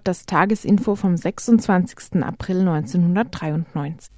Hört 0.00 0.08
das 0.08 0.24
Tagesinfo 0.24 0.94
vom 0.94 1.14
26. 1.16 2.22
April 2.22 2.60
1993. 2.60 4.10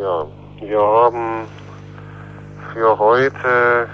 Ja, 0.00 0.26
wir 0.60 0.80
haben 0.80 1.46
für 2.72 2.98
heute 2.98 3.88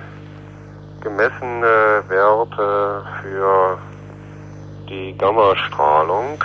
gemessene 1.02 2.02
Werte 2.08 3.04
für 3.22 3.78
die 4.88 5.14
Gammastrahlung 5.18 6.42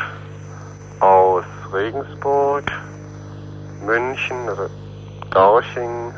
aus 1.00 1.46
Regensburg, 1.72 2.66
München, 3.86 4.50
Garching 5.34 6.14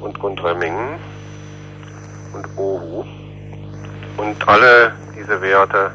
und 0.00 0.18
Gundremmingen 0.20 1.00
und 2.34 2.46
Ohu. 2.56 3.04
Und 4.16 4.48
alle 4.48 4.92
diese 5.18 5.42
Werte 5.42 5.90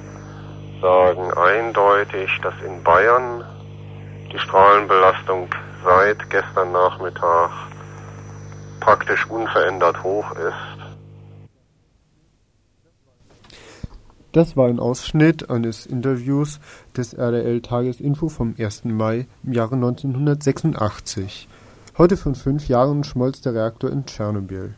sagen 0.81 1.31
eindeutig, 1.33 2.29
dass 2.43 2.53
in 2.65 2.83
Bayern 2.83 3.45
die 4.33 4.39
Strahlenbelastung 4.39 5.47
seit 5.85 6.29
gestern 6.29 6.73
Nachmittag 6.73 7.49
praktisch 8.81 9.25
unverändert 9.27 10.03
hoch 10.03 10.31
ist. 10.33 10.81
Das 14.33 14.55
war 14.55 14.67
ein 14.67 14.79
Ausschnitt 14.79 15.49
eines 15.49 15.85
Interviews 15.85 16.59
des 16.95 17.13
RDL 17.13 17.61
Tagesinfo 17.61 18.29
vom 18.29 18.55
1. 18.57 18.85
Mai 18.85 19.27
im 19.43 19.53
Jahre 19.53 19.75
1986. 19.75 21.49
Heute 22.01 22.17
von 22.17 22.33
fünf 22.33 22.67
Jahren 22.67 23.03
schmolz 23.03 23.41
der 23.41 23.53
Reaktor 23.53 23.91
in 23.91 24.07
Tschernobyl. 24.07 24.73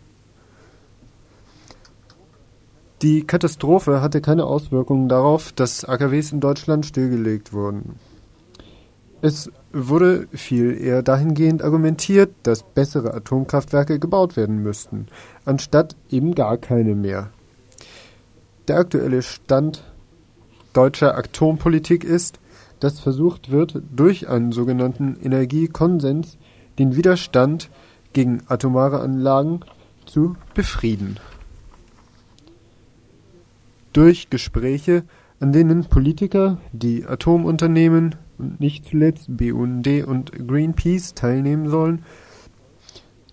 Die 3.01 3.25
Katastrophe 3.25 4.01
hatte 4.01 4.19
keine 4.19 4.43
Auswirkungen 4.43 5.07
darauf, 5.07 5.53
dass 5.53 5.85
AKWs 5.85 6.33
in 6.33 6.41
Deutschland 6.41 6.85
stillgelegt 6.85 7.53
wurden. 7.53 7.97
Es 9.21 9.49
wurde 9.71 10.27
viel 10.33 10.77
eher 10.77 11.01
dahingehend 11.01 11.63
argumentiert, 11.63 12.31
dass 12.43 12.63
bessere 12.63 13.13
Atomkraftwerke 13.13 13.99
gebaut 13.99 14.35
werden 14.35 14.57
müssten, 14.57 15.07
anstatt 15.45 15.95
eben 16.09 16.35
gar 16.35 16.57
keine 16.57 16.93
mehr. 16.93 17.29
Der 18.67 18.79
aktuelle 18.79 19.21
Stand 19.21 19.85
deutscher 20.73 21.17
Atompolitik 21.17 22.03
ist, 22.03 22.41
dass 22.81 22.99
versucht 22.99 23.49
wird, 23.49 23.81
durch 23.95 24.27
einen 24.27 24.51
sogenannten 24.51 25.15
Energiekonsens 25.23 26.37
den 26.79 26.95
Widerstand 26.95 27.69
gegen 28.13 28.43
atomare 28.47 28.99
Anlagen 28.99 29.61
zu 30.05 30.35
befrieden. 30.53 31.19
Durch 33.91 34.29
Gespräche, 34.29 35.03
an 35.39 35.51
denen 35.51 35.85
Politiker, 35.85 36.57
die 36.71 37.05
Atomunternehmen, 37.05 38.15
und 38.37 38.59
nicht 38.59 38.85
zuletzt 38.87 39.25
BUND 39.37 39.87
und 40.05 40.31
Greenpeace 40.47 41.13
teilnehmen 41.13 41.69
sollen, 41.69 42.03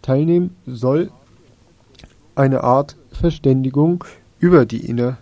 teilnehmen 0.03 0.57
soll 0.67 1.11
eine 2.35 2.63
Art 2.63 2.97
Verständigung 3.13 4.05
über 4.39 4.67
die 4.67 4.89
Ener 4.89 5.19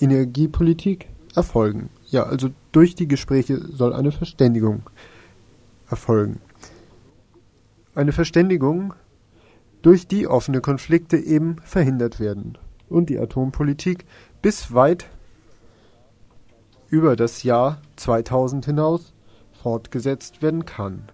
Energiepolitik 0.00 1.08
erfolgen. 1.34 1.90
Ja, 2.08 2.24
also 2.24 2.50
durch 2.72 2.94
die 2.94 3.08
Gespräche 3.08 3.58
soll 3.58 3.92
eine 3.92 4.12
Verständigung 4.12 4.82
erfolgen. 5.88 6.40
Eine 8.00 8.12
Verständigung, 8.12 8.94
durch 9.82 10.06
die 10.06 10.26
offene 10.26 10.62
Konflikte 10.62 11.18
eben 11.18 11.56
verhindert 11.62 12.18
werden 12.18 12.56
und 12.88 13.10
die 13.10 13.18
Atompolitik 13.18 14.06
bis 14.40 14.72
weit 14.72 15.04
über 16.88 17.14
das 17.14 17.42
Jahr 17.42 17.82
2000 17.96 18.64
hinaus 18.64 19.12
fortgesetzt 19.52 20.40
werden 20.40 20.64
kann. 20.64 21.10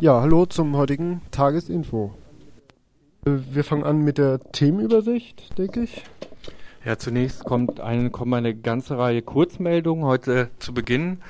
Ja, 0.00 0.20
hallo 0.20 0.46
zum 0.46 0.76
heutigen 0.76 1.22
Tagesinfo. 1.30 2.14
Wir 3.24 3.64
fangen 3.64 3.84
an 3.84 3.98
mit 3.98 4.18
der 4.18 4.40
Themenübersicht, 4.40 5.58
denke 5.58 5.82
ich. 5.82 6.02
Ja, 6.84 6.98
zunächst 6.98 7.44
kommt 7.44 7.80
eine, 7.80 8.10
kommt 8.10 8.34
eine 8.34 8.54
ganze 8.54 8.98
Reihe 8.98 9.22
Kurzmeldungen 9.22 10.04
heute 10.04 10.50
zu 10.58 10.74
Beginn 10.74 11.20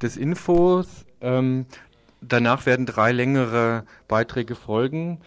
des 0.00 0.16
Infos. 0.16 1.04
Ähm, 1.20 1.66
danach 2.20 2.66
werden 2.66 2.86
drei 2.86 3.12
längere 3.12 3.84
Beiträge 4.08 4.54
folgen. 4.54 5.20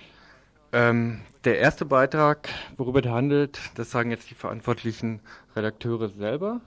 Ähm, 0.72 1.20
der 1.44 1.60
erste 1.60 1.86
Beitrag, 1.86 2.50
worüber 2.78 3.02
der 3.02 3.14
handelt, 3.14 3.60
das 3.76 3.92
sagen 3.92 4.12
jetzt 4.12 4.30
die 4.30 4.36
verantwortlichen 4.36 5.22
Redakteure 5.56 6.10
selber. 6.10 6.62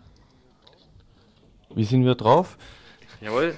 Wie 1.75 1.85
sind 1.85 2.05
wir 2.05 2.15
drauf? 2.15 2.57
Jawohl. 3.21 3.55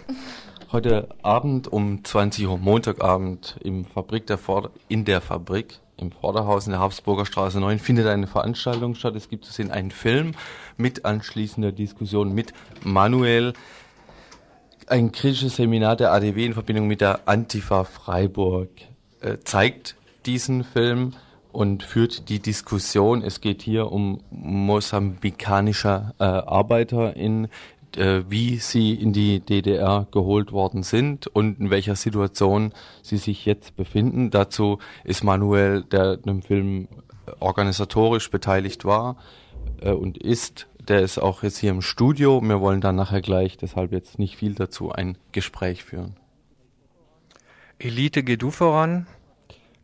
Heute 0.73 1.11
Abend 1.21 1.69
um 1.69 2.03
20 2.03 2.47
Uhr, 2.47 2.57
Montagabend 2.57 3.59
im 3.63 3.85
Fabrik 3.85 4.27
der 4.27 4.39
Vorder 4.39 4.71
in 4.89 5.05
der 5.05 5.21
Fabrik 5.21 5.81
im 5.99 6.13
Vorderhaus 6.13 6.65
in 6.65 6.71
der 6.71 6.81
Habsburger 6.81 7.27
Straße 7.27 7.61
9 7.61 7.79
findet 7.79 8.07
eine 8.07 8.27
Veranstaltung 8.27 8.95
statt. 8.95 9.15
Es 9.15 9.29
gibt 9.29 9.45
zu 9.45 9.53
sehen 9.53 9.71
einen 9.71 9.91
Film 9.91 10.33
mit 10.79 11.05
anschließender 11.05 11.73
Diskussion 11.73 12.33
mit 12.33 12.55
Manuel. 12.83 13.53
Ein 14.87 15.13
kritisches 15.13 15.57
Seminar 15.57 15.97
der 15.97 16.11
ADW 16.11 16.47
in 16.47 16.55
Verbindung 16.55 16.87
mit 16.87 17.03
der 17.03 17.29
Antifa 17.29 17.85
Freiburg 17.85 18.71
äh, 19.21 19.37
zeigt 19.45 19.97
diesen 20.25 20.65
Film 20.65 21.13
und 21.53 21.83
führt 21.83 22.31
die 22.31 22.41
Diskussion. 22.41 23.23
Es 23.23 23.41
geht 23.43 23.61
hier 23.61 23.93
um 23.93 24.23
mosambikanische 24.31 26.15
äh, 26.19 26.25
Arbeiter 26.25 27.15
in 27.15 27.49
äh, 27.97 28.23
wie 28.29 28.57
sie 28.57 28.95
in 28.95 29.13
die 29.13 29.41
DDR 29.41 30.07
geholt 30.11 30.53
worden 30.53 30.83
sind 30.83 31.27
und 31.27 31.61
in 31.61 31.71
welcher 31.71 31.97
Situation 31.97 32.73
sie 33.03 33.17
sich 33.17 33.45
jetzt 33.45 33.77
befinden. 33.77 34.31
Dazu 34.31 34.79
ist 35.05 35.25
Manuel, 35.25 35.83
der 35.85 36.19
im 36.25 36.43
Film 36.43 36.89
organisatorisch 37.41 38.31
beteiligt 38.31 38.85
war 38.85 39.17
äh, 39.81 39.91
und 39.91 40.19
ist, 40.19 40.69
der 40.89 41.01
ist 41.01 41.19
auch 41.19 41.43
jetzt 41.43 41.59
hier 41.59 41.71
im 41.71 41.83
Studio. 41.83 42.41
Wir 42.43 42.61
wollen 42.61 42.81
dann 42.81 42.97
nachher 42.97 43.21
gleich, 43.21 43.57
deshalb 43.57 43.93
jetzt 43.93 44.19
nicht 44.19 44.37
viel 44.37 44.55
dazu, 44.55 44.91
ein 44.91 45.17
Gespräch 45.33 45.85
führen. 45.85 46.17
Elite 47.79 48.23
geht 48.23 48.43
du 48.43 48.51
voran. 48.51 49.07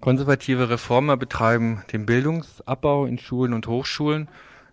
Konservative 0.01 0.71
Reformer 0.71 1.17
betreiben 1.17 1.83
den 1.93 2.07
Bildungsabbau 2.07 3.07
in 3.07 3.19
Schulen 3.19 3.53
und 3.53 3.67
Hochschulen 3.67 4.29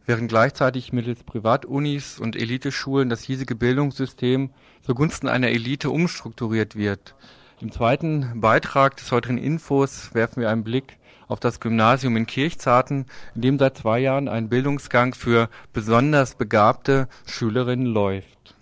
während 0.06 0.30
gleichzeitig 0.30 0.94
mittels 0.94 1.24
Privatunis 1.24 2.20
und 2.20 2.36
Eliteschulen 2.36 3.10
das 3.10 3.22
hiesige 3.22 3.56
Bildungssystem 3.56 4.52
zugunsten 4.82 5.28
einer 5.28 5.50
Elite 5.50 5.90
umstrukturiert 5.90 6.76
wird. 6.76 7.16
Im 7.62 7.72
zweiten 7.72 8.42
Beitrag 8.42 8.98
des 8.98 9.12
heutigen 9.12 9.38
Infos 9.38 10.14
werfen 10.14 10.42
wir 10.42 10.50
einen 10.50 10.64
Blick 10.64 10.98
auf 11.28 11.40
das 11.40 11.60
Gymnasium 11.60 12.18
in 12.18 12.28
Kirchzarten, 12.28 13.06
in 13.34 13.42
dem 13.42 13.60
seit 13.60 13.78
zwei 13.78 14.00
Jahren 14.00 14.28
ein 14.28 14.50
Bildungsgang 14.50 15.14
für 15.16 15.50
besonders 15.74 16.36
begabte 16.36 17.08
Schülerinnen 17.26 17.88
läuft. 17.88 18.56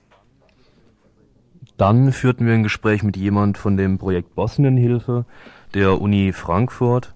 Dann 1.78 2.13
führten 2.13 2.46
wir 2.46 2.54
ein 2.54 2.63
Gespräch 2.63 3.04
mit 3.04 3.18
jemand 3.18 3.57
von 3.57 3.78
dem 3.78 3.98
Projekt 3.98 4.36
Bosnienhilfe 4.36 5.25
der 5.74 6.00
Uni 6.00 6.31
Frankfurt 6.31 7.16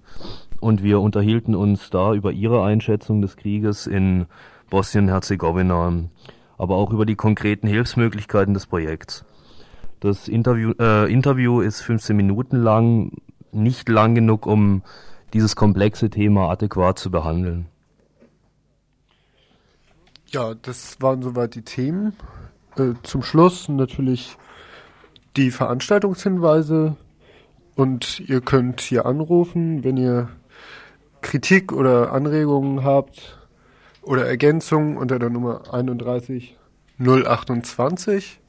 und 0.60 0.84
wir 0.84 1.00
unterhielten 1.00 1.56
uns 1.56 1.90
da 1.90 2.14
über 2.14 2.32
ihre 2.32 2.64
Einschätzung 2.64 3.22
des 3.22 3.38
Krieges 3.38 3.88
in 3.88 4.26
Bosnien-Herzegowina, 4.70 5.94
aber 6.58 6.76
auch 6.76 6.92
über 6.92 7.06
die 7.06 7.16
konkreten 7.16 7.68
Hilfsmöglichkeiten 7.68 8.54
des 8.54 8.66
Projekts. 8.66 9.26
Das 10.00 10.28
Interview, 10.28 10.74
äh, 10.80 11.12
Interview 11.12 11.62
ist 11.62 11.82
15 11.82 12.16
Minuten 12.16 12.58
lang, 12.58 13.12
nicht 13.52 13.90
lang 13.90 14.14
genug, 14.16 14.46
um 14.46 14.84
dieses 15.34 15.56
komplexe 15.56 16.10
Thema 16.10 16.50
adäquat 16.50 17.00
zu 17.00 17.10
behandeln. 17.10 17.68
Ja, 20.28 20.54
das 20.56 21.02
waren 21.02 21.22
soweit 21.22 21.56
die 21.56 21.62
Themen. 21.62 22.14
Äh, 22.76 22.94
zum 23.04 23.24
Schluss 23.24 23.70
natürlich 23.70 24.38
die 25.36 25.52
Veranstaltungshinweise 25.52 26.96
und 27.76 28.20
ihr 28.22 28.42
könnt 28.42 28.82
hier 28.82 29.06
anrufen, 29.06 29.84
wenn 29.84 29.98
ihr 29.98 30.30
Kritik 31.28 31.74
oder 31.74 32.14
Anregungen 32.14 32.86
habt 32.86 33.38
oder 34.02 34.26
Ergänzungen 34.26 34.96
unter 34.96 35.20
der 35.20 35.30
Nummer 35.30 35.74
31 35.74 36.56
028. 37.00 38.40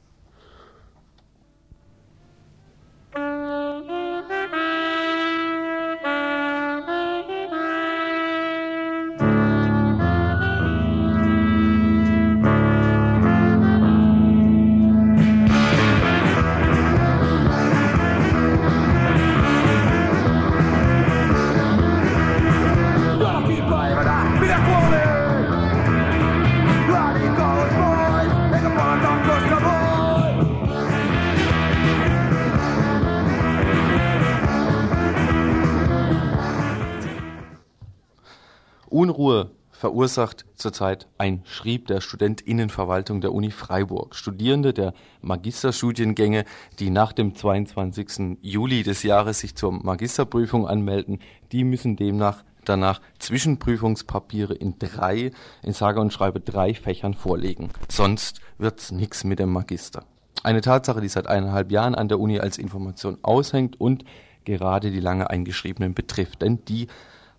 verursacht 40.09 40.45
zurzeit 40.55 41.07
ein 41.19 41.43
Schrieb 41.45 41.85
der 41.85 42.01
Studentinnenverwaltung 42.01 43.21
der 43.21 43.31
Uni 43.31 43.51
Freiburg. 43.51 44.15
Studierende 44.15 44.73
der 44.73 44.93
Magisterstudiengänge, 45.21 46.45
die 46.79 46.89
nach 46.89 47.13
dem 47.13 47.35
22. 47.35 48.39
Juli 48.41 48.81
des 48.81 49.03
Jahres 49.03 49.39
sich 49.39 49.55
zur 49.55 49.71
Magisterprüfung 49.71 50.67
anmelden, 50.67 51.19
die 51.51 51.63
müssen 51.63 51.95
demnach 51.95 52.43
danach 52.65 53.01
Zwischenprüfungspapiere 53.19 54.55
in 54.55 54.79
drei, 54.79 55.31
in 55.61 55.73
sage 55.73 56.01
und 56.01 56.11
schreibe 56.11 56.39
drei 56.39 56.73
Fächern 56.73 57.13
vorlegen. 57.13 57.69
Sonst 57.87 58.41
wird's 58.57 58.91
nix 58.91 59.23
mit 59.23 59.37
dem 59.37 59.51
Magister. 59.51 60.05
Eine 60.41 60.61
Tatsache, 60.61 61.01
die 61.01 61.09
seit 61.09 61.27
eineinhalb 61.27 61.71
Jahren 61.71 61.93
an 61.93 62.07
der 62.07 62.19
Uni 62.19 62.39
als 62.39 62.57
Information 62.57 63.19
aushängt 63.21 63.79
und 63.79 64.05
gerade 64.43 64.89
die 64.89 65.01
lange 65.01 65.29
Eingeschriebenen 65.29 65.93
betrifft, 65.93 66.41
denn 66.41 66.65
die 66.65 66.87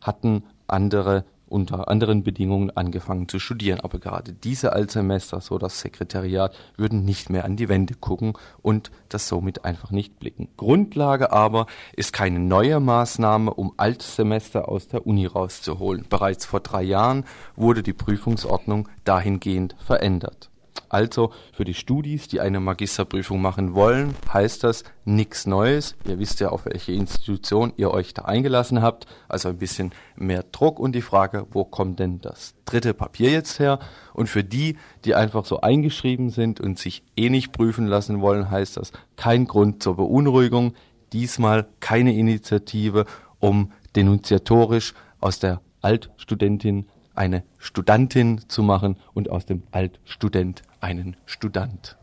hatten 0.01 0.45
andere 0.69 1.25
unter 1.51 1.89
anderen 1.89 2.23
Bedingungen 2.23 2.71
angefangen 2.71 3.29
zu 3.29 3.39
studieren. 3.39 3.81
Aber 3.81 3.99
gerade 3.99 4.33
diese 4.33 4.73
Altsemester, 4.73 5.41
so 5.41 5.59
das 5.59 5.81
Sekretariat, 5.81 6.55
würden 6.77 7.05
nicht 7.05 7.31
mehr 7.31 7.45
an 7.45 7.57
die 7.57 7.69
Wände 7.69 7.95
gucken 7.95 8.35
und 8.63 8.91
das 9.09 9.29
somit 9.29 9.65
einfach 9.65 9.91
nicht 9.91 10.19
blicken. 10.19 10.49
Grundlage 10.57 11.33
aber 11.33 11.67
ist 11.95 12.13
keine 12.13 12.39
neue 12.39 12.81
Maßnahme, 12.81 13.53
um 13.53 13.73
Altsemester 13.77 14.69
aus 14.69 14.89
der 14.89 15.07
Uni 15.07 15.27
rauszuholen. 15.27 16.07
Bereits 16.09 16.45
vor 16.45 16.61
drei 16.61 16.83
Jahren 16.83 17.25
wurde 17.57 17.83
die 17.83 17.93
Prüfungsordnung 17.93 18.89
dahingehend 19.05 19.75
verändert. 19.79 20.50
Also 20.89 21.33
für 21.53 21.65
die 21.65 21.75
Studis, 21.75 22.27
die 22.27 22.41
eine 22.41 22.59
Magisterprüfung 22.59 23.41
machen 23.41 23.75
wollen, 23.75 24.17
heißt 24.33 24.65
das 24.65 24.83
nichts 25.05 25.47
Neues. 25.47 25.95
Ihr 26.05 26.19
wisst 26.19 26.41
ja, 26.41 26.49
auf 26.49 26.67
welche 26.67 26.93
Institution 26.93 27.73
ihr 27.77 27.93
euch 27.93 28.13
da 28.13 28.23
eingelassen 28.23 28.83
habt. 28.83 29.07
Also 29.29 29.49
ein 29.49 29.59
bisschen 29.59 29.93
mehr 30.17 30.45
Druck 30.51 30.81
und 30.81 30.93
die 30.93 31.01
Frage, 31.01 31.47
wo 31.53 31.65
kommt 31.65 32.01
denn 32.01 32.21
das 32.21 32.55
dritte 32.65 32.93
Papier 32.93 33.31
jetzt 33.31 33.61
her? 33.61 33.79
Und 34.15 34.29
für 34.29 34.43
die, 34.43 34.79
die 35.05 35.15
einfach 35.15 35.45
so 35.45 35.61
eingeschrieben 35.61 36.31
sind 36.31 36.61
und 36.61 36.79
sich 36.79 37.05
eh 37.17 37.31
nicht 37.31 37.53
prüfen 37.53 37.87
lassen 37.87 38.21
wollen, 38.21 38.51
heißt 38.51 38.77
das 38.77 38.91
kein 39.15 39.47
Grund 39.47 39.85
zur 39.85 39.97
Beunruhigung. 39.97 40.75
Diesmal 41.13 41.69
keine 41.79 42.17
Initiative, 42.17 43.07
um 43.39 43.73
denunziatorisch 43.95 44.95
aus 45.21 45.39
der 45.39 45.61
Altstudentin 45.83 46.87
eine 47.21 47.43
Studantin 47.59 48.41
zu 48.49 48.63
machen 48.63 48.97
und 49.13 49.31
aus 49.31 49.45
dem 49.45 49.63
Altstudent 49.73 50.63
einen 50.81 51.19
Student. 51.27 51.99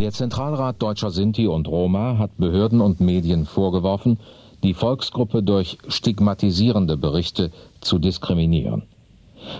Der 0.00 0.10
Zentralrat 0.10 0.82
Deutscher 0.82 1.12
Sinti 1.12 1.46
und 1.46 1.68
Roma 1.68 2.18
hat 2.18 2.36
Behörden 2.38 2.80
und 2.80 2.98
Medien 3.00 3.46
vorgeworfen, 3.46 4.18
die 4.64 4.74
Volksgruppe 4.74 5.44
durch 5.44 5.78
stigmatisierende 5.86 6.96
Berichte 6.96 7.52
zu 7.80 8.00
diskriminieren. 8.00 8.82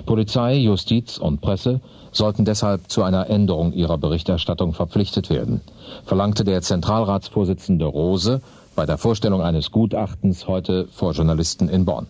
Polizei, 0.06 0.56
Justiz 0.56 1.18
und 1.18 1.40
Presse 1.40 1.80
sollten 2.12 2.44
deshalb 2.44 2.90
zu 2.90 3.02
einer 3.02 3.28
Änderung 3.30 3.72
ihrer 3.72 3.98
Berichterstattung 3.98 4.72
verpflichtet 4.72 5.30
werden, 5.30 5.60
verlangte 6.04 6.44
der 6.44 6.62
Zentralratsvorsitzende 6.62 7.84
Rose 7.84 8.40
bei 8.74 8.86
der 8.86 8.98
Vorstellung 8.98 9.42
eines 9.42 9.70
Gutachtens 9.70 10.48
heute 10.48 10.86
vor 10.90 11.12
Journalisten 11.12 11.68
in 11.68 11.84
Bonn. 11.84 12.06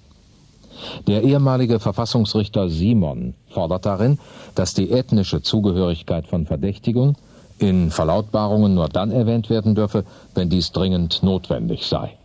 Der 1.07 1.23
ehemalige 1.23 1.79
Verfassungsrichter 1.79 2.71
Simon 2.71 3.35
fordert 3.49 3.87
darin, 3.87 4.19
dass 4.55 4.75
die 4.75 4.91
ethnische 4.91 5.43
Zugehörigkeit 5.43 6.27
von 6.27 6.47
Verdächtigung 6.47 7.17
in 7.59 7.91
Verlautbarungen 7.91 8.75
nur 8.75 8.89
dann 8.89 9.11
erwähnt 9.11 9.51
werden 9.51 9.75
dürfe, 9.75 10.05
wenn 10.35 10.49
dies 10.49 10.73
dringend 10.73 11.23
notwendig 11.23 11.87
sei. 11.87 12.17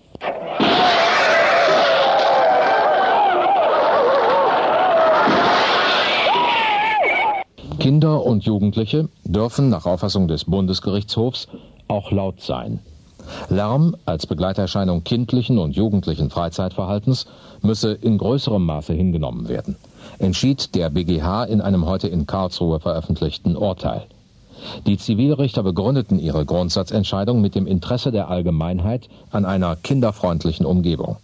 Kinder 7.86 8.26
und 8.26 8.44
Jugendliche 8.46 9.10
dürfen 9.26 9.70
nach 9.70 9.86
Auffassung 9.86 10.28
des 10.28 10.46
Bundesgerichtshofs 10.46 11.48
auch 11.88 12.12
laut 12.12 12.42
sein. 12.42 12.80
Lärm 13.48 13.96
als 14.06 14.25
Begleiterscheinung 14.25 15.04
kindlichen 15.04 15.60
und 15.60 15.75
jugendlichen 15.75 16.32
Freizeitverhaltens 16.32 17.27
müsse 17.62 17.92
in 17.94 18.18
größerem 18.18 18.65
Maße 18.65 18.92
hingenommen 18.94 19.50
werden, 19.50 19.75
entschied 20.18 20.74
der 20.74 20.89
BGH 20.89 21.44
in 21.44 21.62
einem 21.62 21.86
heute 21.86 22.08
in 22.08 22.25
Karlsruhe 22.25 22.80
veröffentlichten 22.80 23.56
Urteil. 23.56 24.08
Die 24.88 24.98
Zivilrichter 24.98 25.62
begründeten 25.62 26.18
ihre 26.18 26.44
Grundsatzentscheidung 26.44 27.39
mit 27.39 27.54
dem 27.54 27.68
Interesse 27.68 28.12
der 28.12 28.30
Allgemeinheit 28.30 29.10
an 29.30 29.46
einer 29.46 29.75
kinderfreundlichen 29.75 30.65
Umgebung. 30.65 31.18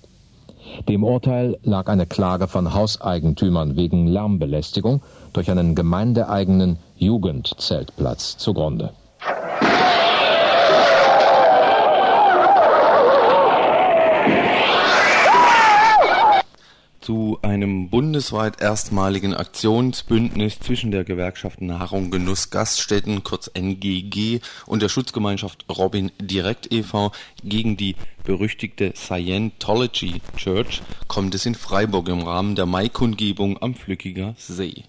Dem 0.88 1.04
Urteil 1.04 1.58
lag 1.63 1.88
eine 1.88 2.06
Klage 2.06 2.48
von 2.48 2.74
Hauseigentümern 2.74 3.75
wegen 3.75 4.08
Lärmbelästigung 4.08 5.01
durch 5.34 5.50
einen 5.51 5.75
gemeindeeigenen 5.75 6.78
Jugendzeltplatz 6.96 8.38
zugrunde. 8.38 8.92
Zu 17.01 17.39
einem 17.41 17.89
bundesweit 17.89 18.62
erstmaligen 18.62 19.34
Aktionsbündnis 19.34 20.60
zwischen 20.60 20.91
der 20.91 21.03
Gewerkschaft 21.03 21.62
Nahrung 21.62 22.12
Genuss 22.12 22.51
Gaststätten, 22.51 23.24
kurz 23.24 23.50
NGG, 23.53 24.39
und 24.67 24.81
der 24.81 24.89
Schutzgemeinschaft 24.89 25.65
Robin 25.70 26.12
Direkt 26.20 26.72
e.V. 26.72 27.12
gegen 27.43 27.75
die 27.75 27.96
berüchtigte 28.24 28.93
Scientology 28.96 30.22
Church 30.38 30.81
kommt 31.08 31.34
es 31.34 31.46
in 31.46 31.55
Freiburg 31.55 32.08
im 32.08 32.22
Rahmen 32.22 32.55
der 32.55 32.67
Maikundgebung 32.67 33.62
am 33.62 33.74
Flückiger 33.74 34.36
See. 34.38 34.84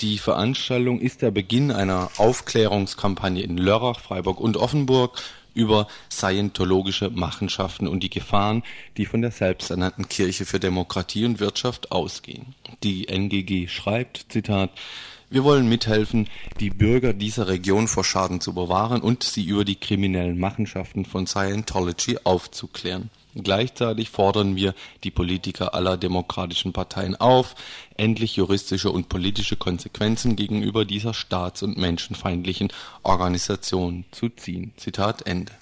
Die 0.00 0.18
Veranstaltung 0.18 1.00
ist 1.00 1.22
der 1.22 1.30
Beginn 1.30 1.70
einer 1.70 2.10
Aufklärungskampagne 2.16 3.42
in 3.42 3.56
Lörrach, 3.56 4.00
Freiburg 4.00 4.40
und 4.40 4.56
Offenburg 4.56 5.22
über 5.54 5.86
scientologische 6.10 7.10
Machenschaften 7.10 7.86
und 7.88 8.02
die 8.02 8.10
Gefahren, 8.10 8.62
die 8.96 9.06
von 9.06 9.22
der 9.22 9.30
selbsternannten 9.30 10.08
Kirche 10.08 10.46
für 10.46 10.60
Demokratie 10.60 11.24
und 11.24 11.40
Wirtschaft 11.40 11.92
ausgehen. 11.92 12.54
Die 12.82 13.08
NGG 13.08 13.68
schreibt, 13.68 14.26
Zitat, 14.28 14.70
wir 15.30 15.44
wollen 15.44 15.68
mithelfen, 15.68 16.28
die 16.60 16.68
Bürger 16.68 17.14
dieser 17.14 17.48
Region 17.48 17.88
vor 17.88 18.04
Schaden 18.04 18.40
zu 18.42 18.52
bewahren 18.52 19.00
und 19.00 19.22
sie 19.22 19.44
über 19.44 19.64
die 19.64 19.76
kriminellen 19.76 20.38
Machenschaften 20.38 21.06
von 21.06 21.26
Scientology 21.26 22.18
aufzuklären. 22.24 23.08
Gleichzeitig 23.34 24.10
fordern 24.10 24.56
wir 24.56 24.74
die 25.04 25.10
Politiker 25.10 25.74
aller 25.74 25.96
demokratischen 25.96 26.72
Parteien 26.72 27.16
auf, 27.16 27.54
endlich 27.96 28.36
juristische 28.36 28.90
und 28.90 29.08
politische 29.08 29.56
Konsequenzen 29.56 30.36
gegenüber 30.36 30.84
dieser 30.84 31.14
staats- 31.14 31.62
und 31.62 31.78
menschenfeindlichen 31.78 32.72
Organisation 33.02 34.04
zu 34.10 34.28
ziehen. 34.28 34.72
Zitat 34.76 35.26
Ende. 35.26 35.52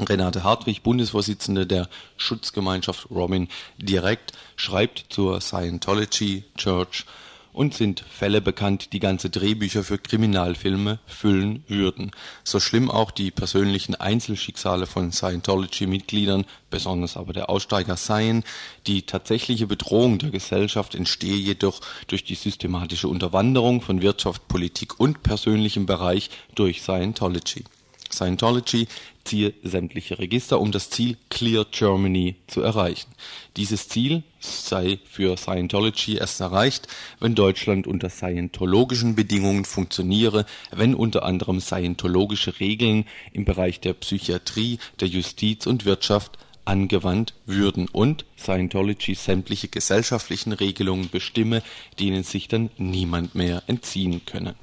Renate 0.00 0.42
Hartwig, 0.42 0.82
Bundesvorsitzende 0.82 1.66
der 1.66 1.88
Schutzgemeinschaft 2.16 3.10
Robin 3.10 3.48
Direkt, 3.78 4.32
schreibt 4.56 5.06
zur 5.10 5.40
Scientology 5.40 6.44
Church 6.56 7.04
und 7.52 7.74
sind 7.74 8.00
Fälle 8.00 8.40
bekannt, 8.40 8.92
die 8.92 9.00
ganze 9.00 9.30
Drehbücher 9.30 9.82
für 9.82 9.98
Kriminalfilme 9.98 10.98
füllen 11.06 11.64
würden. 11.68 12.10
So 12.44 12.60
schlimm 12.60 12.90
auch 12.90 13.10
die 13.10 13.30
persönlichen 13.30 13.94
Einzelschicksale 13.94 14.86
von 14.86 15.12
Scientology-Mitgliedern, 15.12 16.44
besonders 16.70 17.16
aber 17.16 17.32
der 17.32 17.50
Aussteiger 17.50 17.96
seien, 17.96 18.44
die 18.86 19.02
tatsächliche 19.02 19.66
Bedrohung 19.66 20.18
der 20.18 20.30
Gesellschaft 20.30 20.94
entstehe 20.94 21.36
jedoch 21.36 21.80
durch 22.06 22.24
die 22.24 22.34
systematische 22.34 23.08
Unterwanderung 23.08 23.80
von 23.80 24.02
Wirtschaft, 24.02 24.48
Politik 24.48 25.00
und 25.00 25.22
persönlichem 25.22 25.86
Bereich 25.86 26.30
durch 26.54 26.82
Scientology. 26.82 27.64
Scientology 28.12 28.86
ziehe 29.24 29.54
sämtliche 29.62 30.18
Register, 30.18 30.60
um 30.60 30.72
das 30.72 30.90
Ziel 30.90 31.16
Clear 31.28 31.66
Germany 31.70 32.36
zu 32.46 32.62
erreichen. 32.62 33.10
Dieses 33.56 33.88
Ziel 33.88 34.22
sei 34.40 34.98
für 35.08 35.36
Scientology 35.36 36.16
erst 36.16 36.40
erreicht, 36.40 36.88
wenn 37.20 37.34
Deutschland 37.34 37.86
unter 37.86 38.10
scientologischen 38.10 39.14
Bedingungen 39.14 39.64
funktioniere, 39.64 40.46
wenn 40.70 40.94
unter 40.94 41.24
anderem 41.24 41.60
scientologische 41.60 42.58
Regeln 42.60 43.04
im 43.32 43.44
Bereich 43.44 43.80
der 43.80 43.94
Psychiatrie, 43.94 44.78
der 45.00 45.08
Justiz 45.08 45.66
und 45.66 45.84
Wirtschaft 45.84 46.38
angewandt 46.64 47.34
würden 47.46 47.88
und 47.88 48.24
Scientology 48.38 49.14
sämtliche 49.14 49.68
gesellschaftlichen 49.68 50.52
Regelungen 50.52 51.08
bestimme, 51.10 51.62
denen 51.98 52.22
sich 52.22 52.48
dann 52.48 52.70
niemand 52.78 53.34
mehr 53.34 53.62
entziehen 53.66 54.22
könne 54.24 54.54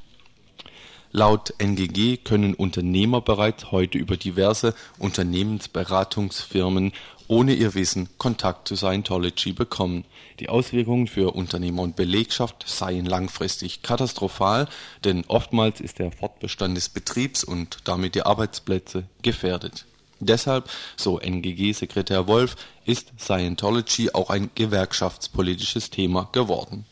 Laut 1.12 1.54
NGG 1.58 2.18
können 2.18 2.54
Unternehmer 2.54 3.22
bereits 3.22 3.72
heute 3.72 3.98
über 3.98 4.18
diverse 4.18 4.76
Unternehmensberatungsfirmen 5.00 6.92
ohne 7.30 7.54
ihr 7.54 7.74
Wissen 7.76 8.10
Kontakt 8.18 8.68
zu 8.68 8.76
Scientology 8.76 9.52
bekommen. 9.52 10.06
Die 10.40 10.50
Auswirkungen 10.50 11.08
für 11.08 11.36
Unternehmer 11.36 11.82
und 11.84 11.96
Belegschaft 11.96 12.66
seien 12.68 13.06
langfristig 13.06 13.82
katastrophal, 13.82 14.68
denn 15.04 15.26
oftmals 15.28 15.82
ist 15.82 16.00
der 16.00 16.12
Fortbestand 16.12 16.78
des 16.78 16.90
Betriebs 16.90 17.44
und 17.44 17.80
damit 17.86 18.16
die 18.16 18.24
Arbeitsplätze 18.24 19.04
gefährdet. 19.22 19.86
Deshalb, 20.20 20.70
so 20.96 21.20
NGG-Sekretär 21.20 22.28
Wolf, 22.28 22.56
ist 22.86 23.12
Scientology 23.20 24.12
auch 24.14 24.30
ein 24.30 24.50
gewerkschaftspolitisches 24.56 25.90
Thema 25.90 26.30
geworden 26.32 26.86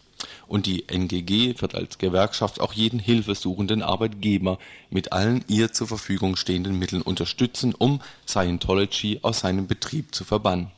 und 0.47 0.65
die 0.65 0.87
NGG 0.87 1.61
wird 1.61 1.75
als 1.75 1.97
Gewerkschaft 1.97 2.61
auch 2.61 2.73
jeden 2.73 2.99
hilfesuchenden 2.99 3.81
Arbeitgeber 3.81 4.59
mit 4.89 5.11
allen 5.11 5.43
ihr 5.47 5.71
zur 5.71 5.87
Verfügung 5.87 6.35
stehenden 6.35 6.77
Mitteln 6.77 7.01
unterstützen, 7.01 7.73
um 7.77 8.01
Scientology 8.27 9.19
aus 9.21 9.39
seinem 9.39 9.67
Betrieb 9.67 10.13
zu 10.13 10.23
verbannen. 10.23 10.71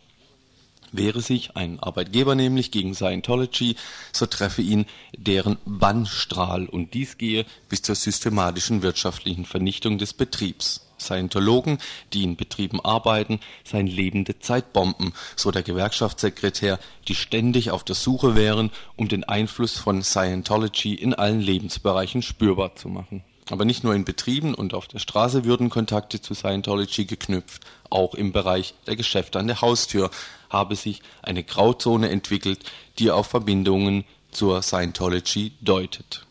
Wehre 0.91 1.21
sich 1.21 1.55
ein 1.57 1.79
Arbeitgeber 1.79 2.35
nämlich 2.35 2.71
gegen 2.71 2.95
Scientology, 2.95 3.75
so 4.13 4.25
treffe 4.25 4.61
ihn 4.61 4.85
deren 5.17 5.57
Bannstrahl 5.65 6.65
und 6.65 6.93
dies 6.93 7.17
gehe 7.17 7.45
bis 7.67 7.81
zur 7.81 7.95
systematischen 7.95 8.81
wirtschaftlichen 8.81 9.45
Vernichtung 9.45 9.97
des 9.97 10.13
Betriebs 10.13 10.86
Scientologen, 10.99 11.77
die 12.13 12.23
in 12.23 12.35
Betrieben 12.35 12.79
arbeiten, 12.83 13.39
seien 13.63 13.87
lebende 13.87 14.39
Zeitbomben, 14.39 15.13
so 15.35 15.51
der 15.51 15.63
Gewerkschaftssekretär, 15.63 16.79
die 17.07 17.15
ständig 17.15 17.71
auf 17.71 17.83
der 17.83 17.95
Suche 17.95 18.35
wären, 18.35 18.71
um 18.95 19.07
den 19.07 19.23
Einfluss 19.23 19.77
von 19.77 20.03
Scientology 20.03 20.93
in 20.93 21.13
allen 21.13 21.41
Lebensbereichen 21.41 22.21
spürbar 22.21 22.75
zu 22.75 22.89
machen. 22.89 23.23
Aber 23.49 23.63
nicht 23.63 23.83
nur 23.83 23.95
in 23.95 24.03
Betrieben 24.03 24.53
und 24.53 24.73
auf 24.73 24.87
der 24.87 24.99
Straße 24.99 25.45
würden 25.45 25.69
Kontakte 25.69 26.21
zu 26.21 26.33
Scientology 26.33 27.05
geknüpft, 27.05 27.63
auch 27.89 28.13
im 28.13 28.33
Bereich 28.33 28.73
der 28.87 28.97
Geschäfte 28.97 29.39
an 29.39 29.47
der 29.47 29.61
Haustür 29.61 30.11
habe 30.49 30.75
sich 30.75 31.01
eine 31.21 31.43
Grauzone 31.43 32.09
entwickelt, 32.09 32.59
die 32.99 33.11
auf 33.11 33.27
Verbindungen 33.27 34.03
zur 34.31 34.61
Scientology 34.61 35.53
deutet 35.61 36.26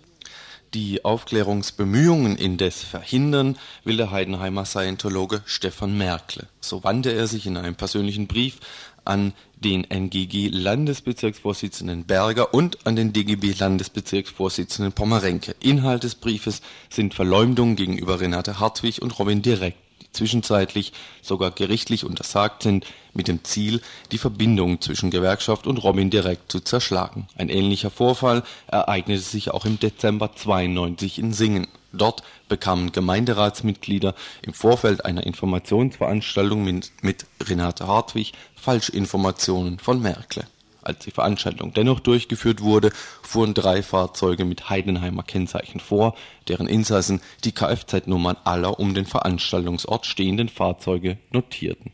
die 0.75 1.05
Aufklärungsbemühungen 1.05 2.37
indes 2.37 2.83
verhindern, 2.83 3.57
will 3.85 3.97
der 3.97 4.11
Heidenheimer 4.11 4.65
Scientologe 4.65 5.43
Stefan 5.47 5.97
Merkle. 5.97 6.49
So 6.61 6.85
wandte 6.85 7.13
er 7.13 7.27
sich 7.27 7.47
in 7.47 7.57
einem 7.57 7.75
persönlichen 7.75 8.27
Brief 8.27 8.59
an 9.05 9.33
den 9.57 9.85
NGG-Landesbezirksvorsitzenden 9.85 12.05
Berger 12.05 12.53
und 12.53 12.87
an 12.87 12.97
den 12.97 13.13
DGB-Landesbezirksvorsitzenden 13.13 14.93
Pommerenke. 14.93 15.55
Inhalt 15.61 16.05
des 16.05 16.17
Briefes 16.17 16.61
sind 16.91 17.15
Verleumdungen 17.15 17.77
gegenüber 17.77 18.21
Renate 18.21 18.61
Hartwig 18.61 19.01
und 19.01 19.19
Robin 19.19 19.41
Direkt 19.43 19.86
zwischenzeitlich 20.17 20.93
sogar 21.23 21.51
gerichtlich 21.51 22.05
untersagt 22.05 22.63
sind, 22.63 22.87
mit 23.15 23.29
dem 23.29 23.45
Ziel, 23.45 23.81
die 24.13 24.19
Verbindung 24.19 24.81
zwischen 24.81 25.11
Gewerkschaft 25.11 25.67
und 25.67 25.79
Robin 25.79 26.11
direkt 26.11 26.51
zu 26.51 26.61
zerschlagen. 26.61 27.29
Ein 27.37 27.49
ähnlicher 27.49 27.91
Vorfall 27.91 28.43
ereignete 28.67 29.23
sich 29.23 29.51
auch 29.51 29.65
im 29.65 29.79
Dezember 29.79 30.35
92 30.35 31.19
in 31.19 31.33
Singen. 31.33 31.69
Dort 31.93 32.23
bekamen 32.49 32.93
Gemeinderatsmitglieder 32.93 34.15
im 34.43 34.53
Vorfeld 34.53 35.05
einer 35.05 35.25
Informationsveranstaltung 35.25 36.63
mit, 36.65 36.93
mit 37.03 37.27
Renate 37.43 37.87
Hartwig 37.87 38.33
Falschinformationen 38.57 39.79
von 39.79 40.03
Merkle 40.03 40.47
als 40.87 41.01
die 41.01 41.11
Veranstaltung 41.11 41.73
dennoch 41.73 42.01
durchgeführt 42.01 42.63
wurde, 42.63 42.91
fuhren 43.23 43.55
drei 43.55 43.83
Fahrzeuge 43.83 44.45
mit 44.45 44.71
Heidenheimer 44.71 45.23
Kennzeichen 45.23 45.81
vor, 45.81 46.17
deren 46.49 46.69
Insassen 46.69 47.21
die 47.45 47.53
Kfz-Nummern 47.53 48.37
aller 48.45 48.79
um 48.79 48.95
den 48.95 49.07
Veranstaltungsort 49.07 50.07
stehenden 50.07 50.49
Fahrzeuge 50.49 51.19
notierten. 51.31 51.93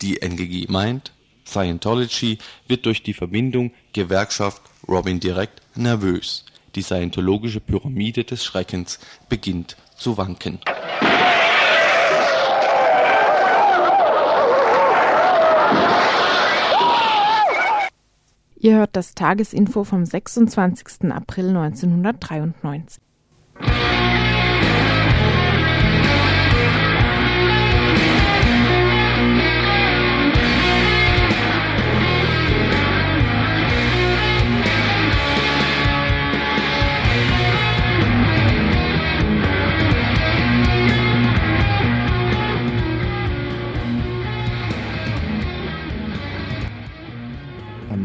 Die 0.00 0.20
NGG 0.20 0.68
meint, 0.68 1.12
Scientology 1.46 2.38
wird 2.68 2.86
durch 2.86 3.02
die 3.02 3.14
Verbindung 3.14 3.72
Gewerkschaft 3.92 4.62
Robin 4.88 5.20
Direct 5.20 5.60
nervös. 5.74 6.44
Die 6.74 6.82
scientologische 6.82 7.60
Pyramide 7.60 8.24
des 8.24 8.44
Schreckens 8.44 8.98
beginnt 9.28 9.76
zu 9.96 10.16
wanken. 10.16 10.60
Ihr 18.64 18.76
hört 18.76 18.94
das 18.94 19.16
Tagesinfo 19.16 19.82
vom 19.82 20.06
26. 20.06 21.10
April 21.10 21.48
1993. 21.48 23.02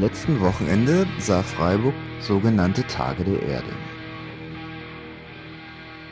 letzten 0.08 0.40
Wochenende 0.40 1.06
sah 1.20 1.44
Freiburg 1.44 1.94
sogenannte 2.22 2.82
Tage 2.88 3.26
der 3.26 3.42
Erde. 3.42 3.74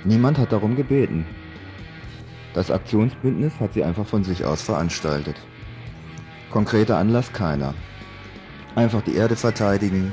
Niemand 0.03 0.37
hat 0.37 0.51
darum 0.51 0.75
gebeten. 0.75 1.25
Das 2.53 2.71
Aktionsbündnis 2.71 3.53
hat 3.61 3.73
sie 3.73 3.85
einfach 3.85 4.05
von 4.05 4.25
sich 4.25 4.43
aus 4.43 4.61
veranstaltet. 4.61 5.37
Konkreter 6.51 6.97
Anlass 6.97 7.31
keiner. 7.31 7.73
Einfach 8.75 9.01
die 9.01 9.15
Erde 9.15 9.37
verteidigen, 9.37 10.11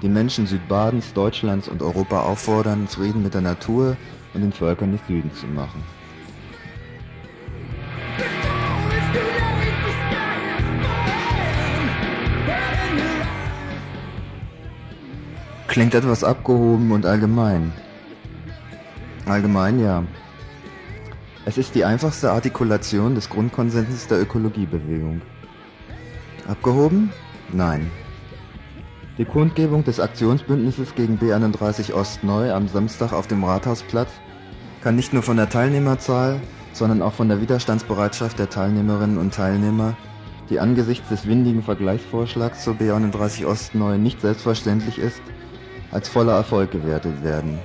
die 0.00 0.08
Menschen 0.08 0.46
Südbadens, 0.46 1.12
Deutschlands 1.12 1.66
und 1.66 1.82
Europa 1.82 2.20
auffordern, 2.20 2.86
Frieden 2.86 3.24
mit 3.24 3.34
der 3.34 3.40
Natur 3.40 3.96
und 4.32 4.42
den 4.42 4.52
Völkern 4.52 4.92
des 4.92 5.04
Südens 5.08 5.40
zu 5.40 5.48
machen. 5.48 5.82
Klingt 15.74 15.96
etwas 15.96 16.22
abgehoben 16.22 16.92
und 16.92 17.04
allgemein. 17.04 17.72
Allgemein 19.26 19.80
ja. 19.80 20.04
Es 21.46 21.58
ist 21.58 21.74
die 21.74 21.84
einfachste 21.84 22.30
Artikulation 22.30 23.16
des 23.16 23.28
Grundkonsenses 23.28 24.06
der 24.06 24.22
Ökologiebewegung. 24.22 25.20
Abgehoben? 26.46 27.10
Nein. 27.52 27.90
Die 29.18 29.24
Kundgebung 29.24 29.82
des 29.82 29.98
Aktionsbündnisses 29.98 30.94
gegen 30.94 31.18
B31 31.18 31.92
Ostneu 31.92 32.52
am 32.52 32.68
Samstag 32.68 33.12
auf 33.12 33.26
dem 33.26 33.42
Rathausplatz 33.42 34.10
kann 34.80 34.94
nicht 34.94 35.12
nur 35.12 35.24
von 35.24 35.38
der 35.38 35.48
Teilnehmerzahl, 35.48 36.40
sondern 36.72 37.02
auch 37.02 37.14
von 37.14 37.28
der 37.28 37.40
Widerstandsbereitschaft 37.40 38.38
der 38.38 38.48
Teilnehmerinnen 38.48 39.18
und 39.18 39.34
Teilnehmer 39.34 39.96
die 40.50 40.60
angesichts 40.60 41.08
des 41.08 41.26
windigen 41.26 41.62
Vergleichsvorschlags 41.62 42.62
zur 42.62 42.74
B31 42.74 43.46
Ostneu 43.46 43.96
nicht 43.96 44.20
selbstverständlich 44.20 44.98
ist, 44.98 45.22
als 45.94 46.08
voller 46.08 46.34
Erfolg 46.34 46.72
gewertet 46.72 47.22
werden. 47.22 47.58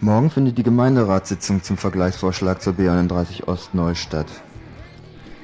Morgen 0.00 0.30
findet 0.30 0.58
die 0.58 0.62
Gemeinderatssitzung 0.62 1.62
zum 1.62 1.76
Vergleichsvorschlag 1.76 2.62
zur 2.62 2.74
B31 2.74 3.48
Ost 3.48 3.74
neu 3.74 3.94
statt. 3.94 4.26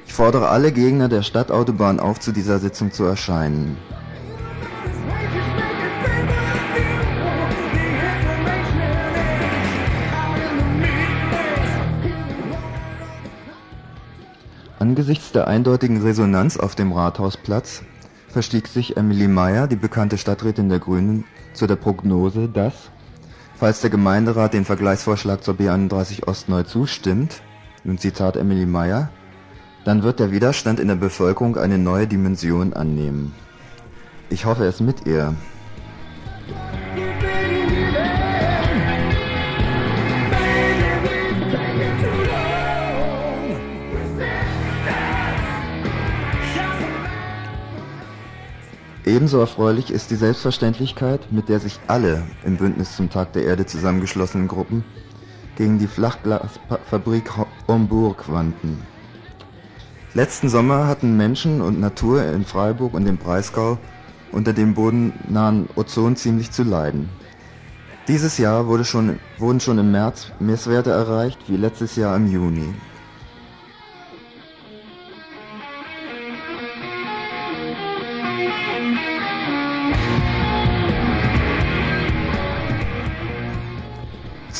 Ich 0.05 0.13
fordere 0.13 0.49
alle 0.49 0.71
Gegner 0.71 1.09
der 1.09 1.23
Stadtautobahn 1.23 1.99
auf, 1.99 2.19
zu 2.19 2.31
dieser 2.31 2.59
Sitzung 2.59 2.91
zu 2.91 3.03
erscheinen. 3.03 3.75
Angesichts 14.91 15.31
der 15.31 15.47
eindeutigen 15.47 16.01
Resonanz 16.01 16.57
auf 16.57 16.75
dem 16.75 16.91
Rathausplatz 16.91 17.81
verstieg 18.27 18.67
sich 18.67 18.97
Emily 18.97 19.29
Meyer, 19.29 19.67
die 19.67 19.77
bekannte 19.77 20.17
Stadträtin 20.17 20.67
der 20.67 20.79
Grünen, 20.79 21.23
zu 21.53 21.65
der 21.65 21.77
Prognose, 21.77 22.49
dass 22.49 22.91
Falls 23.55 23.79
der 23.79 23.89
Gemeinderat 23.89 24.53
den 24.53 24.65
Vergleichsvorschlag 24.65 25.45
zur 25.45 25.53
B31 25.53 26.27
Ost 26.27 26.49
neu 26.49 26.63
zustimmt, 26.63 27.41
nun 27.85 27.99
Zitat 27.99 28.35
Emily 28.35 28.65
Meyer, 28.65 29.09
dann 29.85 30.03
wird 30.03 30.19
der 30.19 30.33
Widerstand 30.33 30.77
in 30.77 30.89
der 30.89 30.95
Bevölkerung 30.95 31.55
eine 31.55 31.77
neue 31.77 32.05
Dimension 32.05 32.73
annehmen. 32.73 33.33
Ich 34.29 34.43
hoffe 34.43 34.65
es 34.65 34.81
mit 34.81 35.07
ihr. 35.07 35.33
Ebenso 49.05 49.39
erfreulich 49.39 49.89
ist 49.89 50.11
die 50.11 50.15
Selbstverständlichkeit, 50.15 51.31
mit 51.31 51.49
der 51.49 51.59
sich 51.59 51.79
alle 51.87 52.21
im 52.45 52.57
Bündnis 52.57 52.95
zum 52.95 53.09
Tag 53.09 53.33
der 53.33 53.45
Erde 53.45 53.65
zusammengeschlossenen 53.65 54.47
Gruppen 54.47 54.83
gegen 55.55 55.79
die 55.79 55.87
Flachglasfabrik 55.87 57.31
Homburg 57.67 58.31
wandten. 58.31 58.79
Letzten 60.13 60.49
Sommer 60.49 60.87
hatten 60.87 61.17
Menschen 61.17 61.61
und 61.61 61.79
Natur 61.79 62.23
in 62.25 62.45
Freiburg 62.45 62.93
und 62.93 63.07
im 63.07 63.17
Breisgau 63.17 63.79
unter 64.31 64.53
dem 64.53 64.75
bodennahen 64.75 65.67
Ozon 65.75 66.15
ziemlich 66.15 66.51
zu 66.51 66.63
leiden. 66.63 67.09
Dieses 68.07 68.37
Jahr 68.37 68.67
wurde 68.67 68.85
schon, 68.85 69.19
wurden 69.39 69.59
schon 69.59 69.79
im 69.79 69.91
März 69.91 70.31
Messwerte 70.39 70.91
erreicht 70.91 71.39
wie 71.47 71.57
letztes 71.57 71.95
Jahr 71.95 72.15
im 72.17 72.31
Juni. 72.31 72.73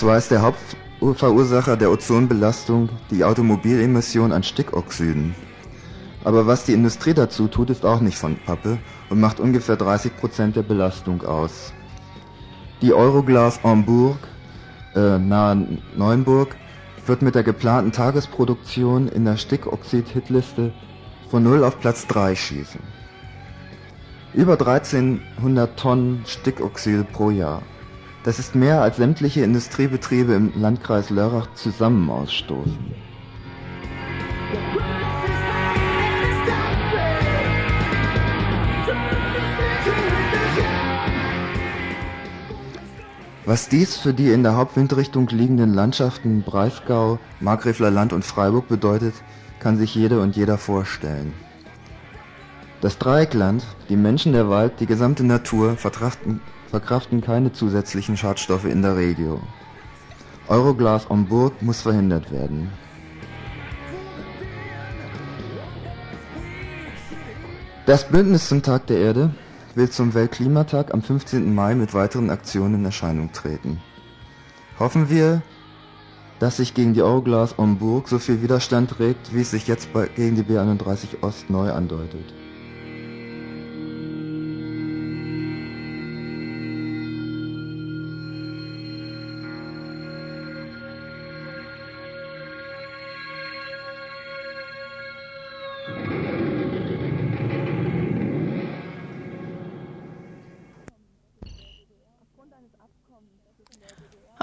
Zwar 0.01 0.17
ist 0.17 0.31
der 0.31 0.41
Hauptverursacher 0.41 1.77
der 1.77 1.91
Ozonbelastung 1.91 2.89
die 3.11 3.23
Automobilemission 3.23 4.31
an 4.31 4.41
Stickoxiden. 4.41 5.35
Aber 6.23 6.47
was 6.47 6.65
die 6.65 6.73
Industrie 6.73 7.13
dazu 7.13 7.47
tut, 7.47 7.69
ist 7.69 7.85
auch 7.85 8.01
nicht 8.01 8.17
von 8.17 8.35
Pappe 8.35 8.79
und 9.11 9.19
macht 9.19 9.39
ungefähr 9.39 9.75
30 9.75 10.17
Prozent 10.17 10.55
der 10.55 10.63
Belastung 10.63 11.23
aus. 11.23 11.71
Die 12.81 12.95
Euroglas 12.95 13.61
Hamburg 13.61 14.17
äh, 14.95 15.19
nahe 15.19 15.67
Neuenburg 15.95 16.55
wird 17.05 17.21
mit 17.21 17.35
der 17.35 17.43
geplanten 17.43 17.91
Tagesproduktion 17.91 19.07
in 19.07 19.25
der 19.25 19.37
Stickoxid-Hitliste 19.37 20.73
von 21.29 21.43
0 21.43 21.63
auf 21.63 21.79
Platz 21.79 22.07
3 22.07 22.33
schießen. 22.33 22.81
Über 24.33 24.53
1300 24.53 25.77
Tonnen 25.77 26.23
Stickoxide 26.25 27.03
pro 27.03 27.29
Jahr. 27.29 27.61
Das 28.23 28.37
ist 28.37 28.53
mehr 28.53 28.81
als 28.81 28.97
sämtliche 28.97 29.41
Industriebetriebe 29.41 30.33
im 30.33 30.51
Landkreis 30.55 31.09
Lörrach 31.09 31.47
zusammen 31.55 32.07
ausstoßen. 32.09 32.77
Was 43.45 43.67
dies 43.67 43.97
für 43.97 44.13
die 44.13 44.31
in 44.31 44.43
der 44.43 44.55
Hauptwindrichtung 44.55 45.27
liegenden 45.29 45.73
Landschaften 45.73 46.43
Breisgau, 46.43 47.17
Markgräfler 47.39 47.89
Land 47.89 48.13
und 48.13 48.23
Freiburg 48.23 48.67
bedeutet, 48.67 49.15
kann 49.59 49.77
sich 49.77 49.95
jede 49.95 50.21
und 50.21 50.35
jeder 50.35 50.59
vorstellen. 50.59 51.33
Das 52.81 52.99
Dreieckland, 52.99 53.65
die 53.89 53.97
Menschen, 53.97 54.33
der 54.33 54.47
Wald, 54.47 54.79
die 54.79 54.85
gesamte 54.85 55.23
Natur 55.23 55.75
verkraften 55.75 56.39
verkraften 56.71 57.19
keine 57.19 57.51
zusätzlichen 57.51 58.15
Schadstoffe 58.15 58.65
in 58.65 58.81
der 58.81 58.95
Regio. 58.95 59.41
Euroglas 60.47 61.09
Hamburg 61.09 61.61
muss 61.61 61.81
verhindert 61.81 62.31
werden. 62.31 62.71
Das 67.85 68.07
Bündnis 68.07 68.47
zum 68.47 68.63
Tag 68.63 68.87
der 68.87 68.99
Erde 68.99 69.35
will 69.75 69.89
zum 69.89 70.13
Weltklimatag 70.13 70.93
am 70.93 71.01
15. 71.01 71.53
Mai 71.53 71.75
mit 71.75 71.93
weiteren 71.93 72.29
Aktionen 72.29 72.75
in 72.75 72.85
Erscheinung 72.85 73.33
treten. 73.33 73.81
Hoffen 74.79 75.09
wir, 75.09 75.41
dass 76.39 76.57
sich 76.57 76.73
gegen 76.73 76.93
die 76.93 77.01
Euroglas 77.01 77.57
Hamburg 77.57 78.07
so 78.07 78.17
viel 78.17 78.41
Widerstand 78.41 78.99
regt, 78.99 79.33
wie 79.33 79.41
es 79.41 79.51
sich 79.51 79.67
jetzt 79.67 79.89
gegen 80.15 80.35
die 80.35 80.43
B31 80.43 81.21
Ost 81.21 81.49
neu 81.49 81.71
andeutet. 81.71 82.33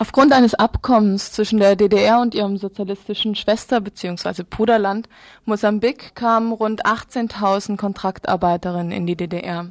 Aufgrund 0.01 0.33
eines 0.33 0.55
Abkommens 0.55 1.33
zwischen 1.33 1.59
der 1.59 1.75
DDR 1.75 2.21
und 2.21 2.33
ihrem 2.33 2.57
sozialistischen 2.57 3.35
Schwester- 3.35 3.81
bzw. 3.81 4.45
Bruderland 4.49 5.09
Mosambik 5.45 6.15
kamen 6.15 6.53
rund 6.53 6.87
18.000 6.87 7.77
Kontraktarbeiterinnen 7.77 8.93
in 8.93 9.09
die 9.09 9.17
DDR. 9.17 9.67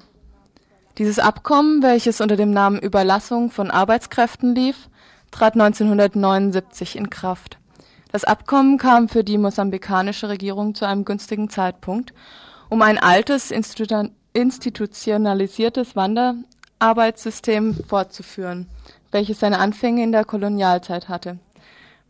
Dieses 0.98 1.18
Abkommen, 1.20 1.82
welches 1.82 2.20
unter 2.20 2.36
dem 2.36 2.52
Namen 2.52 2.78
Überlassung 2.78 3.52
von 3.52 3.72
Arbeitskräften 3.72 4.54
lief, 4.54 4.90
trat 5.32 5.54
1979 5.54 6.98
in 6.98 7.10
Kraft. 7.10 7.58
Das 8.12 8.26
Abkommen 8.26 8.78
kam 8.78 9.08
für 9.08 9.24
die 9.24 9.38
mosambikanische 9.38 10.28
Regierung 10.28 10.76
zu 10.76 10.84
einem 10.84 11.06
günstigen 11.06 11.50
Zeitpunkt, 11.50 12.14
um 12.68 12.82
ein 12.82 12.98
altes 12.98 13.50
institutionalisiertes 14.34 15.96
Wanderarbeitssystem 15.96 17.78
fortzuführen 17.88 18.68
welches 19.12 19.40
seine 19.40 19.60
Anfänge 19.60 20.04
in 20.04 20.12
der 20.12 20.26
Kolonialzeit 20.26 21.10
hatte. 21.10 21.40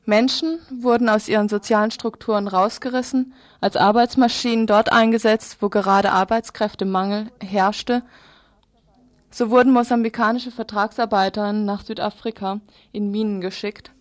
Menschen 0.05 0.60
wurden 0.69 1.10
aus 1.10 1.27
ihren 1.27 1.49
sozialen 1.49 1.91
Strukturen 1.91 2.47
rausgerissen, 2.47 3.33
als 3.60 3.75
Arbeitsmaschinen 3.75 4.65
dort 4.65 4.91
eingesetzt, 4.91 5.57
wo 5.60 5.67
gerade 5.67 6.12
Arbeitskräftemangel 6.12 7.27
herrschte. 7.41 8.03
So 9.29 9.49
wurden 9.49 9.73
mosambikanische 9.73 10.51
Vertragsarbeiter 10.51 11.51
nach 11.51 11.83
Südafrika 11.83 12.62
in 12.93 13.12
Minen 13.12 13.41
geschickt. 13.41 13.91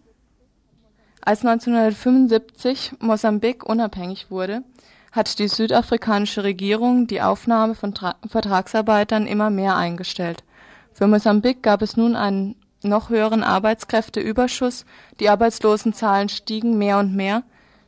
Als 1.23 1.45
1975 1.45 2.93
Mosambik 3.01 3.65
unabhängig 3.65 4.31
wurde, 4.31 4.63
hat 5.11 5.41
die 5.41 5.49
südafrikanische 5.49 6.45
Regierung 6.45 7.09
die 7.09 7.21
Aufnahme 7.21 7.75
von 7.75 7.95
Tra 7.95 8.15
Vertragsarbeitern 8.29 9.27
immer 9.27 9.51
mehr 9.51 9.75
eingestellt. 9.75 10.45
Für 10.93 11.09
Mosambik 11.09 11.65
gab 11.65 11.83
es 11.83 11.97
nun 11.97 12.15
einen 12.15 12.55
noch 12.87 13.11
höheren 13.11 13.43
Arbeitskräfteüberschuss, 13.43 14.85
die 15.21 15.29
Arbeitslosenzahlen 15.29 16.29
stiegen 16.29 16.79
mehr 16.79 16.99
und 16.99 17.15
mehr, 17.15 17.43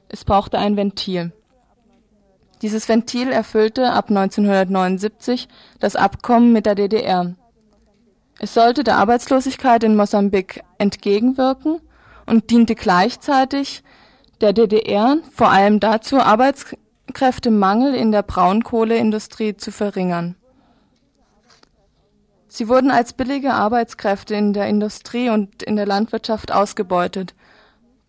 es 0.09 0.25
brauchte 0.25 0.59
ein 0.59 0.77
Ventil. 0.77 1.33
Dieses 2.63 2.89
Ventil 2.89 3.31
erfüllte 3.31 3.93
ab 3.93 4.09
1979 4.09 5.49
das 5.79 5.97
Abkommen 5.97 6.53
mit 6.53 6.67
der 6.67 6.75
DDR. 6.75 7.35
Es 8.41 8.55
sollte 8.55 8.85
der 8.85 8.97
Arbeitslosigkeit 8.97 9.85
in 9.85 9.97
Mosambik 9.97 10.63
entgegenwirken 10.79 11.81
und 12.27 12.51
diente 12.51 12.75
gleichzeitig 12.75 13.83
der 14.41 14.53
DDR 14.53 15.19
vor 15.33 15.51
allem 15.51 15.81
dazu, 15.81 16.19
Arbeits 16.19 16.77
Fachkräftemangel 17.09 17.95
in 17.95 18.13
der 18.13 18.23
Braunkohleindustrie 18.23 19.57
zu 19.57 19.73
verringern. 19.73 20.37
Sie 22.49 22.69
wurden 22.69 22.91
als 22.91 23.13
billige 23.13 23.53
Arbeitskräfte 23.53 24.35
in 24.35 24.53
der 24.53 24.69
Industrie 24.69 25.29
und 25.29 25.63
in 25.63 25.77
der 25.77 25.87
Landwirtschaft 25.87 26.51
ausgebeutet, 26.51 27.35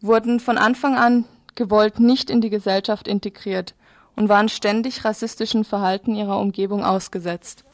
wurden 0.02 0.39
von 0.39 0.58
Anfang 0.58 0.95
an 0.95 1.25
gewollt 1.56 1.99
nicht 1.99 2.30
in 2.30 2.39
die 2.39 2.49
Gesellschaft 2.49 3.08
integriert 3.08 3.75
und 4.15 4.30
waren 4.30 4.47
ständig 4.47 5.04
rassistischen 5.04 5.65
Verhalten 5.65 6.15
ihrer 6.15 6.39
Umgebung 6.39 6.86
ausgesetzt. 6.86 7.65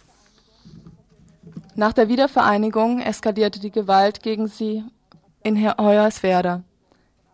Nach 1.75 1.93
der 1.93 2.07
Wiedervereinigung 2.07 2.99
eskalierte 2.99 3.59
die 3.59 3.71
Gewalt 3.71 4.23
gegen 4.23 4.47
sie 4.47 4.83
in 5.43 5.61
Hoyerswerda. 5.77 6.63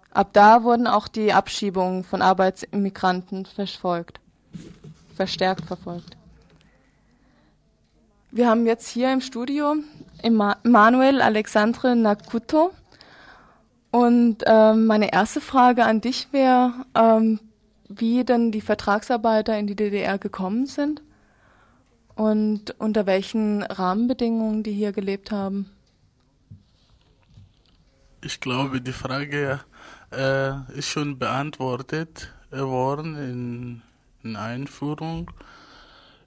Ab 0.10 0.30
da 0.34 0.64
wurden 0.64 0.88
auch 0.88 1.08
die 1.08 1.32
Abschiebungen 1.32 2.04
von 2.04 2.22
Arbeitsimmigranten 2.22 3.46
verfolgt, 3.46 4.20
verstärkt 5.16 5.66
verfolgt. 5.66 6.18
Wir 8.34 8.48
haben 8.48 8.66
jetzt 8.66 8.88
hier 8.88 9.12
im 9.12 9.20
Studio 9.20 9.76
Manuel 10.64 11.22
Alexandre 11.22 11.98
Nakuto. 11.98 12.72
Und 13.92 14.38
ähm, 14.46 14.86
meine 14.86 15.12
erste 15.12 15.42
Frage 15.42 15.84
an 15.84 16.00
dich 16.00 16.30
wäre, 16.32 16.86
ähm, 16.96 17.42
wie 17.90 18.24
denn 18.24 18.54
die 18.54 18.62
Vertragsarbeiter 18.62 19.60
in 19.60 19.68
die 19.68 19.76
DDR 19.76 20.18
gekommen 20.18 20.66
sind 20.66 21.02
und 22.16 22.74
unter 22.80 23.06
welchen 23.06 23.64
Rahmenbedingungen 23.64 24.64
die 24.64 24.72
hier 24.72 24.94
gelebt 24.94 25.32
haben. 25.32 25.70
Ich 28.24 28.40
glaube, 28.40 28.80
die 28.80 28.94
Frage 28.94 29.60
äh, 30.14 30.54
ist 30.72 30.88
schon 30.88 31.20
beantwortet 31.20 32.34
worden 32.50 33.18
in, 33.18 33.82
in 34.24 34.38
Einführung. 34.38 35.30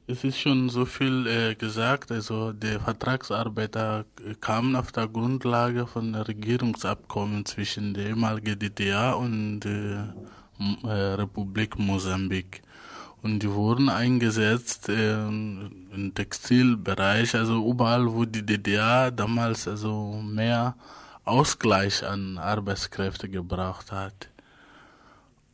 Es 0.06 0.22
ist 0.22 0.38
schon 0.38 0.68
so 0.68 0.84
viel 0.84 1.26
äh, 1.26 1.54
gesagt, 1.54 2.12
also 2.12 2.52
die 2.52 2.78
Vertragsarbeiter 2.78 4.04
kamen 4.38 4.76
auf 4.76 4.92
der 4.92 5.08
Grundlage 5.08 5.86
von 5.86 6.14
Regierungsabkommen 6.14 7.46
zwischen 7.46 7.94
der 7.94 8.08
ehemaligen 8.08 8.58
DDR 8.58 9.16
und 9.16 9.60
der 9.60 10.14
äh, 10.84 11.14
Republik 11.14 11.78
Mosambik. 11.78 12.60
Und 13.22 13.38
die 13.38 13.50
wurden 13.50 13.88
eingesetzt 13.88 14.90
äh, 14.90 15.14
im 15.24 16.12
Textilbereich, 16.14 17.34
also 17.34 17.66
überall, 17.66 18.12
wo 18.12 18.26
die 18.26 18.44
DDR 18.44 19.10
damals 19.10 19.66
also 19.66 20.20
mehr 20.22 20.76
Ausgleich 21.24 22.04
an 22.04 22.36
Arbeitskräfte 22.36 23.30
gebraucht 23.30 23.90
hat. 23.90 24.33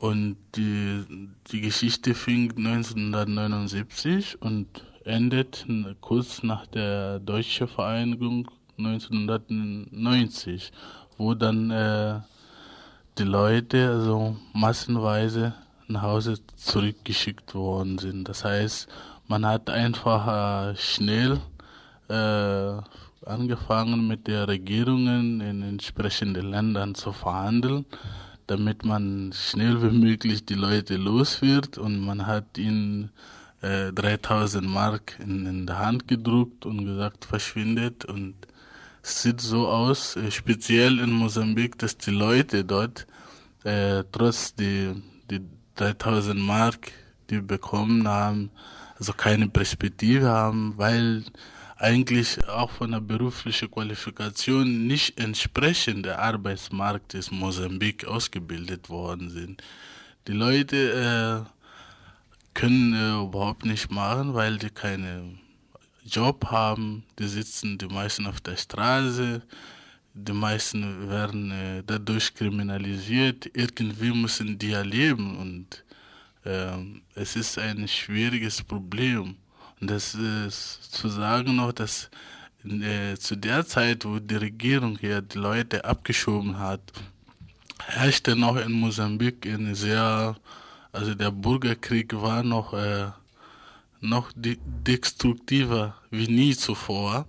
Und 0.01 0.39
die, 0.55 1.29
die 1.53 1.61
Geschichte 1.61 2.15
fing 2.15 2.51
1979 2.57 4.41
und 4.41 4.67
endet 5.05 5.67
kurz 6.01 6.43
nach 6.43 6.67
der 6.67 7.19
deutschen 7.19 7.69
Vereinigung 7.69 8.51
1990, 8.79 10.73
wo 11.19 11.35
dann 11.35 11.71
äh, 11.71 12.21
die 13.19 13.25
Leute 13.25 13.91
also 13.91 14.37
massenweise 14.55 15.53
nach 15.87 16.01
Hause 16.01 16.39
zurückgeschickt 16.57 17.55
worden 17.55 17.99
sind. 17.99 18.27
Das 18.27 18.43
heißt, 18.43 18.89
man 19.29 19.45
hat 19.45 19.69
einfach 19.69 20.71
äh, 20.71 20.77
schnell 20.77 21.41
äh, 22.09 22.73
angefangen 23.27 24.09
mit 24.09 24.27
den 24.29 24.45
Regierungen 24.45 25.43
in 25.43 25.61
entsprechenden 25.61 26.51
Ländern 26.51 26.95
zu 26.95 27.13
verhandeln 27.13 27.85
damit 28.51 28.85
man 28.85 29.33
schnell 29.33 29.81
wie 29.81 29.97
möglich 29.97 30.45
die 30.45 30.55
Leute 30.55 30.97
los 30.97 31.41
wird 31.41 31.79
und 31.79 32.01
man 32.01 32.27
hat 32.27 32.59
ihnen 32.59 33.13
äh, 33.63 33.93
3000 33.93 34.69
Mark 34.69 35.17
in, 35.21 35.47
in 35.47 35.67
der 35.69 35.79
Hand 35.79 36.09
gedruckt 36.09 36.67
und 36.67 36.85
gesagt, 36.85 37.25
verschwindet 37.25 38.05
und 38.05 38.35
es 39.05 39.23
sieht 39.23 39.41
so 39.41 39.69
aus, 39.69 40.17
äh, 40.17 40.33
speziell 40.33 40.99
in 40.99 41.13
Mosambik, 41.13 41.79
dass 41.79 41.97
die 41.97 42.11
Leute 42.11 42.65
dort 42.65 43.07
äh, 43.63 44.03
trotz 44.11 44.53
die, 44.57 45.01
die 45.31 45.43
3000 45.77 46.41
Mark, 46.41 46.91
die 47.31 47.41
bekommen 47.41 48.09
haben, 48.09 48.51
also 48.99 49.13
keine 49.13 49.49
Perspektive 49.49 50.29
haben, 50.29 50.75
weil 50.77 51.23
eigentlich 51.81 52.47
auch 52.47 52.71
von 52.71 52.91
der 52.93 53.01
beruflichen 53.01 53.71
Qualifikation 53.71 54.87
nicht 54.87 55.19
entsprechend 55.19 56.05
der 56.05 56.19
Arbeitsmarkt 56.19 57.15
des 57.15 57.31
Mosambik 57.31 58.05
ausgebildet 58.05 58.91
worden 58.91 59.31
sind. 59.31 59.63
Die 60.29 60.33
Leute 60.33 61.47
äh, 61.47 61.51
können 62.53 62.93
äh, 62.93 63.23
überhaupt 63.25 63.65
nicht 63.65 63.91
machen, 63.91 64.35
weil 64.35 64.59
die 64.59 64.69
keine 64.69 65.39
Job 66.05 66.45
haben. 66.51 67.05
Die 67.19 67.29
sitzen 67.29 67.79
die 67.79 67.87
meisten 67.87 68.27
auf 68.27 68.43
der 68.43 68.59
Straße. 68.59 69.41
Die 70.13 70.33
meisten 70.33 71.09
werden 71.09 71.51
äh, 71.51 71.83
dadurch 71.87 72.35
kriminalisiert. 72.35 73.51
Irgendwie 73.55 74.13
müssen 74.13 74.59
die 74.59 74.71
ja 74.71 74.83
leben 74.83 75.39
und 75.39 75.83
äh, 76.45 76.77
es 77.15 77.37
ist 77.37 77.57
ein 77.59 77.89
schwieriges 77.89 78.63
Problem. 78.63 79.37
Und 79.81 79.91
das 79.91 80.15
ist 80.15 80.93
zu 80.93 81.09
sagen 81.09 81.57
noch, 81.57 81.73
dass 81.73 82.11
äh, 82.65 83.17
zu 83.17 83.37
der 83.37 83.67
Zeit, 83.67 84.05
wo 84.05 84.19
die 84.19 84.37
Regierung 84.37 84.99
hier 84.99 85.23
die 85.23 85.39
Leute 85.39 85.85
abgeschoben 85.85 86.59
hat, 86.59 86.81
herrschte 87.87 88.37
noch 88.37 88.57
in 88.57 88.73
Mosambik 88.73 89.47
eine 89.47 89.75
sehr, 89.75 90.37
also 90.93 91.15
der 91.15 91.31
Bürgerkrieg 91.31 92.13
war 92.15 92.43
noch, 92.43 92.75
äh, 92.75 93.09
noch 94.01 94.31
destruktiver 94.37 95.97
wie 96.11 96.27
nie 96.27 96.55
zuvor. 96.55 97.27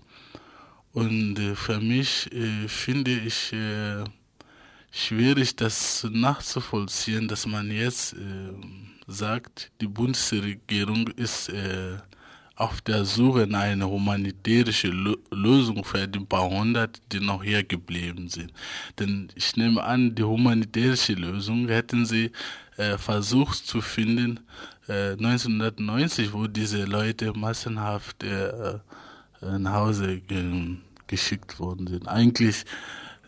Und 0.93 1.39
äh, 1.39 1.55
für 1.55 1.79
mich 1.79 2.29
äh, 2.33 2.67
finde 2.67 3.11
ich 3.11 3.53
äh, 3.53 4.03
schwierig, 4.91 5.55
das 5.55 6.05
nachzuvollziehen, 6.11 7.29
dass 7.29 7.45
man 7.45 7.71
jetzt 7.71 8.13
äh, 8.13 8.51
sagt, 9.07 9.71
die 9.79 9.87
Bundesregierung 9.87 11.07
ist 11.07 11.49
auf 12.61 12.79
der 12.81 13.05
Suche 13.05 13.47
nach 13.47 13.61
einer 13.61 13.89
humanitären 13.89 15.17
Lösung 15.31 15.83
für 15.83 16.07
die 16.07 16.19
paar 16.19 16.47
hundert, 16.47 17.01
die 17.11 17.19
noch 17.19 17.43
hier 17.43 17.63
geblieben 17.63 18.29
sind. 18.29 18.53
Denn 18.99 19.29
ich 19.35 19.55
nehme 19.57 19.83
an, 19.83 20.13
die 20.13 20.23
humanitäre 20.23 20.95
Lösung 21.13 21.67
hätten 21.67 22.05
sie 22.05 22.31
äh, 22.77 22.97
versucht 22.99 23.65
zu 23.65 23.81
finden 23.81 24.41
äh, 24.87 25.13
1990, 25.13 26.33
wo 26.33 26.45
diese 26.45 26.85
Leute 26.85 27.33
massenhaft 27.33 28.23
äh, 28.23 28.79
nach 29.41 29.73
Hause 29.73 30.19
ge 30.19 30.77
geschickt 31.07 31.59
worden 31.59 31.87
sind. 31.87 32.07
Eigentlich 32.07 32.63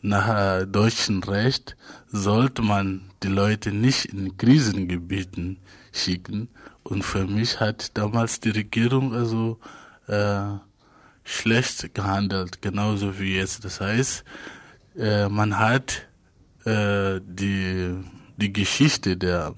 nach 0.04 0.62
äh, 0.62 0.68
deutschem 0.68 1.24
Recht 1.24 1.76
sollte 2.08 2.62
man 2.62 3.10
die 3.24 3.30
Leute 3.30 3.72
nicht 3.72 4.06
in 4.06 4.38
Krisengebieten 4.38 5.58
schicken, 5.92 6.50
und 6.84 7.04
für 7.04 7.26
mich 7.26 7.60
hat 7.60 7.98
damals 7.98 8.40
die 8.40 8.52
Regierung 8.52 9.14
also 9.14 9.60
äh, 10.08 10.44
schlecht 11.24 11.94
gehandelt, 11.94 12.62
genauso 12.62 13.20
wie 13.20 13.36
jetzt. 13.38 13.64
Das 13.64 13.80
heißt, 13.82 14.24
äh, 14.98 15.30
man 15.30 15.58
hat 15.58 16.08
äh, 16.66 17.22
die, 17.26 17.96
die 18.38 18.54
Geschichte 18.54 19.18
der 19.18 19.54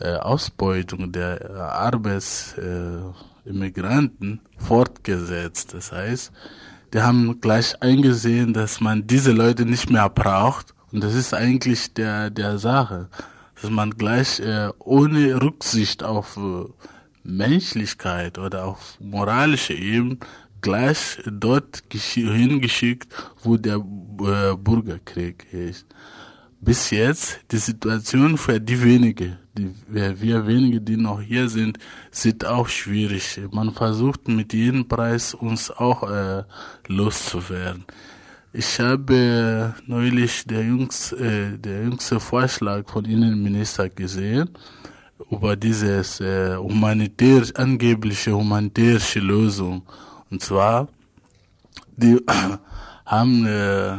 äh, 0.00 0.14
Ausbeutung 0.16 1.12
der 1.12 1.50
äh, 1.50 1.54
Arbeitsimmigranten 1.54 4.40
fortgesetzt. 4.58 5.74
Das 5.74 5.92
heißt, 5.92 6.32
die 6.92 7.00
haben 7.00 7.40
gleich 7.40 7.80
eingesehen, 7.82 8.52
dass 8.52 8.80
man 8.80 9.06
diese 9.06 9.32
Leute 9.32 9.64
nicht 9.64 9.90
mehr 9.90 10.08
braucht. 10.08 10.74
Und 10.92 11.02
das 11.02 11.14
ist 11.14 11.34
eigentlich 11.34 11.94
der, 11.94 12.30
der 12.30 12.58
Sache 12.58 13.08
dass 13.60 13.70
man 13.70 13.90
gleich 13.90 14.40
äh, 14.40 14.70
ohne 14.78 15.42
Rücksicht 15.42 16.02
auf 16.02 16.36
äh, 16.36 16.64
Menschlichkeit 17.22 18.38
oder 18.38 18.64
auf 18.66 18.96
moralische 19.00 19.74
Ebene 19.74 20.18
gleich 20.60 21.18
dort 21.26 21.84
hingeschickt, 21.90 23.12
wo 23.42 23.56
der 23.56 23.76
äh, 23.76 24.56
Bürgerkrieg 24.56 25.46
ist. 25.52 25.86
Bis 26.60 26.90
jetzt 26.90 27.40
die 27.52 27.58
Situation 27.58 28.36
für 28.36 28.60
die 28.60 28.82
wenige, 28.82 29.38
die, 29.56 29.72
wir 29.86 30.46
wenige, 30.46 30.80
die 30.80 30.96
noch 30.96 31.20
hier 31.20 31.48
sind, 31.48 31.78
sind 32.10 32.44
auch 32.44 32.68
schwierig. 32.68 33.40
Man 33.52 33.72
versucht 33.72 34.26
mit 34.26 34.52
jedem 34.52 34.88
Preis 34.88 35.34
uns 35.34 35.70
auch 35.70 36.02
äh, 36.10 36.42
loszuwerden. 36.88 37.84
Ich 38.52 38.80
habe 38.80 39.74
neulich 39.86 40.46
der, 40.46 40.62
jüngst, 40.62 41.12
äh, 41.12 41.58
der 41.58 41.82
jüngste 41.82 42.18
Vorschlag 42.18 42.88
von 42.88 43.04
Innenminister 43.04 43.90
gesehen 43.90 44.48
über 45.30 45.54
dieses 45.54 46.18
äh, 46.20 46.56
humanitär, 46.56 47.42
angebliche 47.56 48.32
humanitäre 48.34 49.18
Lösung. 49.20 49.82
Und 50.30 50.42
zwar, 50.42 50.88
die 51.94 52.18
haben 53.04 53.46
äh, 53.46 53.98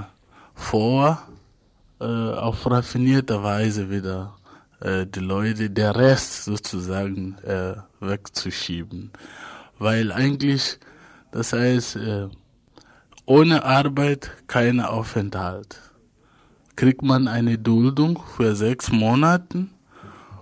vor, 0.55 1.21
äh, 2.01 2.05
auf 2.05 2.65
raffinierte 2.65 3.43
Weise 3.43 3.91
wieder 3.91 4.35
äh, 4.79 5.05
die 5.05 5.19
Leute, 5.19 5.69
der 5.69 5.95
Rest 5.95 6.45
sozusagen 6.45 7.37
äh, 7.43 7.75
wegzuschieben. 7.99 9.11
Weil 9.77 10.11
eigentlich, 10.11 10.79
das 11.31 11.53
heißt, 11.53 11.97
äh, 11.97 12.29
ohne 13.29 13.63
Arbeit 13.63 14.31
kein 14.47 14.81
Aufenthalt. 14.81 15.79
Kriegt 16.75 17.03
man 17.03 17.27
eine 17.27 17.59
Duldung 17.59 18.19
für 18.35 18.55
sechs 18.55 18.91
Monate 18.91 19.67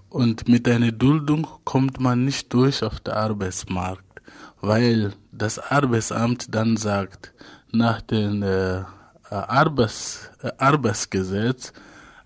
und 0.07 0.47
mit 0.47 0.69
einer 0.69 0.93
Duldung 0.93 1.45
kommt 1.65 1.99
man 1.99 2.23
nicht 2.23 2.53
durch 2.53 2.81
auf 2.83 3.01
den 3.01 3.13
Arbeitsmarkt, 3.13 4.21
weil 4.61 5.11
das 5.33 5.59
Arbeitsamt 5.59 6.55
dann 6.55 6.77
sagt, 6.77 7.33
nach 7.73 7.99
dem 7.99 8.41
äh, 8.41 8.83
Arbeits, 9.29 10.31
äh, 10.41 10.51
Arbeitsgesetz, 10.57 11.73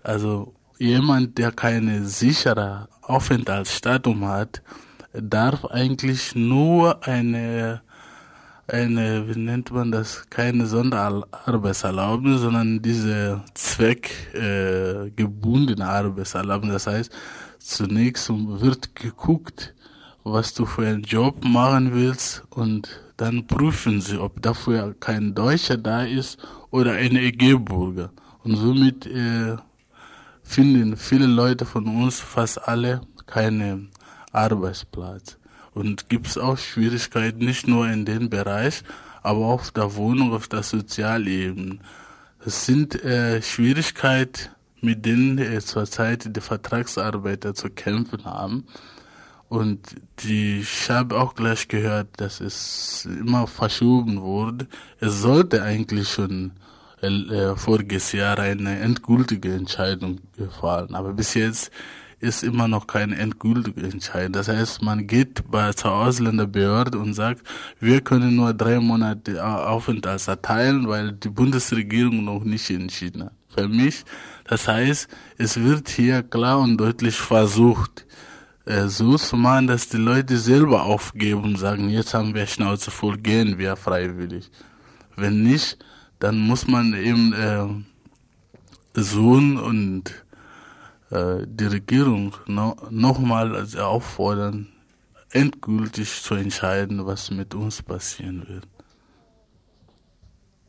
also 0.04 0.54
jemand, 0.78 1.38
der 1.38 1.50
keine 1.50 2.04
sichere 2.04 2.88
Aufenthaltsstatum 3.00 4.28
hat, 4.28 4.62
darf 5.12 5.64
eigentlich 5.64 6.36
nur 6.36 7.04
eine, 7.04 7.82
eine, 8.72 9.28
wie 9.28 9.38
nennt 9.38 9.70
man 9.70 9.92
das, 9.92 10.28
keine 10.30 10.66
Sonderarbeitserlaubnis, 10.66 12.40
sondern 12.40 12.80
diese 12.80 13.42
zweckgebundene 13.54 15.84
äh, 15.84 15.86
Arbeitserlaubnis. 15.86 16.72
Das 16.72 16.86
heißt, 16.86 17.12
zunächst 17.58 18.30
wird 18.30 18.96
geguckt, 18.96 19.74
was 20.24 20.54
du 20.54 20.64
für 20.66 20.86
einen 20.86 21.02
Job 21.02 21.44
machen 21.44 21.92
willst 21.92 22.44
und 22.50 23.00
dann 23.16 23.46
prüfen 23.46 24.00
sie, 24.00 24.18
ob 24.18 24.40
dafür 24.40 24.94
kein 24.98 25.34
Deutscher 25.34 25.76
da 25.76 26.04
ist 26.04 26.38
oder 26.70 26.92
ein 26.92 27.16
EG-Bürger. 27.16 28.10
Und 28.42 28.56
somit 28.56 29.04
äh, 29.06 29.56
finden 30.42 30.96
viele 30.96 31.26
Leute 31.26 31.66
von 31.66 31.86
uns, 31.86 32.20
fast 32.20 32.66
alle, 32.66 33.02
keinen 33.26 33.90
Arbeitsplatz. 34.32 35.36
Und 35.74 36.08
gibt 36.08 36.26
es 36.26 36.38
auch 36.38 36.58
Schwierigkeiten, 36.58 37.44
nicht 37.44 37.66
nur 37.66 37.88
in 37.88 38.04
dem 38.04 38.28
Bereich, 38.28 38.82
aber 39.22 39.46
auch 39.46 39.60
auf 39.60 39.70
der 39.70 39.94
Wohnung, 39.96 40.32
auf 40.32 40.48
der 40.48 40.62
Sozialebene. 40.62 41.78
Es 42.44 42.66
sind 42.66 43.02
äh, 43.04 43.40
Schwierigkeiten, 43.40 44.50
mit 44.80 45.06
denen 45.06 45.38
äh, 45.38 45.60
zurzeit 45.60 46.36
die 46.36 46.40
Vertragsarbeiter 46.40 47.54
zu 47.54 47.70
kämpfen 47.70 48.24
haben. 48.24 48.66
Und 49.48 49.96
die, 50.20 50.60
ich 50.60 50.90
habe 50.90 51.20
auch 51.20 51.34
gleich 51.34 51.68
gehört, 51.68 52.08
dass 52.16 52.40
es 52.40 53.04
immer 53.04 53.46
verschoben 53.46 54.22
wurde. 54.22 54.66
Es 54.98 55.20
sollte 55.20 55.62
eigentlich 55.62 56.08
schon 56.08 56.52
äh, 57.02 57.54
voriges 57.56 58.12
Jahr 58.12 58.38
eine 58.38 58.78
endgültige 58.80 59.52
Entscheidung 59.52 60.20
gefallen. 60.36 60.94
Aber 60.94 61.12
bis 61.12 61.34
jetzt 61.34 61.70
ist 62.22 62.44
immer 62.44 62.68
noch 62.68 62.86
keine 62.86 63.16
endgültige 63.16 63.82
Entscheidung. 63.82 64.32
Das 64.32 64.48
heißt, 64.48 64.80
man 64.80 65.06
geht 65.08 65.50
bei 65.50 65.72
zur 65.72 65.92
Ausländerbehörde 65.92 66.98
und 66.98 67.14
sagt, 67.14 67.42
wir 67.80 68.00
können 68.00 68.36
nur 68.36 68.54
drei 68.54 68.78
Monate 68.78 69.44
Aufenthalt 69.44 70.26
erteilen, 70.28 70.86
weil 70.88 71.12
die 71.12 71.28
Bundesregierung 71.28 72.24
noch 72.24 72.44
nicht 72.44 72.70
entschieden 72.70 73.24
hat. 73.24 73.32
Für 73.48 73.68
mich, 73.68 74.04
das 74.44 74.68
heißt, 74.68 75.08
es 75.36 75.60
wird 75.60 75.88
hier 75.88 76.22
klar 76.22 76.60
und 76.60 76.78
deutlich 76.78 77.16
versucht, 77.16 78.06
äh, 78.66 78.86
so 78.86 79.16
zu 79.16 79.36
machen, 79.36 79.66
dass 79.66 79.88
die 79.88 79.98
Leute 79.98 80.38
selber 80.38 80.84
aufgeben 80.84 81.42
und 81.42 81.58
sagen, 81.58 81.90
jetzt 81.90 82.14
haben 82.14 82.34
wir 82.34 82.46
Schnauze 82.46 82.92
voll, 82.92 83.18
gehen 83.18 83.58
wir 83.58 83.74
freiwillig. 83.74 84.50
Wenn 85.16 85.42
nicht, 85.42 85.76
dann 86.20 86.38
muss 86.38 86.68
man 86.68 86.94
eben 86.94 87.32
äh, 87.32 87.66
suchen 89.00 89.58
und 89.58 90.24
äh, 91.12 91.46
die 91.46 91.66
Regierung 91.66 92.34
no, 92.46 92.76
nochmal 92.90 93.54
also 93.54 93.80
auffordern, 93.80 94.68
endgültig 95.30 96.22
zu 96.22 96.34
entscheiden, 96.34 97.04
was 97.06 97.30
mit 97.30 97.54
uns 97.54 97.82
passieren 97.82 98.46
wird. 98.48 98.66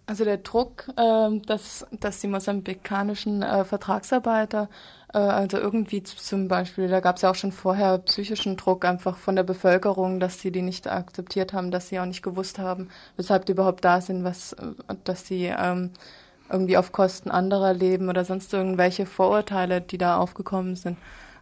Also 0.05 0.25
der 0.25 0.37
Druck, 0.37 0.89
äh, 0.97 1.39
dass, 1.45 1.87
dass 1.91 2.19
die 2.19 2.27
mosambikanischen 2.27 3.41
äh, 3.41 3.63
Vertragsarbeiter, 3.63 4.69
äh, 5.13 5.17
also 5.17 5.57
irgendwie 5.57 6.03
zum 6.03 6.49
Beispiel, 6.49 6.89
da 6.89 6.99
gab 6.99 7.15
es 7.15 7.21
ja 7.21 7.31
auch 7.31 7.35
schon 7.35 7.53
vorher 7.53 7.99
psychischen 7.99 8.57
Druck 8.57 8.83
einfach 8.83 9.15
von 9.15 9.37
der 9.37 9.43
Bevölkerung, 9.43 10.19
dass 10.19 10.41
sie 10.41 10.51
die 10.51 10.61
nicht 10.61 10.87
akzeptiert 10.89 11.53
haben, 11.53 11.71
dass 11.71 11.87
sie 11.87 12.01
auch 12.01 12.05
nicht 12.05 12.21
gewusst 12.21 12.59
haben, 12.59 12.89
weshalb 13.15 13.45
die 13.45 13.53
überhaupt 13.53 13.85
da 13.85 14.01
sind, 14.01 14.25
was, 14.25 14.55
dass 15.05 15.25
sie 15.25 15.45
ähm, 15.45 15.91
irgendwie 16.49 16.77
auf 16.77 16.91
Kosten 16.91 17.31
anderer 17.31 17.73
leben 17.73 18.09
oder 18.09 18.25
sonst 18.25 18.53
irgendwelche 18.53 19.05
Vorurteile, 19.05 19.81
die 19.81 19.97
da 19.97 20.17
aufgekommen 20.17 20.75
sind. 20.75 20.97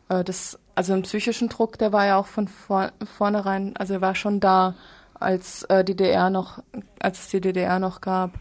Äh, 0.10 0.24
das, 0.24 0.60
also 0.76 0.94
ein 0.94 1.04
psychischen 1.04 1.50
Druck, 1.50 1.78
der 1.78 1.92
war 1.92 2.06
ja 2.06 2.18
auch 2.18 2.28
von 2.28 2.48
vor, 2.48 2.92
vornherein, 3.18 3.76
also 3.78 3.96
er 3.96 4.02
war 4.02 4.16
schon 4.16 4.40
da, 4.40 4.76
als 5.14 5.64
äh, 5.64 5.84
die 5.84 5.96
DDR 5.96 6.30
noch, 6.30 6.64
als 7.00 7.20
es 7.20 7.28
die 7.30 7.42
DDR 7.42 7.80
noch 7.80 8.02
gab. 8.02 8.32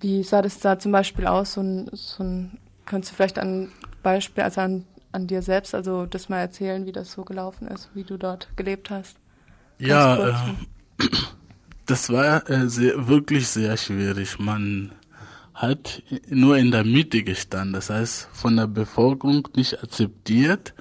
Wie 0.00 0.22
sah 0.22 0.42
das 0.42 0.60
da 0.60 0.78
zum 0.78 0.92
Beispiel 0.92 1.26
aus? 1.26 1.54
So 1.54 1.60
ein, 1.60 1.90
so 1.92 2.22
ein, 2.22 2.58
könntest 2.86 3.12
du 3.12 3.16
vielleicht 3.16 3.38
ein 3.38 3.72
Beispiel, 4.02 4.44
also 4.44 4.60
an, 4.60 4.84
an 5.12 5.26
dir 5.26 5.42
selbst, 5.42 5.74
also 5.74 6.06
das 6.06 6.28
mal 6.28 6.38
erzählen, 6.38 6.86
wie 6.86 6.92
das 6.92 7.12
so 7.12 7.24
gelaufen 7.24 7.68
ist, 7.68 7.90
wie 7.94 8.04
du 8.04 8.16
dort 8.16 8.48
gelebt 8.56 8.90
hast? 8.90 9.16
Ganz 9.78 9.88
ja, 9.88 10.28
äh, 10.28 10.34
das 11.86 12.10
war 12.10 12.48
äh, 12.48 12.68
sehr, 12.68 13.08
wirklich 13.08 13.48
sehr 13.48 13.76
schwierig. 13.76 14.38
Man 14.38 14.92
hat 15.54 16.02
nur 16.28 16.58
in 16.58 16.72
der 16.72 16.84
Mitte 16.84 17.22
gestanden, 17.22 17.74
das 17.74 17.88
heißt 17.88 18.28
von 18.32 18.56
der 18.56 18.66
Bevölkerung 18.66 19.48
nicht 19.54 19.82
akzeptiert 19.82 20.74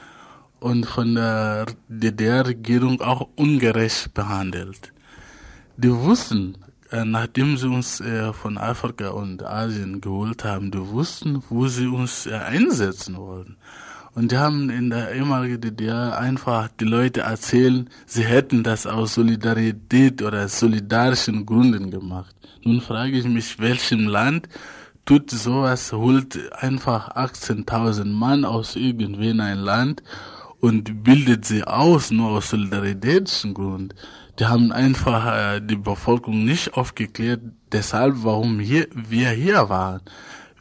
und 0.60 0.86
von 0.86 1.16
der 1.16 1.68
DDR-Regierung 1.88 3.02
auch 3.02 3.30
ungerecht 3.36 4.14
behandelt. 4.14 4.92
Die 5.78 5.94
wussten, 5.94 6.58
äh, 6.92 7.06
nachdem 7.06 7.58
sie 7.58 7.68
uns 7.68 8.02
äh, 8.02 8.34
von 8.34 8.58
Afrika 8.58 9.10
und 9.10 9.44
Asien 9.44 10.02
geholt 10.02 10.44
haben, 10.44 10.72
die 10.72 10.80
wussten, 10.80 11.44
wo 11.50 11.68
sie 11.68 11.88
uns 11.88 12.26
äh, 12.26 12.34
einsetzen 12.34 13.18
wollen. 13.18 13.58
Und 14.16 14.32
die 14.32 14.38
haben 14.38 14.70
in 14.70 14.90
der 14.90 15.14
ehemaligen 15.14 15.60
DDR 15.60 16.18
einfach 16.18 16.70
die 16.80 16.86
Leute 16.86 17.22
erzählen, 17.22 17.90
sie 18.06 18.24
hätten 18.24 18.64
das 18.64 18.86
aus 18.86 19.16
Solidarität 19.16 20.22
oder 20.22 20.48
solidarischen 20.48 21.46
Gründen 21.46 21.90
gemacht. 21.90 22.36
Nun 22.64 22.82
frage 22.82 23.18
ich 23.18 23.26
mich, 23.26 23.60
welchem 23.60 24.08
Land 24.08 24.48
tut 25.06 25.32
sowas, 25.32 25.92
holt 25.92 26.54
einfach 26.54 27.16
18.000 27.16 28.06
Mann 28.06 28.46
aus 28.46 28.76
irgendwen 28.76 29.42
ein 29.42 29.60
Land 29.60 30.04
und 30.60 31.04
bildet 31.04 31.46
sie 31.46 31.64
aus, 31.64 32.12
nur 32.12 32.30
aus 32.32 32.52
solidaritätischen 32.52 33.54
Gründen 33.54 33.94
die 34.40 34.46
haben 34.46 34.72
einfach 34.72 35.56
äh, 35.56 35.62
die 35.62 35.76
Bevölkerung 35.76 36.44
nicht 36.44 36.74
aufgeklärt, 36.74 37.42
deshalb, 37.72 38.16
warum 38.24 38.60
hier, 38.60 38.88
wir 38.94 39.30
hier 39.30 39.70
waren. 39.70 40.02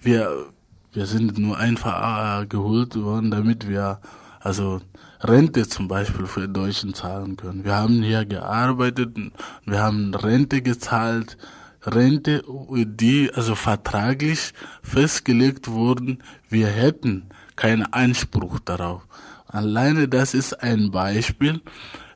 Wir, 0.01 0.47
wir 0.93 1.07
sind 1.07 1.39
nur 1.39 1.59
einfach 1.59 2.49
geholt 2.49 3.01
worden, 3.01 3.31
damit 3.31 3.69
wir, 3.69 4.01
also 4.41 4.81
Rente 5.21 5.69
zum 5.69 5.89
Beispiel 5.89 6.27
für 6.27 6.49
Deutschen 6.49 6.95
zahlen 6.95 7.37
können. 7.37 7.65
Wir 7.65 7.77
haben 7.77 8.03
hier 8.03 8.25
gearbeitet, 8.25 9.17
wir 9.65 9.81
haben 9.81 10.15
Rente 10.15 10.63
gezahlt, 10.63 11.39
Rente, 11.85 12.43
die 12.87 13.31
also 13.33 13.55
vertraglich 13.55 14.53
festgelegt 14.83 15.69
wurden, 15.69 16.19
wir 16.49 16.69
hätten 16.69 17.29
keinen 17.57 17.93
Anspruch 17.93 18.59
darauf. 18.61 19.07
Alleine 19.47 20.09
das 20.09 20.35
ist 20.35 20.63
ein 20.63 20.91
Beispiel, 20.91 21.61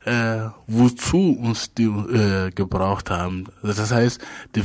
äh, 0.04 0.48
wozu 0.66 1.36
uns 1.38 1.74
die 1.74 1.84
äh, 1.84 2.50
gebraucht 2.50 3.10
haben. 3.10 3.44
Das 3.62 3.92
heißt, 3.92 4.20
die 4.54 4.62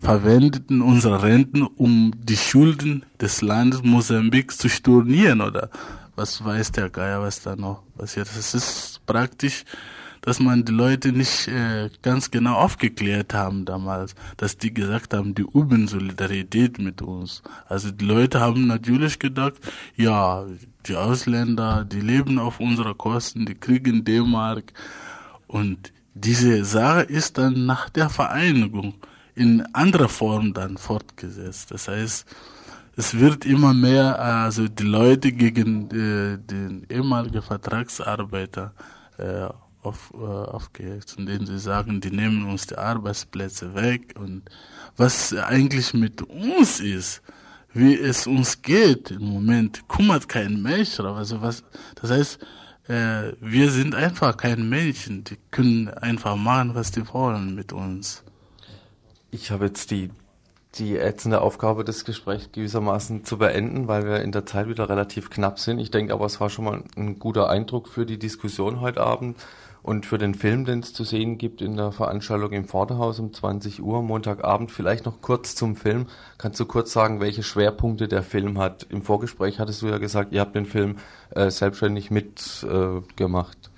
verwendeten 0.00 0.82
unsere 0.82 1.22
Renten, 1.22 1.62
um 1.62 2.12
die 2.22 2.36
Schulden 2.36 3.04
des 3.20 3.42
Landes 3.42 3.82
Mosambik 3.82 4.52
zu 4.52 4.68
stornieren 4.68 5.40
oder 5.40 5.70
was 6.16 6.44
weiß 6.44 6.72
der 6.72 6.90
Geier, 6.90 7.22
was 7.22 7.42
da 7.42 7.56
noch 7.56 7.82
passiert. 7.96 8.28
Das 8.34 8.54
ist 8.54 9.00
praktisch 9.06 9.64
dass 10.22 10.40
man 10.40 10.64
die 10.64 10.72
Leute 10.72 11.12
nicht 11.12 11.48
äh, 11.48 11.90
ganz 12.02 12.30
genau 12.30 12.54
aufgeklärt 12.54 13.32
haben 13.34 13.64
damals, 13.64 14.14
dass 14.36 14.56
die 14.56 14.72
gesagt 14.72 15.14
haben, 15.14 15.34
die 15.34 15.46
üben 15.54 15.88
Solidarität 15.88 16.78
mit 16.78 17.02
uns. 17.02 17.42
Also 17.68 17.90
die 17.90 18.04
Leute 18.04 18.40
haben 18.40 18.66
natürlich 18.66 19.18
gedacht, 19.18 19.54
ja, 19.96 20.44
die 20.86 20.96
Ausländer, 20.96 21.84
die 21.84 22.00
leben 22.00 22.38
auf 22.38 22.60
unserer 22.60 22.94
Kosten, 22.94 23.46
die 23.46 23.54
kriegen 23.54 24.04
D-Mark 24.04 24.72
und 25.46 25.92
diese 26.14 26.64
Sache 26.64 27.02
ist 27.02 27.38
dann 27.38 27.66
nach 27.66 27.88
der 27.88 28.10
Vereinigung 28.10 28.94
in 29.40 29.62
anderer 29.74 30.10
Form 30.10 30.52
dann 30.52 30.76
fortgesetzt. 30.76 31.70
Das 31.70 31.88
heißt, 31.88 32.26
es 32.96 33.18
wird 33.18 33.46
immer 33.46 33.72
mehr, 33.72 34.20
also 34.20 34.68
die 34.68 34.82
Leute 34.82 35.32
gegen 35.32 35.86
äh, 35.90 36.36
den 36.38 36.86
ehemaligen 36.90 37.40
Vertragsarbeiter 37.40 38.74
äh, 39.16 39.48
auf, 39.82 40.12
äh, 40.12 40.18
aufgehetzt, 40.18 41.16
indem 41.18 41.46
sie 41.46 41.58
sagen, 41.58 42.02
die 42.02 42.10
nehmen 42.10 42.50
uns 42.50 42.66
die 42.66 42.76
Arbeitsplätze 42.76 43.74
weg 43.74 44.14
und 44.18 44.42
was 44.98 45.32
eigentlich 45.32 45.94
mit 45.94 46.20
uns 46.20 46.80
ist, 46.80 47.22
wie 47.72 47.94
es 47.94 48.26
uns 48.26 48.60
geht 48.60 49.10
im 49.10 49.24
Moment, 49.24 49.88
kümmert 49.88 50.28
kein 50.28 50.60
Mensch. 50.60 51.00
Also 51.00 51.40
was, 51.40 51.64
das 51.94 52.10
heißt, 52.10 52.46
äh, 52.88 53.32
wir 53.40 53.70
sind 53.70 53.94
einfach 53.94 54.36
kein 54.36 54.68
Menschen, 54.68 55.24
die 55.24 55.38
können 55.50 55.88
einfach 55.88 56.36
machen, 56.36 56.74
was 56.74 56.90
die 56.90 57.08
wollen 57.08 57.54
mit 57.54 57.72
uns. 57.72 58.22
Ich 59.30 59.50
habe 59.50 59.66
jetzt 59.66 59.90
die 59.90 60.10
die 60.76 60.96
ätzende 60.96 61.40
Aufgabe, 61.40 61.84
das 61.84 62.04
Gespräch 62.04 62.52
gewissermaßen 62.52 63.24
zu 63.24 63.38
beenden, 63.38 63.88
weil 63.88 64.04
wir 64.04 64.22
in 64.22 64.30
der 64.30 64.46
Zeit 64.46 64.68
wieder 64.68 64.88
relativ 64.88 65.28
knapp 65.28 65.58
sind. 65.58 65.80
Ich 65.80 65.90
denke 65.90 66.12
aber, 66.12 66.26
es 66.26 66.40
war 66.40 66.48
schon 66.48 66.64
mal 66.64 66.84
ein 66.96 67.18
guter 67.18 67.50
Eindruck 67.50 67.88
für 67.88 68.06
die 68.06 68.18
Diskussion 68.18 68.80
heute 68.80 69.00
Abend 69.00 69.36
und 69.82 70.06
für 70.06 70.18
den 70.18 70.34
Film, 70.34 70.64
den 70.64 70.80
es 70.80 70.92
zu 70.92 71.04
sehen 71.04 71.38
gibt 71.38 71.60
in 71.62 71.76
der 71.76 71.90
Veranstaltung 71.90 72.52
im 72.52 72.66
Vorderhaus 72.66 73.18
um 73.18 73.32
20 73.32 73.82
Uhr, 73.82 74.02
Montagabend. 74.02 74.70
Vielleicht 74.70 75.06
noch 75.06 75.20
kurz 75.20 75.54
zum 75.56 75.74
Film. 75.74 76.06
Kannst 76.38 76.60
du 76.60 76.66
kurz 76.66 76.92
sagen, 76.92 77.20
welche 77.20 77.42
Schwerpunkte 77.42 78.06
der 78.06 78.22
Film 78.22 78.58
hat? 78.58 78.86
Im 78.90 79.02
Vorgespräch 79.02 79.58
hattest 79.58 79.82
du 79.82 79.88
ja 79.88 79.98
gesagt, 79.98 80.32
ihr 80.32 80.40
habt 80.40 80.54
den 80.54 80.66
Film 80.66 80.98
äh, 81.30 81.50
selbstständig 81.50 82.10
mitgemacht. 82.10 83.70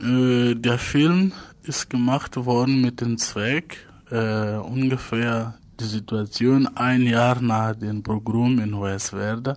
Äh, 0.00 0.50
äh, 0.50 0.54
der 0.54 0.78
Film 0.78 1.32
ist 1.64 1.90
gemacht 1.90 2.36
worden 2.36 2.80
mit 2.80 3.00
dem 3.00 3.18
Zweck, 3.18 3.85
äh, 4.10 4.56
ungefähr 4.56 5.54
die 5.78 5.84
Situation 5.84 6.66
ein 6.74 7.02
Jahr 7.02 7.40
nach 7.40 7.74
dem 7.74 8.02
Programm 8.02 8.58
in 8.60 8.76
Hoyerswerda 8.76 9.56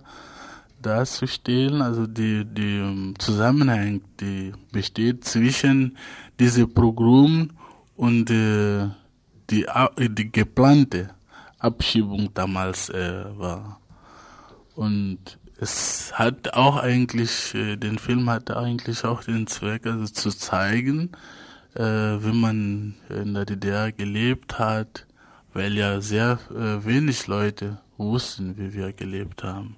darzustellen, 0.80 1.82
also 1.82 2.06
die, 2.06 2.44
die 2.44 2.78
ähm, 2.78 3.14
Zusammenhang, 3.18 4.00
die 4.20 4.52
besteht 4.72 5.24
zwischen 5.24 5.96
diesem 6.38 6.72
Programm 6.72 7.50
und 7.96 8.30
äh, 8.30 8.88
die, 9.50 9.66
die 9.98 10.32
geplante 10.32 11.10
Abschiebung 11.58 12.30
damals 12.32 12.88
äh, 12.88 13.24
war. 13.36 13.80
Und 14.74 15.38
es 15.60 16.12
hat 16.14 16.54
auch 16.54 16.78
eigentlich, 16.78 17.54
äh, 17.54 17.76
den 17.76 17.98
Film 17.98 18.30
hatte 18.30 18.56
eigentlich 18.56 19.04
auch 19.04 19.22
den 19.22 19.46
Zweck, 19.46 19.86
also 19.86 20.06
zu 20.06 20.30
zeigen, 20.30 21.10
äh, 21.74 21.82
wie 21.82 22.32
man 22.32 22.94
in 23.08 23.34
der 23.34 23.44
DDR 23.44 23.92
gelebt 23.92 24.58
hat, 24.58 25.06
weil 25.52 25.74
ja 25.74 26.00
sehr 26.00 26.38
äh, 26.50 26.84
wenig 26.84 27.26
Leute 27.26 27.78
wussten, 27.98 28.56
wie 28.56 28.72
wir 28.72 28.92
gelebt 28.92 29.44
haben. 29.44 29.76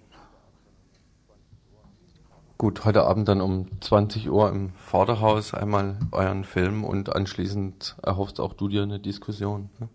Gut, 2.59 2.85
heute 2.85 3.03
Abend 3.03 3.27
dann 3.27 3.41
um 3.41 3.67
20 3.81 4.31
Uhr 4.31 4.49
im 4.49 4.71
Vorderhaus 4.75 5.53
einmal 5.53 5.99
euren 6.13 6.45
Film 6.45 6.85
und 6.85 7.15
anschließend 7.15 7.97
erhoffst 8.03 8.39
auch 8.39 8.55
du 8.55 8.69
dir 8.69 8.85
eine 8.85 9.01
Diskussion. 9.01 9.69
Ne? 9.81 9.89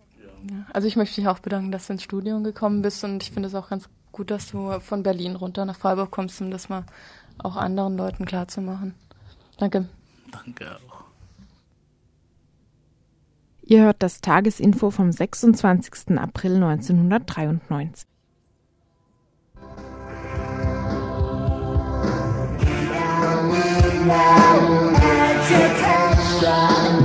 Ja, 0.52 0.66
also 0.74 0.88
ich 0.88 0.98
möchte 0.98 1.16
dich 1.16 1.30
auch 1.30 1.40
bedanken, 1.40 1.72
dass 1.72 1.88
du 1.88 1.94
ins 1.94 2.04
Studium 2.04 2.44
gekommen 2.44 2.82
bist 2.82 3.04
und 3.06 3.24
ich 3.24 3.32
finde 3.32 3.48
es 3.48 3.56
auch 3.56 3.70
ganz 3.70 3.88
gut, 4.12 4.32
dass 4.32 4.52
du 4.52 4.80
von 4.82 5.04
Berlin 5.04 5.36
runter 5.38 5.64
nach 5.64 5.78
Freiburg 5.78 6.12
kommst, 6.12 6.42
um 6.42 6.52
das 6.52 6.68
mal 6.68 6.84
auch 7.38 7.56
anderen 7.56 7.98
Leuten 7.98 8.26
klarzumachen. 8.26 8.96
Danke. 9.58 9.88
Danke 10.32 10.76
auch. 10.76 10.87
Ihr 13.70 13.82
hört 13.84 14.02
das 14.02 14.22
Tagesinfo 14.22 14.92
vom 14.92 15.12
26. 15.12 16.18
April 16.18 16.56
1993. 16.56 18.08
Education. 25.50 26.97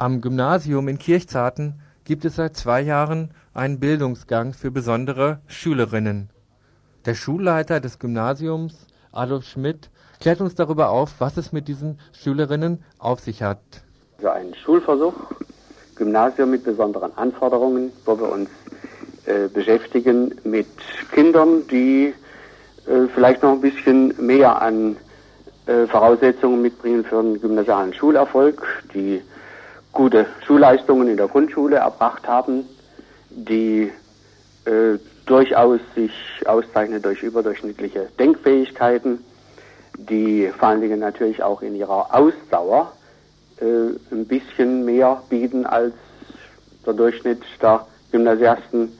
Am 0.00 0.22
Gymnasium 0.22 0.88
in 0.88 0.96
Kirchzarten 0.96 1.74
gibt 2.06 2.24
es 2.24 2.36
seit 2.36 2.56
zwei 2.56 2.80
Jahren 2.80 3.32
einen 3.52 3.80
Bildungsgang 3.80 4.54
für 4.54 4.70
besondere 4.70 5.40
Schülerinnen. 5.46 6.30
Der 7.04 7.12
Schulleiter 7.12 7.80
des 7.80 7.98
Gymnasiums, 7.98 8.86
Adolf 9.12 9.44
Schmidt, 9.44 9.90
klärt 10.18 10.40
uns 10.40 10.54
darüber 10.54 10.88
auf, 10.88 11.16
was 11.18 11.36
es 11.36 11.52
mit 11.52 11.68
diesen 11.68 11.98
Schülerinnen 12.12 12.82
auf 12.98 13.20
sich 13.20 13.42
hat. 13.42 13.58
Also 14.16 14.30
ein 14.30 14.54
Schulversuch, 14.54 15.12
Gymnasium 15.96 16.50
mit 16.50 16.64
besonderen 16.64 17.14
Anforderungen, 17.18 17.92
wo 18.06 18.18
wir 18.18 18.32
uns 18.32 18.48
äh, 19.26 19.48
beschäftigen 19.48 20.34
mit 20.44 20.66
Kindern, 21.12 21.68
die 21.70 22.14
äh, 22.86 23.06
vielleicht 23.14 23.42
noch 23.42 23.52
ein 23.52 23.60
bisschen 23.60 24.14
mehr 24.18 24.62
an 24.62 24.96
äh, 25.66 25.86
Voraussetzungen 25.88 26.62
mitbringen 26.62 27.04
für 27.04 27.18
einen 27.18 27.38
gymnasialen 27.38 27.92
Schulerfolg, 27.92 28.66
die 28.94 29.20
gute 29.92 30.26
Schulleistungen 30.46 31.08
in 31.08 31.16
der 31.16 31.28
Grundschule 31.28 31.76
erbracht 31.76 32.26
haben, 32.26 32.64
die 33.30 33.90
äh, 34.64 34.98
durchaus 35.26 35.80
sich 35.94 36.12
auszeichnen 36.46 37.00
durch 37.02 37.22
überdurchschnittliche 37.22 38.08
Denkfähigkeiten, 38.18 39.24
die 39.96 40.50
vor 40.58 40.68
allen 40.68 40.80
Dingen 40.80 41.00
natürlich 41.00 41.42
auch 41.42 41.62
in 41.62 41.74
ihrer 41.74 42.14
Ausdauer 42.14 42.92
äh, 43.60 43.64
ein 44.12 44.26
bisschen 44.26 44.84
mehr 44.84 45.22
bieten 45.28 45.66
als 45.66 45.94
der 46.86 46.94
Durchschnitt 46.94 47.42
der 47.60 47.86
Gymnasiasten. 48.10 48.92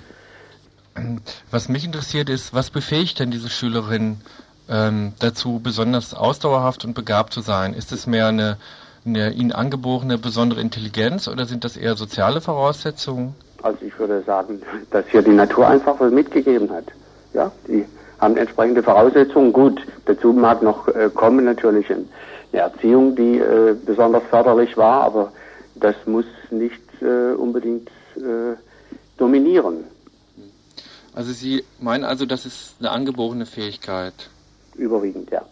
Was 1.51 1.69
mich 1.69 1.85
interessiert 1.85 2.29
ist, 2.29 2.53
was 2.53 2.71
befähigt 2.71 3.19
denn 3.19 3.31
diese 3.31 3.49
Schülerin 3.49 4.21
ähm, 4.69 5.15
dazu, 5.19 5.61
besonders 5.63 6.15
ausdauerhaft 6.15 6.85
und 6.85 6.95
begabt 6.95 7.33
zu 7.33 7.41
sein? 7.41 7.75
Ist 7.75 7.93
es 7.93 8.07
mehr 8.07 8.27
eine 8.27 8.59
eine 9.05 9.33
ihnen 9.33 9.53
angeborene 9.53 10.19
besondere 10.19 10.61
Intelligenz 10.61 11.29
oder 11.29 11.47
sind 11.47 11.65
das 11.65 11.77
eher 11.77 11.97
soziale 11.97 12.41
Voraussetzungen? 12.41 13.35
Also 13.63 13.79
ich 13.85 13.99
würde 13.99 14.23
sagen, 14.23 14.63
dass 14.91 15.07
hier 15.09 15.23
die 15.23 15.31
Natur 15.31 15.67
einfach 15.67 15.99
was 16.01 16.13
mitgegeben 16.13 16.71
hat. 16.71 16.87
Ja, 17.33 17.53
die 17.67 17.85
haben 18.19 18.37
entsprechende 18.37 18.83
Voraussetzungen. 18.83 19.53
Gut, 19.53 19.81
dazu 20.07 20.33
mag 20.33 20.63
noch 20.63 20.89
äh, 20.89 21.11
kommen 21.13 21.45
natürlich 21.45 21.91
eine 21.91 22.07
Erziehung, 22.53 23.17
die 23.17 23.39
äh, 23.39 23.75
besonders 23.87 24.23
förderlich 24.31 24.77
war, 24.77 25.03
aber 25.03 25.33
das 25.77 25.95
muss 26.07 26.27
nicht 26.51 26.83
äh, 27.01 27.33
unbedingt 27.35 27.91
dominieren. 29.17 29.85
Also 31.15 31.33
Sie 31.33 31.65
meinen 31.79 32.05
also, 32.05 32.27
das 32.27 32.45
ist 32.45 32.75
eine 32.81 32.91
angeborene 32.91 33.47
Fähigkeit? 33.47 34.29
Überwiegend, 34.75 35.31
ja. 35.31 35.43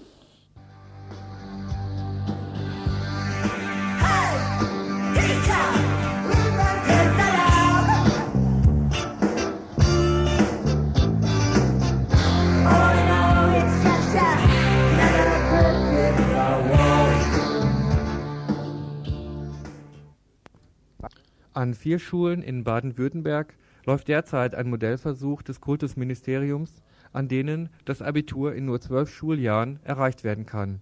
An 21.58 21.74
vier 21.74 21.98
Schulen 21.98 22.40
in 22.40 22.62
Baden-Württemberg 22.62 23.56
läuft 23.84 24.06
derzeit 24.06 24.54
ein 24.54 24.70
Modellversuch 24.70 25.42
des 25.42 25.60
Kultusministeriums, 25.60 26.84
an 27.12 27.26
denen 27.26 27.68
das 27.84 28.00
Abitur 28.00 28.54
in 28.54 28.66
nur 28.66 28.80
zwölf 28.80 29.10
Schuljahren 29.10 29.80
erreicht 29.82 30.22
werden 30.22 30.46
kann. 30.46 30.80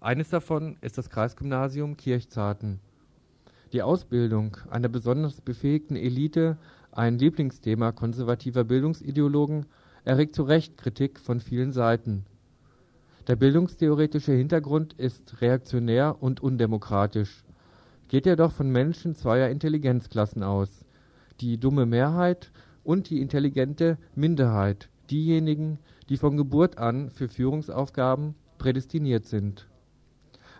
Eines 0.00 0.28
davon 0.28 0.76
ist 0.82 0.98
das 0.98 1.10
Kreisgymnasium 1.10 1.96
Kirchzarten. 1.96 2.78
Die 3.72 3.82
Ausbildung 3.82 4.56
einer 4.70 4.88
besonders 4.88 5.40
befähigten 5.40 5.96
Elite, 5.96 6.58
ein 6.92 7.18
Lieblingsthema 7.18 7.90
konservativer 7.90 8.62
Bildungsideologen, 8.62 9.66
erregt 10.04 10.36
zu 10.36 10.44
Recht 10.44 10.76
Kritik 10.76 11.18
von 11.18 11.40
vielen 11.40 11.72
Seiten. 11.72 12.24
Der 13.26 13.34
bildungstheoretische 13.34 14.30
Hintergrund 14.30 14.92
ist 14.92 15.40
reaktionär 15.40 16.22
und 16.22 16.40
undemokratisch 16.40 17.42
geht 18.14 18.26
jedoch 18.26 18.52
von 18.52 18.70
Menschen 18.70 19.16
zweier 19.16 19.48
Intelligenzklassen 19.48 20.44
aus: 20.44 20.84
die 21.40 21.58
dumme 21.58 21.84
Mehrheit 21.84 22.52
und 22.84 23.10
die 23.10 23.20
intelligente 23.20 23.98
Minderheit, 24.14 24.88
diejenigen, 25.10 25.80
die 26.08 26.16
von 26.16 26.36
Geburt 26.36 26.78
an 26.78 27.10
für 27.10 27.26
Führungsaufgaben 27.26 28.36
prädestiniert 28.56 29.26
sind. 29.26 29.66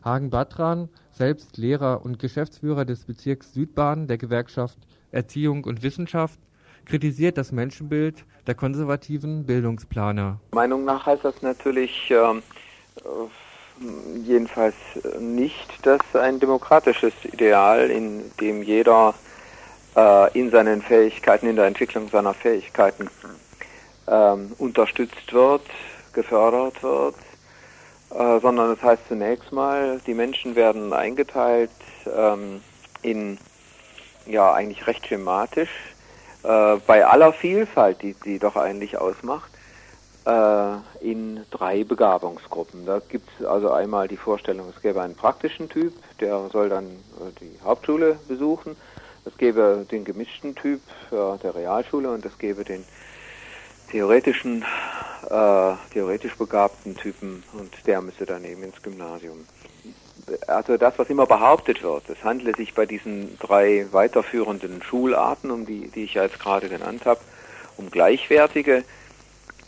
Hagen 0.05 0.31
Batran, 0.31 0.89
selbst 1.13 1.57
Lehrer 1.57 2.05
und 2.05 2.19
Geschäftsführer 2.19 2.85
des 2.85 3.05
Bezirks 3.05 3.55
Südbahn 3.55 4.09
der 4.09 4.19
Gewerkschaft 4.19 4.79
Erziehung 5.13 5.63
und 5.63 5.85
Wissenschaft 5.85 6.41
kritisiert 6.87 7.39
das 7.39 7.53
Menschenbild 7.53 8.25
der 8.49 8.57
konservativen 8.57 9.47
Bildungsplaner. 9.47 10.41
Meinung 10.51 10.85
nach 10.85 11.07
heißt 11.07 11.25
das 11.25 11.41
natürlich 11.41 12.11
äh, 12.11 12.41
jedenfalls 14.25 14.75
nicht, 15.19 15.87
dass 15.87 16.01
ein 16.15 16.41
demokratisches 16.41 17.13
Ideal, 17.25 17.91
in 17.91 18.31
dem 18.41 18.63
jeder 18.63 19.15
äh, 19.97 20.39
in 20.39 20.51
seinen 20.51 20.83
Fähigkeiten, 20.83 21.49
in 21.49 21.57
der 21.57 21.67
Entwicklung 21.67 22.09
seiner 22.09 22.35
Fähigkeiten 22.35 23.11
ähm, 24.07 24.53
unterstützt 24.59 25.33
wird, 25.33 25.63
gefördert 26.13 26.83
wird, 26.83 27.17
äh, 28.11 28.41
sondern 28.41 28.73
es 28.73 28.79
das 28.81 28.91
heißt 28.91 29.09
zunächst 29.09 29.53
mal, 29.53 30.01
die 30.07 30.15
Menschen 30.15 30.55
werden 30.55 30.93
eingeteilt 30.93 31.71
ähm, 32.07 32.63
in, 33.03 33.39
ja, 34.27 34.53
eigentlich 34.53 34.87
recht 34.87 35.07
schematisch, 35.07 35.71
äh, 36.43 36.77
bei 36.87 37.05
aller 37.07 37.33
Vielfalt, 37.33 38.03
die 38.03 38.15
sie 38.25 38.39
doch 38.39 38.57
eigentlich 38.57 38.99
ausmacht, 38.99 39.51
äh, 40.27 40.77
in 41.01 41.45
drei 41.51 41.85
Begabungsgruppen. 41.85 42.87
Da 42.87 43.01
gibt 43.09 43.29
es 43.39 43.47
also 43.47 43.71
einmal 43.71 44.09
die 44.09 44.17
Vorstellung, 44.17 44.69
es 44.75 44.81
gäbe 44.81 45.03
einen 45.03 45.15
praktischen 45.15 45.69
Typ, 45.69 45.93
der 46.21 46.49
soll 46.51 46.69
dann 46.69 46.87
äh, 46.87 47.41
die 47.41 47.59
Hauptschule 47.63 48.19
besuchen. 48.29 48.77
Es 49.27 49.37
gäbe 49.39 49.87
den 49.91 50.05
gemischten 50.05 50.55
Typ 50.55 50.81
äh, 51.11 51.39
der 51.43 51.55
Realschule 51.55 52.11
und 52.11 52.25
es 52.25 52.39
gäbe 52.39 52.65
den 52.65 52.85
theoretischen, 53.91 54.63
äh, 55.31 55.73
theoretisch 55.93 56.37
begabten 56.37 56.97
Typen 56.97 57.43
und 57.53 57.71
der 57.87 58.01
müsste 58.01 58.27
dann 58.27 58.45
eben 58.45 58.63
ins 58.63 58.83
Gymnasium. 58.83 59.47
Also 60.47 60.79
das, 60.79 60.99
was 60.99 61.11
immer 61.11 61.27
behauptet 61.27 61.83
wird, 61.83 62.09
es 62.09 62.25
handle 62.25 62.55
sich 62.57 62.75
bei 62.75 62.87
diesen 62.87 63.39
drei 63.39 63.87
weiterführenden 63.93 64.83
Schularten, 64.83 65.51
um 65.51 65.67
die, 65.67 65.89
die 65.89 66.05
ich 66.05 66.15
ja 66.15 66.23
jetzt 66.23 66.41
gerade 66.41 66.69
genannt 66.69 67.05
habe, 67.05 67.21
um 67.77 67.91
gleichwertige, 67.91 68.85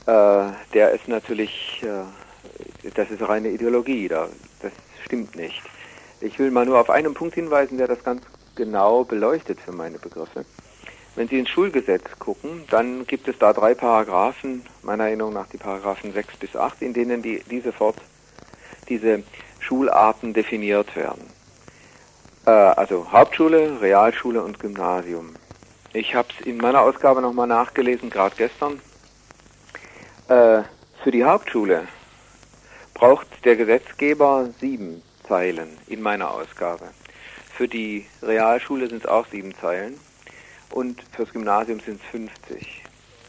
der 0.07 0.92
ist 0.92 1.09
natürlich, 1.09 1.82
äh, 1.82 2.90
das 2.94 3.11
ist 3.11 3.22
reine 3.22 3.48
Ideologie, 3.48 4.09
da, 4.09 4.28
das 4.62 4.72
stimmt 5.04 5.34
nicht. 5.36 5.62
Ich 6.20 6.38
will 6.38 6.50
mal 6.50 6.64
nur 6.64 6.78
auf 6.80 6.90
einen 6.90 7.14
Punkt 7.14 7.34
hinweisen, 7.34 7.78
der 7.78 7.88
das 7.88 8.02
ganz 8.02 8.22
genau 8.54 9.04
beleuchtet 9.04 9.61
für 9.61 9.72
meine 9.72 9.98
Begriffe. 9.98 10.44
Wenn 11.14 11.28
Sie 11.28 11.38
ins 11.38 11.48
Schulgesetz 11.48 12.04
gucken, 12.18 12.64
dann 12.70 13.07
gibt 13.07 13.26
es 13.26 13.38
da 13.38 13.52
drei 13.52 13.74
Paragraphen, 13.74 14.64
meiner 14.82 15.04
Erinnerung 15.04 15.32
nach 15.32 15.46
die 15.46 15.57
Paragraphen 15.57 16.12
6 16.12 16.36
bis 16.36 16.54
8, 16.54 16.82
in 16.82 16.92
denen 16.92 17.22
die, 17.22 17.42
diese, 17.50 17.72
Fort, 17.72 17.96
diese 18.88 19.22
Schularten 19.59 20.34
definiert 20.34 20.94
werden. 20.94 21.24
Äh, 22.46 22.50
also 22.50 23.11
Hauptschule, 23.11 23.80
Realschule 23.80 24.42
und 24.42 24.61
Gymnasium. 24.61 25.34
Ich 25.94 26.14
habe 26.14 26.28
es 26.38 26.46
in 26.46 26.59
meiner 26.59 26.82
Ausgabe 26.82 27.22
nochmal 27.22 27.46
nachgelesen, 27.46 28.11
gerade 28.11 28.36
gestern. 28.36 28.80
Äh, 30.28 30.62
für 31.04 31.12
die 31.12 31.24
Hauptschule 31.24 31.86
braucht 32.94 33.28
der 33.44 33.54
Gesetzgeber 33.54 34.48
sieben 34.60 35.02
Zeilen 35.28 35.78
in 35.86 36.02
meiner 36.02 36.32
Ausgabe. 36.32 36.88
Für 37.54 37.68
die 37.68 38.06
Realschule 38.22 38.88
sind 38.88 39.04
es 39.04 39.06
auch 39.06 39.26
sieben 39.28 39.54
Zeilen 39.54 40.00
und 40.70 41.00
fürs 41.14 41.32
Gymnasium 41.32 41.78
sind 41.78 42.00
es 42.00 42.10
50. 42.10 42.82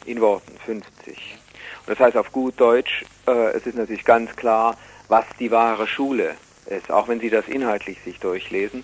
In 0.06 0.22
Worten 0.22 0.58
50. 0.66 1.38
Und 1.86 1.90
das 1.90 2.00
heißt 2.00 2.18
auf 2.18 2.32
gut 2.32 2.60
Deutsch, 2.60 3.06
äh, 3.28 3.52
es 3.52 3.68
ist 3.68 3.78
natürlich 3.78 4.06
ganz 4.06 4.36
klar, 4.36 4.76
was 5.08 5.26
die 5.40 5.52
wahre 5.52 5.86
Schule 5.86 6.36
ist. 6.66 6.90
Auch 6.90 7.08
wenn 7.08 7.20
Sie 7.20 7.30
das 7.30 7.48
inhaltlich 7.48 8.00
sich 8.04 8.20
durchlesen, 8.20 8.84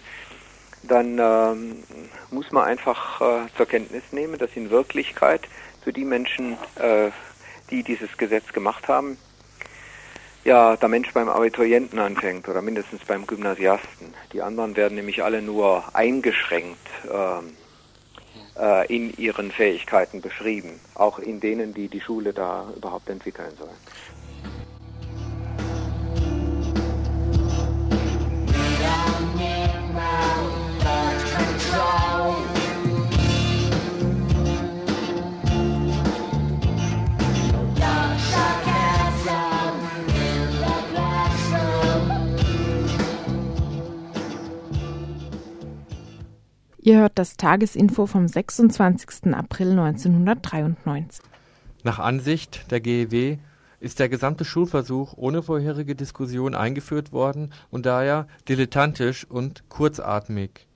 dann 0.84 1.18
ähm, 1.20 1.84
muss 2.30 2.52
man 2.52 2.66
einfach 2.66 3.22
äh, 3.22 3.48
zur 3.58 3.66
Kenntnis 3.66 4.04
nehmen, 4.12 4.38
dass 4.38 4.52
in 4.56 4.70
Wirklichkeit 4.70 5.42
für 5.84 5.94
die 5.94 6.06
Menschen, 6.06 6.58
äh, 6.76 7.10
die 7.70 7.84
dieses 7.84 8.18
Gesetz 8.18 8.54
gemacht 8.54 8.88
haben, 8.88 9.18
ja, 10.44 10.76
der 10.76 10.90
Mensch 10.90 11.12
beim 11.14 11.30
Abiturienten 11.30 12.00
anfängt 12.00 12.50
oder 12.50 12.62
mindestens 12.62 13.06
beim 13.06 13.26
Gymnasiasten. 13.26 14.14
Die 14.34 14.42
anderen 14.42 14.76
werden 14.76 14.96
nämlich 14.96 15.24
alle 15.24 15.42
nur 15.42 15.84
eingeschränkt 15.94 16.90
ähm, 17.10 17.56
äh, 18.60 18.94
in 18.94 19.16
ihren 19.18 19.52
Fähigkeiten 19.52 20.22
beschrieben, 20.22 20.80
auch 20.96 21.20
in 21.20 21.40
denen, 21.40 21.74
die 21.74 21.88
die 21.88 22.02
Schule 22.02 22.34
da 22.34 22.72
überhaupt 22.76 23.10
entwickeln 23.10 23.54
soll. 23.58 23.70
Ihr 46.86 47.00
hört 47.00 47.14
das 47.16 47.38
Tagesinfo 47.38 48.08
vom 48.08 48.28
26. 48.28 49.34
April 49.34 49.72
1993. 49.72 51.24
Nach 51.86 51.98
Ansicht 51.98 52.70
der 52.72 52.82
GEW 52.82 53.38
ist 53.80 54.00
der 54.00 54.10
gesamte 54.10 54.44
Schulversuch 54.44 55.14
ohne 55.16 55.42
vorherige 55.44 55.96
Diskussion 55.96 56.56
eingeführt 56.56 57.14
worden 57.14 57.54
und 57.72 57.86
daher 57.86 58.28
dilettantisch 58.50 59.24
und 59.24 59.70
kurzatmig. 59.70 60.68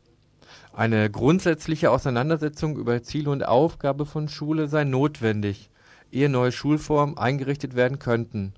Eine 0.71 1.09
grundsätzliche 1.09 1.91
Auseinandersetzung 1.91 2.77
über 2.77 3.03
Ziel 3.03 3.27
und 3.27 3.45
Aufgabe 3.45 4.05
von 4.05 4.29
Schule 4.29 4.69
sei 4.69 4.85
notwendig, 4.85 5.69
ehe 6.09 6.29
neue 6.29 6.53
Schulformen 6.53 7.17
eingerichtet 7.17 7.75
werden 7.75 7.99
könnten. 7.99 8.53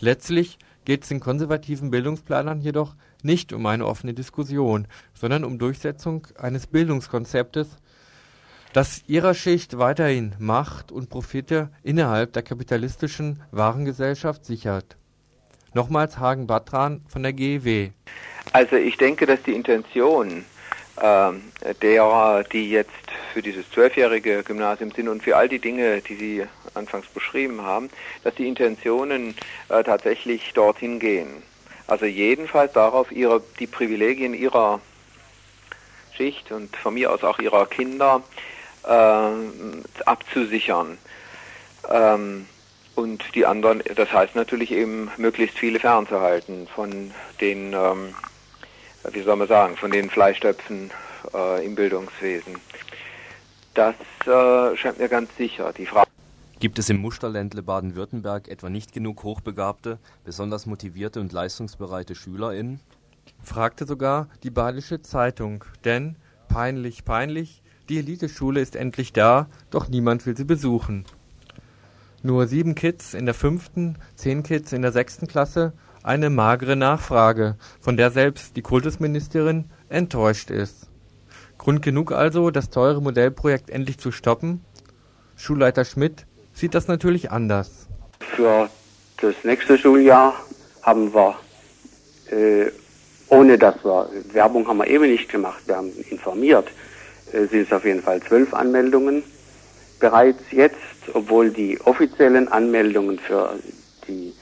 Letztlich 0.00 0.58
geht 0.86 1.02
es 1.02 1.10
den 1.10 1.20
konservativen 1.20 1.90
Bildungsplanern 1.90 2.62
jedoch 2.62 2.94
nicht 3.24 3.52
um 3.52 3.66
eine 3.66 3.86
offene 3.86 4.14
Diskussion, 4.14 4.86
sondern 5.14 5.44
um 5.44 5.58
Durchsetzung 5.58 6.26
eines 6.38 6.66
Bildungskonzeptes, 6.66 7.76
das 8.72 9.02
ihrer 9.06 9.34
Schicht 9.34 9.78
weiterhin 9.78 10.34
Macht 10.38 10.92
und 10.92 11.10
Profite 11.10 11.70
innerhalb 11.82 12.32
der 12.32 12.42
kapitalistischen 12.42 13.42
Warengesellschaft 13.50 14.44
sichert. 14.44 14.96
Nochmals 15.74 16.18
Hagen 16.18 16.46
Batran 16.46 17.02
von 17.08 17.22
der 17.22 17.32
GEW. 17.32 17.90
Also 18.52 18.76
ich 18.76 18.96
denke, 18.96 19.26
dass 19.26 19.42
die 19.42 19.54
Intention 19.54 20.44
äh, 20.96 21.32
derer, 21.80 22.44
die 22.44 22.70
jetzt 22.70 22.90
für 23.32 23.42
dieses 23.42 23.70
zwölfjährige 23.70 24.42
Gymnasium 24.42 24.90
sind 24.90 25.08
und 25.08 25.22
für 25.22 25.36
all 25.36 25.48
die 25.48 25.58
Dinge, 25.58 26.00
die 26.00 26.16
Sie 26.16 26.46
anfangs 26.74 27.06
beschrieben 27.06 27.62
haben, 27.62 27.88
dass 28.24 28.34
die 28.34 28.48
Intentionen 28.48 29.34
äh, 29.68 29.82
tatsächlich 29.82 30.52
dorthin 30.54 30.98
gehen. 30.98 31.28
Also 31.90 32.06
jedenfalls 32.06 32.72
darauf, 32.72 33.10
ihre, 33.10 33.42
die 33.58 33.66
Privilegien 33.66 34.32
ihrer 34.32 34.80
Schicht 36.16 36.52
und 36.52 36.76
von 36.76 36.94
mir 36.94 37.12
aus 37.12 37.24
auch 37.24 37.40
ihrer 37.40 37.66
Kinder 37.66 38.22
äh, 38.84 40.02
abzusichern. 40.06 40.98
Ähm, 41.90 42.46
und 42.94 43.34
die 43.34 43.44
anderen, 43.44 43.82
das 43.96 44.12
heißt 44.12 44.36
natürlich 44.36 44.70
eben 44.70 45.10
möglichst 45.16 45.58
viele 45.58 45.80
fernzuhalten 45.80 46.68
von 46.68 47.10
den, 47.40 47.72
ähm, 47.72 48.14
wie 49.10 49.22
soll 49.22 49.34
man 49.34 49.48
sagen, 49.48 49.76
von 49.76 49.90
den 49.90 50.10
Fleischtöpfen 50.10 50.92
äh, 51.34 51.66
im 51.66 51.74
Bildungswesen. 51.74 52.54
Das 53.74 53.96
äh, 54.26 54.76
scheint 54.76 55.00
mir 55.00 55.08
ganz 55.08 55.36
sicher. 55.36 55.72
Die 55.72 55.86
Frage 55.86 56.09
Gibt 56.60 56.78
es 56.78 56.90
im 56.90 56.98
Musterländle 56.98 57.62
Baden-Württemberg 57.62 58.46
etwa 58.48 58.68
nicht 58.68 58.92
genug 58.92 59.22
hochbegabte, 59.22 59.98
besonders 60.24 60.66
motivierte 60.66 61.18
und 61.18 61.32
leistungsbereite 61.32 62.14
SchülerInnen? 62.14 62.80
Fragte 63.42 63.86
sogar 63.86 64.28
die 64.42 64.50
Badische 64.50 65.00
Zeitung, 65.00 65.64
denn 65.86 66.16
peinlich, 66.48 67.06
peinlich, 67.06 67.62
die 67.88 67.96
Eliteschule 67.96 68.60
ist 68.60 68.76
endlich 68.76 69.14
da, 69.14 69.48
doch 69.70 69.88
niemand 69.88 70.26
will 70.26 70.36
sie 70.36 70.44
besuchen. 70.44 71.06
Nur 72.22 72.46
sieben 72.46 72.74
Kids 72.74 73.14
in 73.14 73.24
der 73.24 73.34
fünften, 73.34 73.96
zehn 74.14 74.42
Kids 74.42 74.74
in 74.74 74.82
der 74.82 74.92
sechsten 74.92 75.26
Klasse, 75.26 75.72
eine 76.02 76.28
magere 76.28 76.76
Nachfrage, 76.76 77.56
von 77.80 77.96
der 77.96 78.10
selbst 78.10 78.54
die 78.56 78.62
Kultusministerin 78.62 79.64
enttäuscht 79.88 80.50
ist. 80.50 80.90
Grund 81.56 81.80
genug 81.80 82.12
also, 82.12 82.50
das 82.50 82.68
teure 82.68 83.00
Modellprojekt 83.00 83.70
endlich 83.70 83.96
zu 83.96 84.12
stoppen? 84.12 84.60
Schulleiter 85.36 85.86
Schmidt 85.86 86.26
sieht 86.60 86.74
das 86.74 86.86
natürlich 86.88 87.30
anders. 87.30 87.86
Für 88.36 88.68
das 89.20 89.34
nächste 89.42 89.78
Schuljahr 89.78 90.34
haben 90.82 91.12
wir, 91.14 91.34
äh, 92.30 92.70
ohne 93.28 93.58
dass 93.58 93.82
wir, 93.82 94.10
Werbung 94.32 94.68
haben 94.68 94.78
wir 94.78 94.86
eben 94.86 95.10
nicht 95.10 95.28
gemacht, 95.30 95.62
wir 95.66 95.76
haben 95.76 95.90
informiert, 96.10 96.68
äh, 97.32 97.46
sind 97.46 97.66
es 97.66 97.72
auf 97.72 97.84
jeden 97.84 98.02
Fall 98.02 98.20
zwölf 98.22 98.52
Anmeldungen 98.54 99.22
bereits 99.98 100.42
jetzt, 100.50 100.76
obwohl 101.14 101.50
die 101.50 101.80
offiziellen 101.80 102.48
Anmeldungen 102.48 103.18
für 103.18 103.54
die 104.06 104.34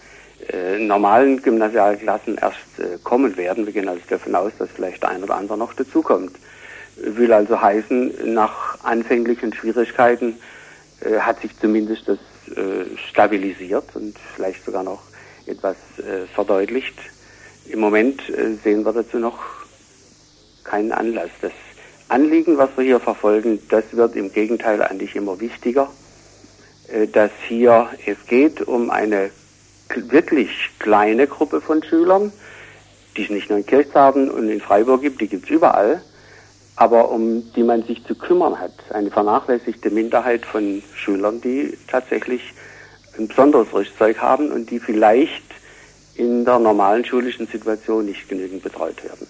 äh, 0.52 0.78
normalen 0.78 1.42
Gymnasialklassen 1.42 2.38
erst 2.38 2.78
äh, 2.78 2.98
kommen 3.02 3.36
werden. 3.36 3.66
Wir 3.66 3.72
gehen 3.72 3.88
also 3.88 4.02
davon 4.08 4.34
aus, 4.34 4.52
dass 4.58 4.68
vielleicht 4.70 5.04
ein 5.04 5.22
oder 5.22 5.36
andere 5.36 5.58
noch 5.58 5.74
dazukommt. 5.74 6.32
Will 6.96 7.32
also 7.32 7.60
heißen, 7.60 8.34
nach 8.34 8.82
anfänglichen 8.82 9.52
Schwierigkeiten 9.52 10.36
äh, 11.00 11.18
hat 11.18 11.40
sich 11.40 11.56
zumindest 11.58 12.08
das 12.08 12.18
äh, 12.56 12.96
stabilisiert 13.08 13.94
und 13.94 14.16
vielleicht 14.34 14.64
sogar 14.64 14.82
noch 14.82 15.02
etwas 15.46 15.76
äh, 15.98 16.26
verdeutlicht. 16.26 16.98
Im 17.68 17.80
Moment 17.80 18.28
äh, 18.28 18.54
sehen 18.62 18.84
wir 18.84 18.92
dazu 18.92 19.18
noch 19.18 19.38
keinen 20.64 20.92
Anlass. 20.92 21.30
Das 21.40 21.52
Anliegen, 22.08 22.56
was 22.58 22.70
wir 22.76 22.84
hier 22.84 23.00
verfolgen, 23.00 23.60
das 23.68 23.84
wird 23.92 24.16
im 24.16 24.32
Gegenteil 24.32 24.82
eigentlich 24.82 25.14
immer 25.16 25.40
wichtiger, 25.40 25.90
äh, 26.88 27.06
dass 27.06 27.30
hier 27.46 27.88
es 28.06 28.18
geht 28.26 28.62
um 28.62 28.90
eine 28.90 29.30
wirklich 29.94 30.70
kleine 30.78 31.26
Gruppe 31.26 31.60
von 31.60 31.82
Schülern, 31.82 32.32
die 33.16 33.24
es 33.24 33.30
nicht 33.30 33.48
nur 33.48 33.58
in 33.58 33.66
Kirchzarten 33.66 34.30
und 34.30 34.48
in 34.48 34.60
Freiburg 34.60 35.02
gibt, 35.02 35.20
die 35.20 35.28
gibt 35.28 35.44
es 35.44 35.50
überall, 35.50 36.02
aber 36.78 37.10
um 37.10 37.42
die 37.54 37.64
man 37.64 37.82
sich 37.82 38.04
zu 38.04 38.14
kümmern 38.14 38.58
hat. 38.58 38.72
Eine 38.90 39.10
vernachlässigte 39.10 39.90
Minderheit 39.90 40.46
von 40.46 40.80
Schülern, 40.94 41.40
die 41.40 41.76
tatsächlich 41.88 42.54
ein 43.18 43.26
besonderes 43.26 43.72
Rüstzeug 43.72 44.18
haben 44.18 44.52
und 44.52 44.70
die 44.70 44.78
vielleicht 44.78 45.42
in 46.14 46.44
der 46.44 46.60
normalen 46.60 47.04
schulischen 47.04 47.48
Situation 47.48 48.06
nicht 48.06 48.28
genügend 48.28 48.62
betreut 48.62 49.02
werden. 49.02 49.26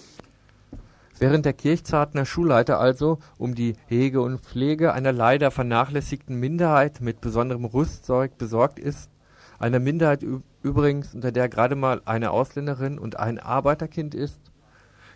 Während 1.19 1.47
der 1.47 1.55
Kirchzartner 1.55 2.27
Schulleiter 2.27 2.79
also 2.79 3.19
um 3.39 3.55
die 3.55 3.77
Hege 3.87 4.21
und 4.21 4.41
Pflege 4.41 4.93
einer 4.93 5.13
leider 5.13 5.51
vernachlässigten 5.51 6.39
Minderheit 6.39 7.01
mit 7.01 7.23
besonderem 7.23 7.65
Rüstzeug 7.65 8.37
besorgt 8.37 8.79
ist, 8.79 9.11
einer 9.59 9.81
Minderheit 9.81 10.23
übrigens, 10.63 11.15
unter 11.15 11.33
der 11.33 11.49
gerade 11.49 11.77
mal 11.77 12.03
eine 12.05 12.31
Ausländerin 12.31 12.99
und 12.99 13.19
ein 13.19 13.39
Arbeiterkind 13.39 14.15
ist, 14.15 14.39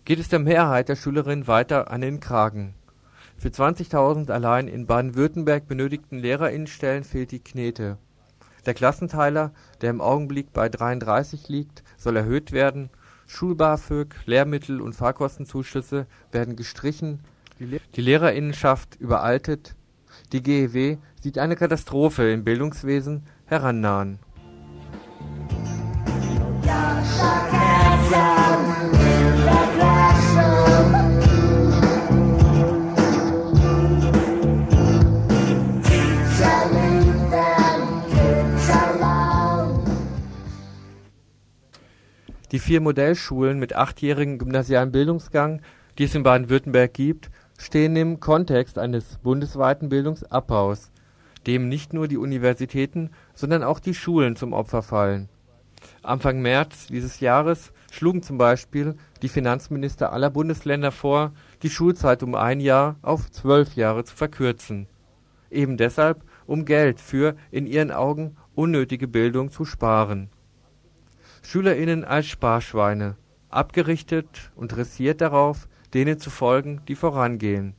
geht 0.05 0.19
es 0.19 0.29
der 0.29 0.39
Mehrheit 0.39 0.89
der 0.89 0.97
Schülerinnen 0.97 1.47
weiter 1.47 1.91
an 1.91 2.01
den 2.01 2.21
Kragen. 2.21 2.75
Für 3.37 3.49
20.000 3.49 4.31
allein 4.31 4.69
in 4.69 4.87
Baden-Württemberg 4.87 5.67
benötigten 5.67 6.19
Lehrerinnenstellen 6.19 7.05
fehlt 7.05 7.31
die 7.31 7.43
Knete. 7.43 7.99
Der 8.67 8.75
Klassenteiler, 8.75 9.53
der 9.81 9.91
im 9.91 10.01
Augenblick 10.01 10.53
bei 10.53 10.69
33 10.69 11.49
liegt, 11.49 11.83
soll 11.97 12.17
erhöht 12.17 12.53
werden. 12.53 12.91
Schul-BAföG, 13.27 14.15
Lehrmittel 14.27 14.81
und 14.81 14.95
Fahrkostenzuschüsse 14.95 16.07
werden 16.31 16.55
gestrichen. 16.55 17.21
Die 17.59 18.01
Lehrerinnenschaft 18.01 18.97
überaltet. 19.01 19.75
Die 20.33 20.43
GEW 20.43 20.99
sieht 21.21 21.39
eine 21.39 21.57
Katastrophe 21.57 22.31
im 22.31 22.45
Bildungswesen 22.45 23.25
herannahen. 23.47 24.19
Die 42.53 42.59
vier 42.59 42.83
Modellschulen 42.83 43.59
mit 43.59 43.75
achtjährigem 43.75 44.37
gymnasialen 44.37 44.93
Bildungsgang, 44.93 45.63
die 45.97 46.05
es 46.05 46.15
in 46.15 46.23
Baden-Württemberg 46.23 46.93
gibt, 46.93 47.31
stehen 47.57 47.97
im 47.97 48.21
Kontext 48.21 48.79
eines 48.79 49.17
bundesweiten 49.23 49.89
Bildungsabbaus, 49.89 50.91
dem 51.47 51.71
nicht 51.71 51.95
nur 51.95 52.09
die 52.09 52.19
Universitäten, 52.19 53.09
sondern 53.35 53.63
auch 53.63 53.81
die 53.81 53.95
Schulen 53.95 54.37
zum 54.37 54.53
Opfer 54.53 54.83
fallen. 54.83 55.31
Anfang 56.03 56.43
März 56.43 56.89
dieses 56.89 57.21
Jahres 57.21 57.73
schlugen 57.91 58.23
zum 58.23 58.37
Beispiel 58.37 58.97
die 59.23 59.29
Finanzminister 59.29 60.13
aller 60.13 60.29
Bundesländer 60.29 60.93
vor, 60.93 61.33
die 61.63 61.71
Schulzeit 61.71 62.23
um 62.23 62.35
ein 62.35 62.61
Jahr 62.61 62.97
auf 63.01 63.31
zwölf 63.31 63.77
Jahre 63.77 64.05
zu 64.05 64.15
verkürzen. 64.15 64.89
Eben 65.51 65.79
deshalb, 65.79 66.23
um 66.47 66.67
Geld 66.67 67.01
für 67.01 67.35
in 67.51 67.67
ihren 67.67 67.91
Augen 67.91 68.37
unnötige 68.55 69.09
Bildung 69.09 69.51
zu 69.51 69.65
sparen 69.65 70.29
SchülerInnen 71.43 72.05
als 72.05 72.27
Sparschweine, 72.27 73.17
abgerichtet 73.51 74.51
und 74.57 74.75
dressiert 74.75 75.21
darauf, 75.21 75.69
denen 75.93 76.19
zu 76.19 76.31
folgen, 76.31 76.81
die 76.89 76.95
vorangehen. 76.95 77.75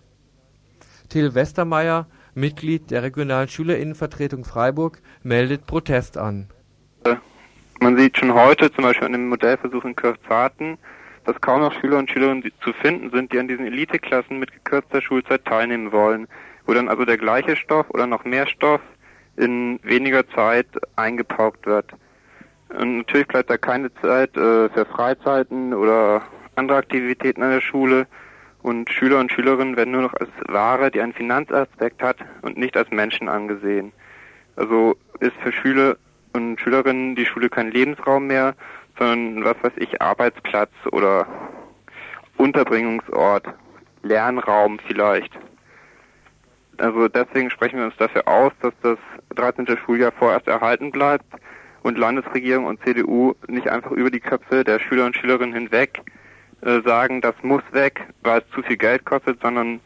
Till 1.10 1.34
Westermeier, 1.34 2.08
Mitglied 2.36 2.92
der 2.92 3.04
regionalen 3.04 3.48
SchülerInnenvertretung 3.48 4.46
Freiburg, 4.46 5.02
meldet 5.22 5.66
Protest 5.66 6.18
an. 6.18 6.48
Man 7.80 7.98
sieht 7.98 8.18
schon 8.18 8.34
heute, 8.34 8.72
zum 8.72 8.84
Beispiel 8.84 9.08
an 9.08 9.12
dem 9.14 9.28
Modellversuch 9.30 9.84
in 9.84 9.96
Kirchzarten, 9.96 10.78
dass 11.26 11.40
kaum 11.42 11.62
noch 11.62 11.74
Schüler 11.80 11.98
und 11.98 12.10
Schülerinnen 12.10 12.50
zu 12.64 12.74
finden 12.74 13.10
sind, 13.12 13.32
die 13.32 13.40
an 13.40 13.48
diesen 13.48 13.66
Eliteklassen 13.66 14.40
mit 14.40 14.52
gekürzter 14.52 15.02
Schulzeit 15.02 15.46
teilnehmen 15.46 15.92
wollen, 15.92 16.28
wo 16.66 16.74
dann 16.74 16.88
also 16.88 17.06
der 17.06 17.18
gleiche 17.18 17.56
Stoff 17.56 17.90
oder 17.90 18.08
noch 18.08 18.26
mehr 18.26 18.48
Stoff 18.48 18.82
in 19.36 19.80
weniger 19.84 20.28
Zeit 20.30 20.68
eingepaukt 20.96 21.66
wird. 21.66 21.94
Und 22.78 22.98
natürlich 22.98 23.28
bleibt 23.28 23.50
da 23.50 23.58
keine 23.58 23.94
Zeit 23.96 24.36
äh, 24.36 24.70
für 24.70 24.86
Freizeiten 24.86 25.74
oder 25.74 26.24
andere 26.56 26.78
Aktivitäten 26.78 27.44
an 27.44 27.52
der 27.52 27.62
Schule. 27.62 28.08
Und 28.62 28.90
Schüler 28.90 29.20
und 29.20 29.32
Schülerinnen 29.32 29.76
werden 29.76 29.92
nur 29.92 30.04
noch 30.04 30.14
als 30.14 30.30
Ware, 30.48 30.90
die 30.90 31.02
einen 31.02 31.14
Finanzaspekt 31.14 32.02
hat 32.02 32.18
und 32.42 32.58
nicht 32.58 32.76
als 32.78 32.90
Menschen 32.92 33.30
angesehen. 33.30 33.92
Also 34.56 34.96
ist 35.20 35.36
für 35.44 35.52
Schüler 35.52 35.98
und 36.34 36.60
Schülerinnen 36.60 37.16
die 37.16 37.26
Schule 37.26 37.50
kein 37.50 37.72
Lebensraum 37.72 38.28
mehr, 38.28 38.56
sondern 38.98 39.44
was 39.44 39.62
weiß 39.62 39.74
ich, 39.78 40.02
Arbeitsplatz 40.02 40.72
oder 40.92 41.28
Unterbringungsort, 42.38 43.46
Lernraum 44.02 44.80
vielleicht. 44.88 45.32
Also 46.78 47.08
deswegen 47.08 47.52
sprechen 47.52 47.78
wir 47.80 47.86
uns 47.86 47.98
dafür 47.98 48.28
aus, 48.28 48.52
dass 48.62 48.74
das 48.82 48.98
13. 49.36 49.78
Schuljahr 49.78 50.12
vorerst 50.12 50.48
erhalten 50.48 50.92
bleibt 50.92 51.26
und 51.84 51.98
Landesregierung 51.98 52.66
und 52.66 52.82
CDU 52.84 53.36
nicht 53.48 53.70
einfach 53.70 53.92
über 53.92 54.10
die 54.10 54.22
Köpfe 54.22 54.64
der 54.64 54.80
Schüler 54.80 55.06
und 55.06 55.16
Schülerinnen 55.16 55.54
hinweg 55.54 56.02
äh, 56.62 56.82
sagen, 56.82 57.22
das 57.22 57.36
muss 57.44 57.62
weg, 57.72 58.08
weil 58.24 58.40
es 58.40 58.56
zu 58.56 58.64
viel 58.64 58.78
Geld 58.78 59.06
kostet, 59.06 59.42
sondern 59.42 59.82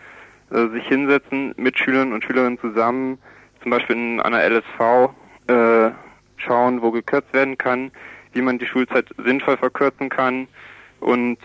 äh, 0.51 0.67
sich 0.69 0.87
hinsetzen 0.87 1.53
mit 1.57 1.77
Schülern 1.77 2.13
und 2.13 2.23
Schülerinnen 2.23 2.59
zusammen, 2.59 3.17
zum 3.61 3.71
Beispiel 3.71 3.95
in 3.95 4.21
einer 4.21 4.47
LSV, 4.47 5.09
äh, 5.47 5.91
schauen, 6.37 6.81
wo 6.83 6.91
gekürzt 6.91 7.33
werden 7.33 7.57
kann, 7.57 7.91
wie 8.33 8.41
man 8.41 8.59
die 8.59 8.67
Schulzeit 8.67 9.07
sinnvoll 9.17 9.57
verkürzen 9.57 10.09
kann 10.09 10.47
und 10.99 11.39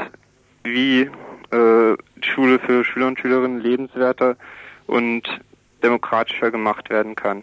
wie 0.64 1.02
äh, 1.50 1.96
die 2.16 2.28
Schule 2.28 2.58
für 2.58 2.84
Schüler 2.84 3.06
und 3.06 3.18
Schülerinnen 3.18 3.60
lebenswerter 3.60 4.36
und 4.86 5.22
demokratischer 5.82 6.50
gemacht 6.50 6.90
werden 6.90 7.14
kann 7.14 7.42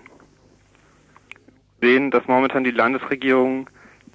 sehen, 1.82 2.12
dass 2.12 2.28
momentan 2.28 2.64
die 2.64 2.72
Landesregierung 2.72 3.70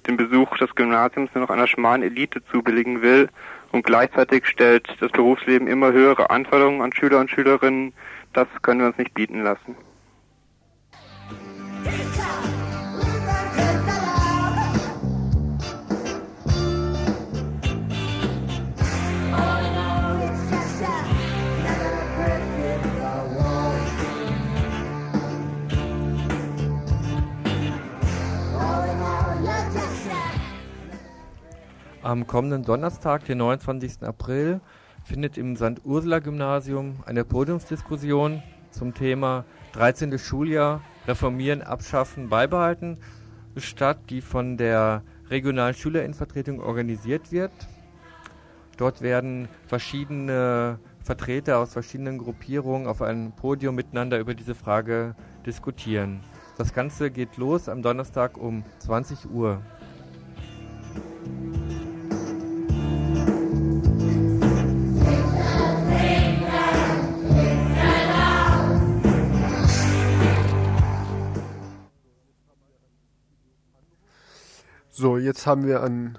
den 0.07 0.17
Besuch 0.17 0.57
des 0.57 0.73
Gymnasiums 0.75 1.31
nur 1.33 1.43
noch 1.43 1.49
einer 1.49 1.67
schmalen 1.67 2.03
Elite 2.03 2.43
zubilligen 2.51 3.01
will 3.01 3.29
und 3.71 3.85
gleichzeitig 3.85 4.45
stellt 4.47 4.87
das 4.99 5.11
Berufsleben 5.11 5.67
immer 5.67 5.91
höhere 5.91 6.29
Anforderungen 6.29 6.81
an 6.81 6.93
Schüler 6.93 7.19
und 7.19 7.29
Schülerinnen. 7.29 7.93
Das 8.33 8.47
können 8.61 8.81
wir 8.81 8.87
uns 8.87 8.97
nicht 8.97 9.13
bieten 9.13 9.43
lassen. 9.43 9.75
Am 32.05 32.27
kommenden 32.27 32.61
Donnerstag, 32.61 33.25
den 33.25 33.39
29. 33.39 34.03
April, 34.03 34.61
findet 35.03 35.39
im 35.39 35.55
St. 35.55 35.83
Ursula 35.83 36.19
Gymnasium 36.19 36.97
eine 37.07 37.25
Podiumsdiskussion 37.25 38.43
zum 38.69 38.93
Thema 38.93 39.43
13. 39.71 40.19
Schuljahr 40.19 40.83
Reformieren, 41.07 41.63
Abschaffen, 41.63 42.29
Beibehalten 42.29 42.99
statt, 43.57 43.97
die 44.11 44.21
von 44.21 44.55
der 44.55 45.01
regionalen 45.31 45.73
Schülerinnenvertretung 45.73 46.59
organisiert 46.59 47.31
wird. 47.31 47.53
Dort 48.77 49.01
werden 49.01 49.47
verschiedene 49.65 50.77
Vertreter 51.01 51.57
aus 51.57 51.73
verschiedenen 51.73 52.19
Gruppierungen 52.19 52.85
auf 52.85 53.01
einem 53.01 53.31
Podium 53.31 53.73
miteinander 53.73 54.19
über 54.19 54.35
diese 54.35 54.53
Frage 54.53 55.15
diskutieren. 55.43 56.19
Das 56.55 56.71
Ganze 56.71 57.09
geht 57.09 57.37
los 57.37 57.67
am 57.67 57.81
Donnerstag 57.81 58.37
um 58.37 58.63
20 58.77 59.31
Uhr. 59.31 59.63
So, 74.97 75.17
jetzt 75.17 75.45
haben 75.45 75.67
wir 75.67 75.83
einen 75.83 76.17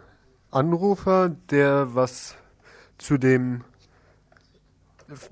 Anrufer, 0.51 1.31
der 1.31 1.95
was 1.95 2.37
zu 2.99 3.16
dem 3.16 3.64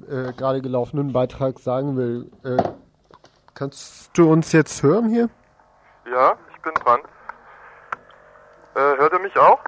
äh, 0.08 0.32
gerade 0.32 0.62
gelaufenen 0.62 1.12
Beitrag 1.12 1.58
sagen 1.58 1.94
will. 1.98 2.32
Äh, 2.42 2.62
kannst 3.52 4.16
du 4.16 4.32
uns 4.32 4.52
jetzt 4.52 4.82
hören 4.82 5.10
hier? 5.10 5.28
Ja, 6.10 6.38
ich 6.54 6.62
bin 6.62 6.72
dran. 6.72 7.00
Äh, 8.76 8.80
hört 8.96 9.12
ihr 9.12 9.18
mich 9.18 9.36
auch? 9.36 9.62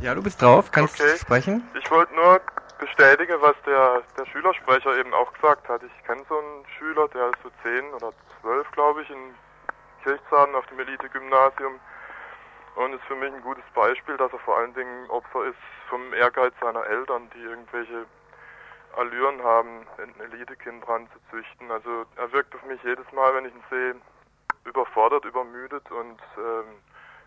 Ja, 0.00 0.14
du 0.14 0.22
bist 0.22 0.40
drauf, 0.40 0.70
kannst 0.70 0.98
Okay. 0.98 1.18
sprechen. 1.18 1.68
Ich 1.78 1.90
wollte 1.90 2.14
nur 2.14 2.40
bestätigen, 2.78 3.34
was 3.42 3.56
der, 3.66 4.00
der 4.16 4.24
Schülersprecher 4.24 4.96
eben 4.96 5.12
auch 5.12 5.30
gesagt 5.34 5.68
hat. 5.68 5.82
Ich 5.82 6.06
kenne 6.06 6.22
so 6.30 6.38
einen 6.38 6.64
Schüler, 6.78 7.06
der 7.08 7.26
ist 7.28 7.42
so 7.42 7.50
10 7.62 7.92
oder 7.92 8.10
12, 8.40 8.70
glaube 8.72 9.02
ich, 9.02 9.10
in 9.10 9.34
Kirchzarten 10.02 10.54
auf 10.54 10.64
dem 10.68 10.80
Elite-Gymnasium 10.80 11.74
und 12.74 12.94
ist 12.94 13.04
für 13.04 13.16
mich 13.16 13.32
ein 13.32 13.42
gutes 13.42 13.64
Beispiel, 13.74 14.16
dass 14.16 14.32
er 14.32 14.38
vor 14.40 14.58
allen 14.58 14.74
Dingen 14.74 15.10
Opfer 15.10 15.44
ist 15.44 15.58
vom 15.88 16.12
Ehrgeiz 16.14 16.54
seiner 16.60 16.86
Eltern, 16.86 17.28
die 17.34 17.42
irgendwelche 17.42 18.06
Allüren 18.96 19.42
haben, 19.42 19.86
ein 19.98 20.20
Elitekind 20.20 20.86
dran 20.86 21.08
zu 21.12 21.18
züchten. 21.30 21.70
Also 21.70 22.04
er 22.16 22.32
wirkt 22.32 22.54
auf 22.54 22.62
mich 22.64 22.82
jedes 22.82 23.10
Mal, 23.12 23.34
wenn 23.34 23.46
ich 23.46 23.54
ihn 23.54 23.64
sehe, 23.70 23.94
überfordert, 24.64 25.24
übermüdet 25.24 25.90
und 25.90 26.20
ähm, 26.38 26.76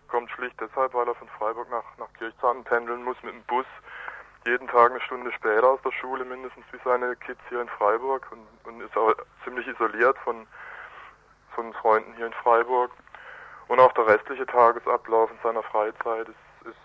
kommt 0.08 0.30
schlicht 0.32 0.60
deshalb, 0.60 0.94
weil 0.94 1.08
er 1.08 1.16
von 1.16 1.28
Freiburg 1.30 1.70
nach, 1.70 1.84
nach 1.98 2.12
Kirchzarten 2.18 2.64
pendeln 2.64 3.04
muss 3.04 3.22
mit 3.24 3.34
dem 3.34 3.44
Bus. 3.44 3.66
Jeden 4.46 4.68
Tag 4.68 4.92
eine 4.92 5.02
Stunde 5.02 5.32
später 5.32 5.68
aus 5.68 5.82
der 5.84 5.92
Schule, 5.92 6.24
mindestens 6.24 6.66
wie 6.72 6.80
seine 6.84 7.16
Kids 7.16 7.42
hier 7.50 7.62
in 7.62 7.68
Freiburg 7.70 8.28
und, 8.32 8.48
und 8.64 8.82
ist 8.82 8.96
auch 8.96 9.14
ziemlich 9.44 9.68
isoliert 9.68 10.18
von, 10.20 10.46
von 11.56 11.74
Freunden 11.74 12.14
hier 12.16 12.28
in 12.28 12.34
Freiburg. 12.34 12.92
Und 13.68 13.80
auch 13.80 13.92
der 13.94 14.08
restliche 14.08 14.46
Tagesablauf 14.46 15.32
in 15.32 15.40
seiner 15.42 15.64
Freizeit 15.64 16.30
ist, 16.30 16.68
ist 16.70 16.78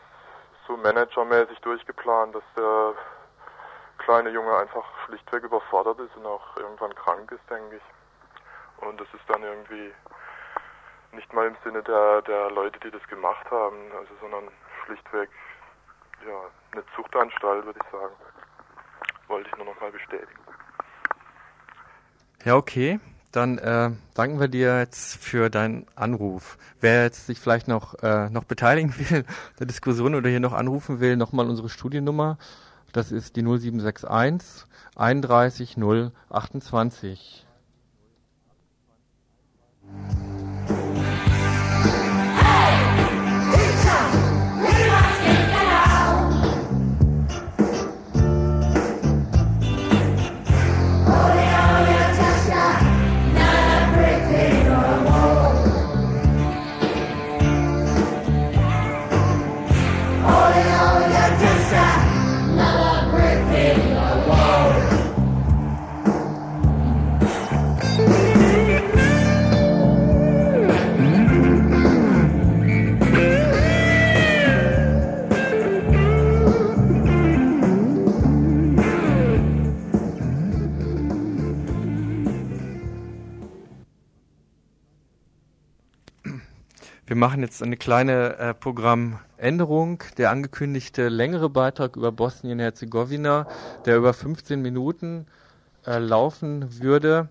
so 0.67 0.77
managermäßig 0.77 1.59
durchgeplant, 1.61 2.35
dass 2.35 2.43
der 2.57 2.95
kleine 3.99 4.31
Junge 4.31 4.57
einfach 4.57 4.85
schlichtweg 5.07 5.45
überfordert 5.45 5.99
ist 6.01 6.17
und 6.17 6.27
auch 6.27 6.57
irgendwann 6.57 6.95
krank 6.95 7.31
ist, 7.33 7.51
denke 7.51 7.77
ich. 7.77 8.87
Und 8.87 8.99
das 9.01 9.09
ist 9.13 9.29
dann 9.29 9.43
irgendwie 9.43 9.93
nicht 11.13 11.33
mal 11.33 11.47
im 11.47 11.57
Sinne 11.65 11.83
der, 11.83 12.23
der 12.23 12.51
Leute, 12.51 12.79
die 12.81 12.91
das 12.91 13.07
gemacht 13.09 13.51
haben, 13.51 13.77
also 13.99 14.13
sondern 14.21 14.49
schlichtweg 14.85 15.29
ja, 16.27 16.41
eine 16.73 16.85
Zuchtanstalt, 16.95 17.65
würde 17.65 17.81
ich 17.83 17.91
sagen. 17.91 18.15
Wollte 19.29 19.49
ich 19.51 19.57
nur 19.57 19.67
noch 19.67 19.81
mal 19.81 19.91
bestätigen. 19.91 20.41
Ja, 22.45 22.57
okay. 22.57 23.01
Dann 23.33 23.59
äh, 23.59 23.91
danken 24.15 24.41
wir 24.41 24.49
dir 24.49 24.79
jetzt 24.79 25.17
für 25.17 25.51
deinen 25.51 25.87
Anruf. 25.95 26.59
Wer 26.81 27.05
jetzt 27.05 27.27
sich 27.27 27.39
vielleicht 27.39 27.69
noch, 27.69 27.95
äh, 28.03 28.29
noch 28.29 28.45
beteiligen 28.45 28.95
will 28.99 29.25
der 29.59 29.67
Diskussion 29.67 30.15
oder 30.15 30.29
hier 30.29 30.41
noch 30.41 30.53
anrufen 30.53 31.01
will, 31.01 31.17
nochmal 31.17 31.49
unsere 31.49 31.69
Studiennummer. 31.69 32.39
Das 32.93 33.13
ist 33.13 33.37
die 33.37 33.43
0761 33.43 34.67
31 34.97 35.77
0 35.77 36.13
Wir 87.11 87.17
machen 87.17 87.41
jetzt 87.41 87.61
eine 87.61 87.77
kleine 87.77 88.39
äh, 88.39 88.55
Programmänderung. 88.55 90.05
Der 90.17 90.31
angekündigte 90.31 91.09
längere 91.09 91.51
Beitrag 91.51 91.97
über 91.97 92.13
Bosnien-Herzegowina, 92.13 93.49
der 93.85 93.97
über 93.97 94.15
15 94.15 94.63
Minuten 94.63 95.27
äh, 95.85 95.99
laufen 95.99 96.81
würde, 96.81 97.29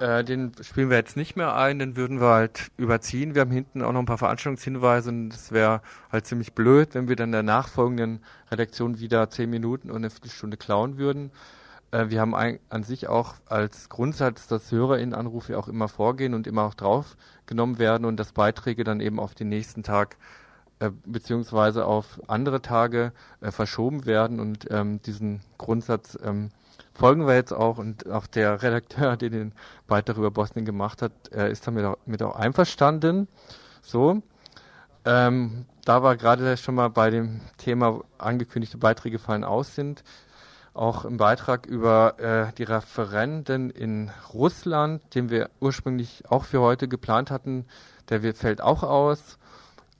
äh, 0.00 0.24
den 0.24 0.50
spielen 0.60 0.90
wir 0.90 0.96
jetzt 0.96 1.16
nicht 1.16 1.36
mehr 1.36 1.54
ein, 1.54 1.78
den 1.78 1.94
würden 1.94 2.20
wir 2.20 2.30
halt 2.30 2.72
überziehen. 2.76 3.36
Wir 3.36 3.42
haben 3.42 3.52
hinten 3.52 3.82
auch 3.82 3.92
noch 3.92 4.00
ein 4.00 4.06
paar 4.06 4.18
Veranstaltungshinweise 4.18 5.10
und 5.10 5.32
es 5.32 5.52
wäre 5.52 5.82
halt 6.10 6.26
ziemlich 6.26 6.54
blöd, 6.54 6.96
wenn 6.96 7.06
wir 7.06 7.14
dann 7.14 7.30
der 7.30 7.44
nachfolgenden 7.44 8.24
Redaktion 8.50 8.98
wieder 8.98 9.30
10 9.30 9.48
Minuten 9.48 9.92
und 9.92 9.98
eine 9.98 10.10
Viertelstunde 10.10 10.56
klauen 10.56 10.98
würden. 10.98 11.30
Äh, 11.92 12.10
wir 12.10 12.20
haben 12.20 12.34
ein, 12.34 12.58
an 12.68 12.82
sich 12.82 13.06
auch 13.06 13.34
als 13.46 13.88
Grundsatz, 13.88 14.48
dass 14.48 14.72
HörerInnenanrufe 14.72 15.56
auch 15.56 15.68
immer 15.68 15.88
vorgehen 15.88 16.34
und 16.34 16.48
immer 16.48 16.64
auch 16.64 16.74
draufgenommen 16.74 17.78
werden 17.78 18.04
und 18.04 18.16
dass 18.16 18.32
Beiträge 18.32 18.82
dann 18.82 19.00
eben 19.00 19.20
auf 19.20 19.34
den 19.36 19.48
nächsten 19.48 19.84
Tag 19.84 20.16
äh, 20.80 20.90
beziehungsweise 21.06 21.86
auf 21.86 22.20
andere 22.26 22.60
Tage 22.60 23.12
äh, 23.40 23.52
verschoben 23.52 24.04
werden 24.06 24.40
und 24.40 24.66
ähm, 24.70 25.00
diesen 25.02 25.40
Grundsatz 25.58 26.18
ähm, 26.24 26.50
folgen 26.94 27.26
wir 27.26 27.34
jetzt 27.34 27.52
auch 27.52 27.78
und 27.78 28.10
auch 28.10 28.26
der 28.26 28.62
Redakteur, 28.62 29.16
der 29.16 29.30
den 29.30 29.52
Beitrag 29.86 30.16
über 30.16 30.30
Bosnien 30.30 30.64
gemacht 30.64 31.02
hat, 31.02 31.12
äh, 31.32 31.52
ist 31.52 31.66
damit 31.66 31.84
auch, 31.84 31.98
mit 32.06 32.22
auch 32.22 32.34
einverstanden. 32.36 33.28
So. 33.82 34.22
Ähm, 35.04 35.66
da 35.84 36.02
wir 36.02 36.16
gerade 36.16 36.56
schon 36.56 36.76
mal 36.76 36.88
bei 36.88 37.10
dem 37.10 37.40
Thema 37.58 38.02
angekündigte 38.18 38.78
Beiträge 38.78 39.18
fallen 39.18 39.42
aus 39.42 39.74
sind, 39.74 40.04
auch 40.74 41.04
im 41.04 41.16
Beitrag 41.16 41.66
über 41.66 42.18
äh, 42.18 42.52
die 42.56 42.62
Referenden 42.62 43.70
in 43.70 44.10
Russland, 44.32 45.14
den 45.14 45.30
wir 45.30 45.50
ursprünglich 45.60 46.24
auch 46.28 46.44
für 46.44 46.60
heute 46.60 46.88
geplant 46.88 47.30
hatten, 47.30 47.66
der 48.08 48.22
wird, 48.22 48.38
fällt 48.38 48.60
auch 48.60 48.82
aus 48.82 49.38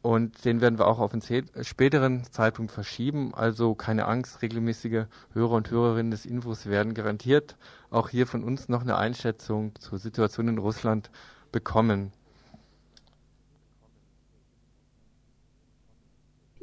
und 0.02 0.44
den 0.44 0.60
werden 0.60 0.78
wir 0.78 0.86
auch 0.86 0.98
auf 0.98 1.12
einen 1.12 1.22
späteren 1.62 2.24
Zeitpunkt 2.24 2.72
verschieben. 2.72 3.34
Also 3.34 3.74
keine 3.74 4.06
Angst, 4.06 4.42
regelmäßige 4.42 5.04
Hörer 5.32 5.52
und 5.52 5.70
Hörerinnen 5.70 6.10
des 6.10 6.26
Infos 6.26 6.66
werden 6.66 6.94
garantiert 6.94 7.56
auch 7.90 8.08
hier 8.08 8.26
von 8.26 8.42
uns 8.42 8.68
noch 8.68 8.80
eine 8.80 8.96
Einschätzung 8.96 9.74
zur 9.78 9.98
Situation 9.98 10.48
in 10.48 10.58
Russland 10.58 11.10
bekommen. 11.52 12.12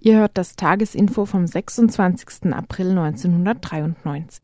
Ihr 0.01 0.19
hört 0.19 0.37
das 0.37 0.55
Tagesinfo 0.55 1.25
vom 1.25 1.45
26. 1.45 2.53
April 2.53 2.91
1993. 2.91 4.41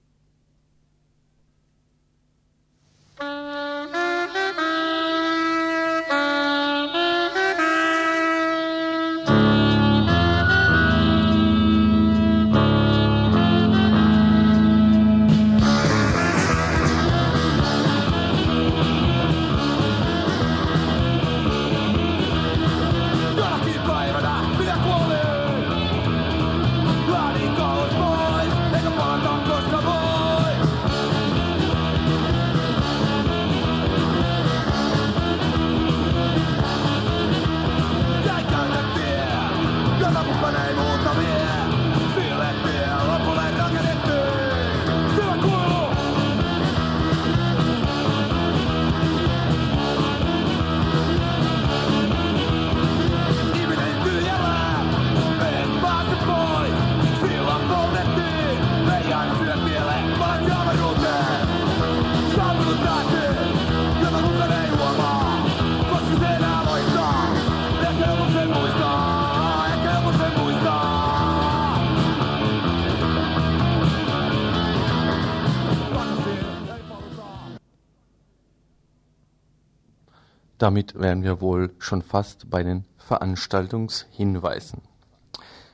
Damit 80.65 80.99
wären 80.99 81.21
wir 81.21 81.41
wohl 81.41 81.75
schon 81.77 82.01
fast 82.01 82.49
bei 82.49 82.63
den 82.63 82.85
Veranstaltungshinweisen. 82.97 84.81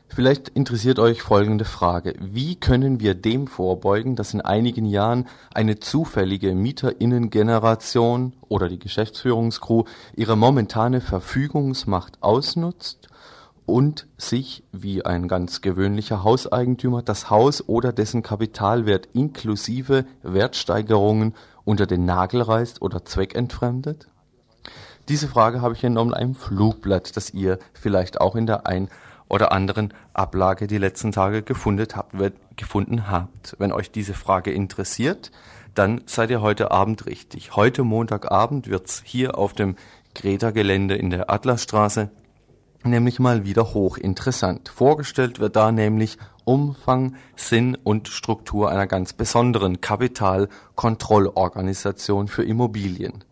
Vielleicht 0.09 0.49
interessiert 0.49 0.99
euch 0.99 1.21
folgende 1.21 1.63
Frage. 1.63 2.13
Wie 2.19 2.57
können 2.57 2.99
wir 2.99 3.15
dem 3.15 3.47
vorbeugen, 3.47 4.17
dass 4.17 4.33
in 4.33 4.41
einigen 4.41 4.83
Jahren 4.83 5.29
eine 5.53 5.79
zufällige 5.79 6.53
Mieterinnengeneration 6.55 8.33
oder 8.49 8.67
die 8.67 8.79
Geschäftsführungscrew 8.79 9.85
ihre 10.13 10.35
momentane 10.35 10.99
Verfügungsmacht 10.99 12.21
ausnutzt 12.21 13.07
und 13.65 14.07
sich, 14.17 14.65
wie 14.73 15.05
ein 15.05 15.29
ganz 15.29 15.61
gewöhnlicher 15.61 16.25
Hauseigentümer, 16.25 17.01
das 17.01 17.29
Haus 17.29 17.63
oder 17.69 17.93
dessen 17.93 18.23
Kapitalwert 18.23 19.07
inklusive 19.13 20.03
Wertsteigerungen 20.21 21.33
unter 21.63 21.85
den 21.85 22.03
Nagel 22.03 22.41
reißt 22.41 22.81
oder 22.81 23.05
zweckentfremdet? 23.05 24.10
Diese 25.11 25.27
Frage 25.27 25.61
habe 25.61 25.73
ich 25.73 25.83
entnommen 25.83 26.13
einem 26.13 26.35
Flugblatt, 26.35 27.17
das 27.17 27.31
ihr 27.31 27.59
vielleicht 27.73 28.21
auch 28.21 28.33
in 28.33 28.45
der 28.45 28.65
ein 28.65 28.87
oder 29.27 29.51
anderen 29.51 29.93
Ablage 30.13 30.67
die 30.67 30.77
letzten 30.77 31.11
Tage 31.11 31.43
gefunden 31.43 33.11
habt. 33.11 33.57
Wenn 33.59 33.73
euch 33.73 33.91
diese 33.91 34.13
Frage 34.13 34.53
interessiert, 34.53 35.33
dann 35.75 35.99
seid 36.05 36.29
ihr 36.29 36.41
heute 36.41 36.71
Abend 36.71 37.07
richtig. 37.07 37.57
Heute 37.57 37.83
Montagabend 37.83 38.69
wird's 38.69 39.03
hier 39.05 39.37
auf 39.37 39.51
dem 39.51 39.75
Greta-Gelände 40.15 40.95
in 40.95 41.09
der 41.09 41.29
Atlasstraße 41.29 42.09
nämlich 42.83 43.19
mal 43.19 43.45
wieder 43.45 43.73
hochinteressant. 43.73 44.69
Vorgestellt 44.69 45.39
wird 45.39 45.57
da 45.57 45.71
nämlich 45.71 46.17
Umfang, 46.45 47.15
Sinn 47.35 47.77
und 47.83 48.07
Struktur 48.07 48.71
einer 48.71 48.87
ganz 48.87 49.13
besonderen 49.13 49.81
Kapitalkontrollorganisation 49.81 52.27
für 52.27 52.43
Immobilien. 52.43 53.23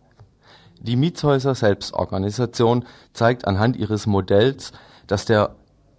Die 0.82 0.96
Mietshäuser 0.96 1.56
Selbstorganisation 1.56 2.86
zeigt 3.14 3.46
anhand 3.46 3.76
ihres 3.76 4.08
Modells, 4.08 4.72
dass 5.08 5.26
der 5.26 5.56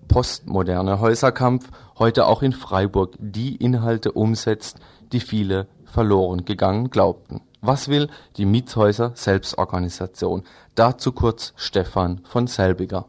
postmoderne 0.09 1.01
Häuserkampf 1.01 1.69
heute 1.99 2.27
auch 2.27 2.43
in 2.43 2.53
Freiburg 2.53 3.15
die 3.19 3.57
Inhalte 3.57 4.13
umsetzt, 4.13 4.79
die 5.13 5.21
viele 5.21 5.67
verloren 5.85 6.45
gegangen 6.45 6.91
glaubten. 6.91 7.43
Was 7.61 7.89
will 7.89 8.09
die 8.39 8.47
Mietshäuser 8.47 9.13
Selbstorganisation? 9.15 10.45
Dazu 10.75 11.13
kurz 11.13 11.53
Stefan 11.57 12.23
von 12.25 12.47
Selbiger. 12.47 13.07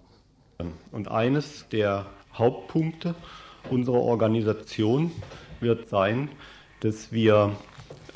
Und 0.91 1.07
eines 1.07 1.65
der 1.71 2.05
Hauptpunkte 2.33 3.15
unserer 3.69 4.01
Organisation 4.01 5.11
wird 5.61 5.87
sein, 5.87 6.29
dass 6.81 7.11
wir 7.11 7.55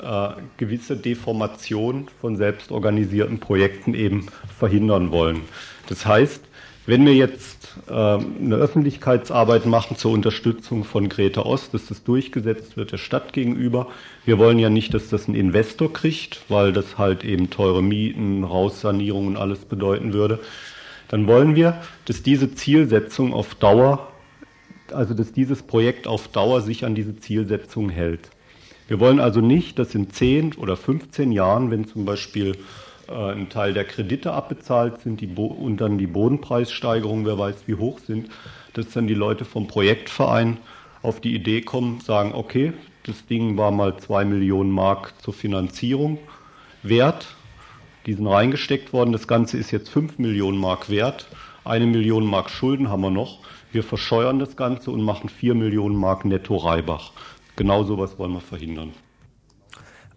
äh, 0.02 0.28
gewisse 0.56 0.96
Deformation 0.96 2.08
von 2.20 2.36
selbstorganisierten 2.36 3.40
Projekten 3.40 3.94
eben 3.94 4.26
verhindern 4.58 5.10
wollen. 5.10 5.42
Das 5.88 6.06
heißt, 6.06 6.42
wenn 6.88 7.04
wir 7.04 7.14
jetzt 7.14 7.78
äh, 7.88 7.92
eine 7.92 8.54
Öffentlichkeitsarbeit 8.54 9.66
machen 9.66 9.96
zur 9.96 10.12
Unterstützung 10.12 10.84
von 10.84 11.08
Greta 11.08 11.42
Ost, 11.42 11.74
dass 11.74 11.86
das 11.86 12.04
durchgesetzt 12.04 12.76
wird 12.76 12.92
der 12.92 12.98
Stadt 12.98 13.32
gegenüber, 13.32 13.88
wir 14.24 14.38
wollen 14.38 14.60
ja 14.60 14.70
nicht, 14.70 14.94
dass 14.94 15.08
das 15.08 15.26
ein 15.26 15.34
Investor 15.34 15.92
kriegt, 15.92 16.42
weil 16.48 16.72
das 16.72 16.96
halt 16.96 17.24
eben 17.24 17.50
teure 17.50 17.82
Mieten, 17.82 18.44
Raussanierungen 18.44 19.30
und 19.30 19.36
alles 19.36 19.64
bedeuten 19.64 20.12
würde. 20.12 20.38
Dann 21.08 21.26
wollen 21.26 21.56
wir, 21.56 21.82
dass 22.04 22.22
diese 22.22 22.54
Zielsetzung 22.54 23.34
auf 23.34 23.56
Dauer, 23.56 24.12
also 24.92 25.12
dass 25.12 25.32
dieses 25.32 25.62
Projekt 25.62 26.06
auf 26.06 26.28
Dauer 26.28 26.60
sich 26.60 26.84
an 26.84 26.94
diese 26.94 27.16
Zielsetzung 27.16 27.90
hält. 27.90 28.30
Wir 28.88 29.00
wollen 29.00 29.18
also 29.18 29.40
nicht, 29.40 29.78
dass 29.78 29.94
in 29.94 30.10
10 30.10 30.54
oder 30.54 30.76
15 30.76 31.32
Jahren, 31.32 31.70
wenn 31.70 31.86
zum 31.86 32.04
Beispiel 32.04 32.56
äh, 33.08 33.32
ein 33.32 33.48
Teil 33.48 33.74
der 33.74 33.84
Kredite 33.84 34.32
abbezahlt 34.32 35.00
sind 35.00 35.20
die 35.20 35.26
und 35.26 35.78
dann 35.78 35.98
die 35.98 36.06
Bodenpreissteigerungen, 36.06 37.26
wer 37.26 37.38
weiß 37.38 37.64
wie 37.66 37.74
hoch 37.74 37.98
sind, 37.98 38.28
dass 38.74 38.90
dann 38.90 39.06
die 39.06 39.14
Leute 39.14 39.44
vom 39.44 39.66
Projektverein 39.66 40.58
auf 41.02 41.20
die 41.20 41.34
Idee 41.34 41.62
kommen, 41.62 42.00
sagen, 42.00 42.32
okay, 42.34 42.72
das 43.04 43.26
Ding 43.26 43.56
war 43.56 43.70
mal 43.70 43.96
zwei 43.98 44.24
Millionen 44.24 44.70
Mark 44.70 45.14
zur 45.20 45.34
Finanzierung 45.34 46.18
wert, 46.82 47.26
die 48.06 48.14
sind 48.14 48.26
reingesteckt 48.26 48.92
worden, 48.92 49.12
das 49.12 49.26
Ganze 49.26 49.56
ist 49.56 49.72
jetzt 49.72 49.88
fünf 49.88 50.18
Millionen 50.18 50.58
Mark 50.58 50.90
wert, 50.90 51.26
eine 51.64 51.86
Million 51.86 52.24
Mark 52.24 52.50
Schulden 52.50 52.88
haben 52.88 53.02
wir 53.02 53.10
noch, 53.10 53.40
wir 53.72 53.82
verscheuern 53.82 54.38
das 54.38 54.56
Ganze 54.56 54.90
und 54.90 55.02
machen 55.02 55.28
vier 55.28 55.54
Millionen 55.54 55.96
Mark 55.96 56.24
netto 56.24 56.56
Reibach. 56.56 57.12
Genau 57.56 57.82
sowas 57.84 58.18
wollen 58.18 58.32
wir 58.32 58.40
verhindern. 58.40 58.92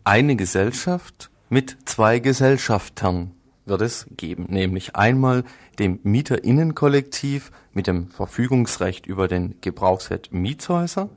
Eine 0.03 0.35
Gesellschaft 0.35 1.29
mit 1.49 1.77
zwei 1.85 2.19
Gesellschaftern 2.19 3.31
wird 3.65 3.81
es 3.81 4.07
geben, 4.17 4.47
nämlich 4.49 4.95
einmal 4.95 5.43
dem 5.79 5.99
Mieterinnenkollektiv 6.03 7.51
mit 7.71 7.87
dem 7.87 8.09
Verfügungsrecht 8.09 9.07
über 9.07 9.27
den 9.27 9.61
Gebrauchswert 9.61 10.31
Mietshäuser 10.33 11.09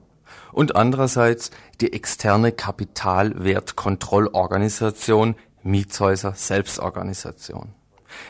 und 0.53 0.77
andererseits 0.77 1.51
die 1.81 1.93
externe 1.93 2.53
Kapitalwertkontrollorganisation 2.53 5.35
Mietshäuser 5.63 6.35
Selbstorganisation. 6.35 7.75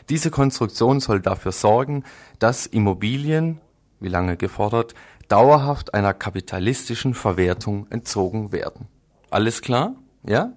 Diese 0.09 0.31
Konstruktion 0.31 0.99
soll 0.99 1.19
dafür 1.19 1.51
sorgen, 1.51 2.03
dass 2.39 2.65
Immobilien, 2.65 3.59
wie 3.99 4.07
lange 4.07 4.37
gefordert, 4.37 4.95
dauerhaft 5.27 5.93
einer 5.93 6.13
kapitalistischen 6.13 7.13
Verwertung 7.13 7.87
entzogen 7.89 8.51
werden. 8.51 8.87
Alles 9.29 9.61
klar? 9.61 9.95
Ja? 10.25 10.53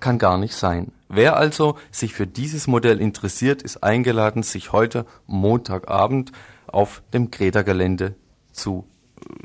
kann 0.00 0.18
gar 0.18 0.38
nicht 0.38 0.54
sein. 0.54 0.92
Wer 1.08 1.36
also 1.36 1.76
sich 1.90 2.14
für 2.14 2.26
dieses 2.26 2.66
Modell 2.66 3.00
interessiert, 3.00 3.62
ist 3.62 3.82
eingeladen, 3.82 4.42
sich 4.42 4.72
heute 4.72 5.06
Montagabend 5.26 6.32
auf 6.66 7.02
dem 7.12 7.30
Greta-Gelände 7.30 8.14
zu 8.52 8.86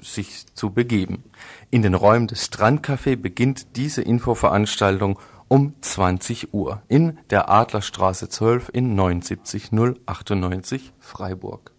sich 0.02 0.48
zu 0.56 0.72
begeben. 0.72 1.24
In 1.70 1.84
den 1.84 1.94
Räumen 1.94 2.28
des 2.28 2.52
Strandcafé 2.52 3.16
beginnt 3.16 3.76
diese 3.76 4.02
Infoveranstaltung 4.02 5.20
um 5.48 5.76
20 5.82 6.54
Uhr 6.54 6.82
in 6.88 7.20
der 7.30 7.50
Adlerstraße 7.50 8.28
12 8.28 8.70
in 8.74 8.96
79098 8.96 10.94
Freiburg. 11.00 11.77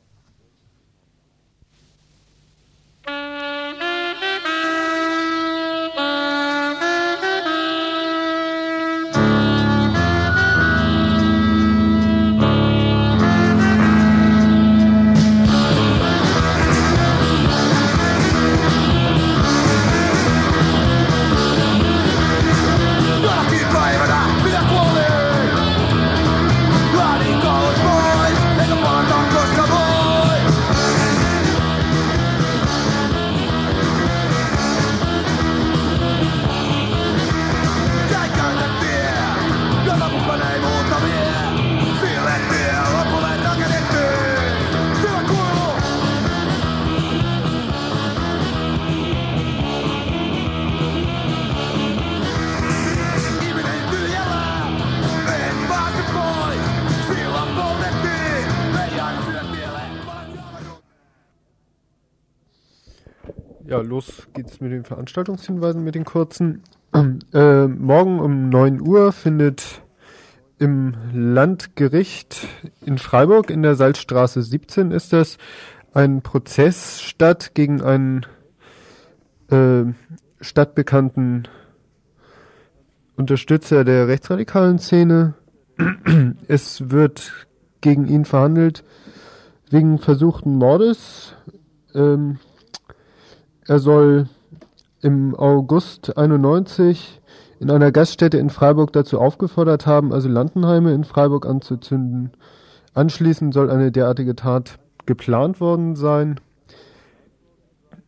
Los 63.83 64.29
geht's 64.35 64.61
mit 64.61 64.73
den 64.73 64.85
Veranstaltungshinweisen, 64.85 65.85
mit 65.85 65.95
den 65.95 66.05
kurzen. 66.05 66.63
Äh, 66.95 67.67
morgen 67.67 68.19
um 68.21 68.49
9 68.49 68.81
Uhr 68.81 69.13
findet 69.13 69.83
im 70.59 70.95
Landgericht 71.13 72.47
in 72.85 72.99
Freiburg 72.99 73.51
in 73.51 73.63
der 73.63 73.77
Salzstraße 73.77 74.43
17 74.43 74.91
ist 74.91 75.13
das 75.13 75.39
ein 75.93 76.23
Prozess 76.23 77.01
statt 77.01 77.53
gegen 77.55 77.81
einen 77.83 78.27
äh, 79.51 79.85
stadtbekannten 80.41 81.49
Unterstützer 83.17 83.85
der 83.85 84.09
rechtsradikalen 84.09 84.79
Szene. 84.79 85.35
es 86.49 86.91
wird 86.91 87.47
gegen 87.81 88.07
ihn 88.07 88.25
verhandelt 88.25 88.85
wegen 89.71 89.99
versuchten 89.99 90.57
Mordes. 90.57 91.35
Ähm, 91.95 92.39
er 93.69 93.79
soll 93.79 94.29
im 95.01 95.37
August 95.37 96.17
91 96.17 97.21
in 97.61 97.71
einer 97.71 97.93
Gaststätte 97.93 98.39
in 98.39 98.51
Freiburg 98.51 98.93
dazu 98.93 99.21
aufgefordert 99.21 99.87
haben, 99.87 100.13
Asylantenheime 100.13 100.93
in 100.93 101.05
Freiburg 101.05 101.47
anzuzünden. 101.47 102.33
Anschließend 102.95 103.53
soll 103.53 103.71
eine 103.71 103.93
derartige 103.93 104.35
Tat 104.35 104.79
geplant 105.07 105.61
worden 105.61 105.97
sein. 105.97 106.41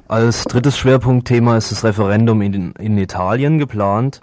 Als 0.08 0.46
drittes 0.46 0.78
Schwerpunktthema 0.78 1.58
ist 1.58 1.74
das 1.74 1.84
Referendum 1.84 2.42
in, 2.42 2.72
in 2.80 2.98
Italien 2.98 3.60
geplant. 3.60 4.22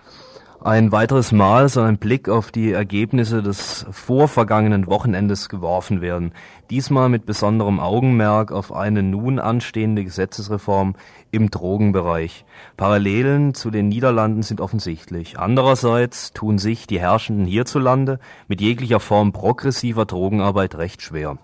Ein 0.61 0.91
weiteres 0.91 1.31
Mal 1.31 1.69
soll 1.69 1.87
ein 1.87 1.99
Blick 1.99 2.29
auf 2.29 2.51
die 2.51 2.73
Ergebnisse 2.73 3.43
des 3.43 3.87
vorvergangenen 3.93 4.89
Wochenendes 4.89 5.49
geworfen 5.49 6.01
werden. 6.01 6.33
Diesmal 6.69 7.09
mit 7.09 7.27
besonderem 7.27 7.79
Augenmerk 7.79 8.51
auf 8.51 8.73
eine 8.73 9.05
nun 9.05 9.39
anstehende 9.39 10.03
Gesetzesreform 10.03 10.97
im 11.31 11.51
Drogenbereich. 11.51 12.45
Parallelen 12.77 13.55
zu 13.55 13.71
den 13.71 13.89
Niederlanden 13.89 14.43
sind 14.43 14.61
offensichtlich. 14.61 15.39
Andererseits 15.39 16.33
tun 16.33 16.59
sich 16.59 16.89
die 16.89 16.99
Herrschenden 16.99 17.47
hierzulande 17.47 18.19
mit 18.49 18.61
jeglicher 18.61 18.99
Form 18.99 19.33
progressiver 19.33 20.07
Drogenarbeit 20.07 20.75
recht 20.75 21.03
schwer. 21.03 21.39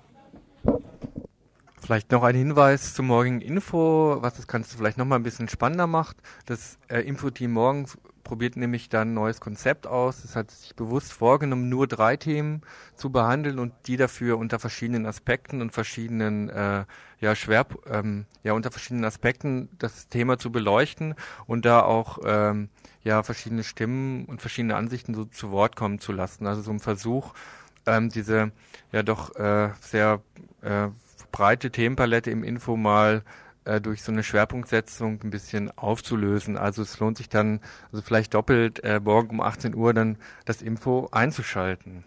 Vielleicht 1.80 2.10
noch 2.10 2.24
ein 2.24 2.34
Hinweis 2.34 2.94
zum 2.94 3.06
morgigen 3.06 3.40
Info, 3.40 4.16
was 4.20 4.34
das 4.34 4.48
Ganze 4.48 4.76
vielleicht 4.76 4.98
noch 4.98 5.04
mal 5.04 5.16
ein 5.16 5.22
bisschen 5.22 5.48
spannender 5.48 5.86
macht. 5.86 6.16
Das 6.46 6.78
äh, 6.88 7.00
Info-Team 7.00 7.52
morgen 7.52 7.86
probiert 8.34 8.56
nämlich 8.56 8.88
dann 8.88 9.10
ein 9.10 9.14
neues 9.14 9.40
Konzept 9.40 9.86
aus. 9.86 10.24
Es 10.24 10.34
hat 10.34 10.50
sich 10.50 10.74
bewusst 10.74 11.12
vorgenommen, 11.12 11.68
nur 11.68 11.86
drei 11.86 12.16
Themen 12.16 12.62
zu 12.96 13.10
behandeln 13.10 13.60
und 13.60 13.72
die 13.86 13.96
dafür 13.96 14.38
unter 14.38 14.58
verschiedenen 14.58 15.06
Aspekten 15.06 15.62
und 15.62 15.70
verschiedenen 15.70 16.48
äh, 16.48 16.84
ja, 17.20 17.36
Schwer, 17.36 17.64
ähm, 17.88 18.26
ja 18.42 18.54
unter 18.54 18.72
verschiedenen 18.72 19.04
Aspekten 19.04 19.68
das 19.78 20.08
Thema 20.08 20.36
zu 20.36 20.50
beleuchten 20.50 21.14
und 21.46 21.64
da 21.64 21.82
auch 21.82 22.18
ähm, 22.24 22.70
ja 23.04 23.22
verschiedene 23.22 23.62
Stimmen 23.62 24.24
und 24.24 24.40
verschiedene 24.40 24.74
Ansichten 24.74 25.14
so 25.14 25.26
zu 25.26 25.52
Wort 25.52 25.76
kommen 25.76 26.00
zu 26.00 26.10
lassen. 26.10 26.48
Also 26.48 26.62
so 26.62 26.72
ein 26.72 26.80
Versuch, 26.80 27.34
ähm, 27.86 28.08
diese 28.08 28.50
ja 28.90 29.04
doch 29.04 29.36
äh, 29.36 29.70
sehr 29.80 30.22
äh, 30.60 30.88
breite 31.30 31.70
Themenpalette 31.70 32.32
im 32.32 32.42
Info 32.42 32.76
mal 32.76 33.22
äh, 33.64 33.80
durch 33.80 34.02
so 34.02 34.12
eine 34.12 34.22
Schwerpunktsetzung 34.22 35.20
ein 35.22 35.30
bisschen 35.30 35.70
aufzulösen. 35.76 36.56
Also 36.56 36.82
es 36.82 36.98
lohnt 36.98 37.16
sich 37.16 37.28
dann, 37.28 37.60
also 37.90 38.02
vielleicht 38.02 38.34
doppelt 38.34 38.82
äh, 38.84 39.00
morgen 39.00 39.30
um 39.30 39.40
18 39.40 39.74
Uhr 39.74 39.94
dann 39.94 40.18
das 40.44 40.62
Info 40.62 41.08
einzuschalten. 41.12 42.04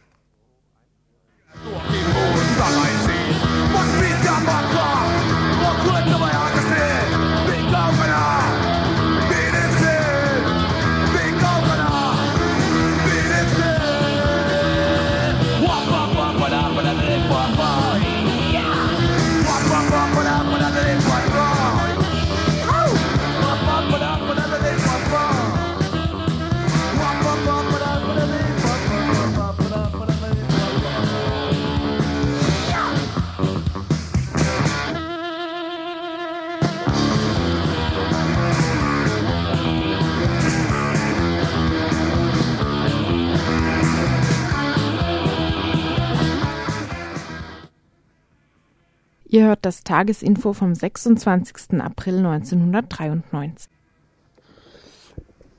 Ihr 49.38 49.45
hört 49.45 49.65
das 49.65 49.83
Tagesinfo 49.83 50.53
vom 50.53 50.73
26. 50.73 51.79
April 51.79 52.25
1993. 52.25 53.69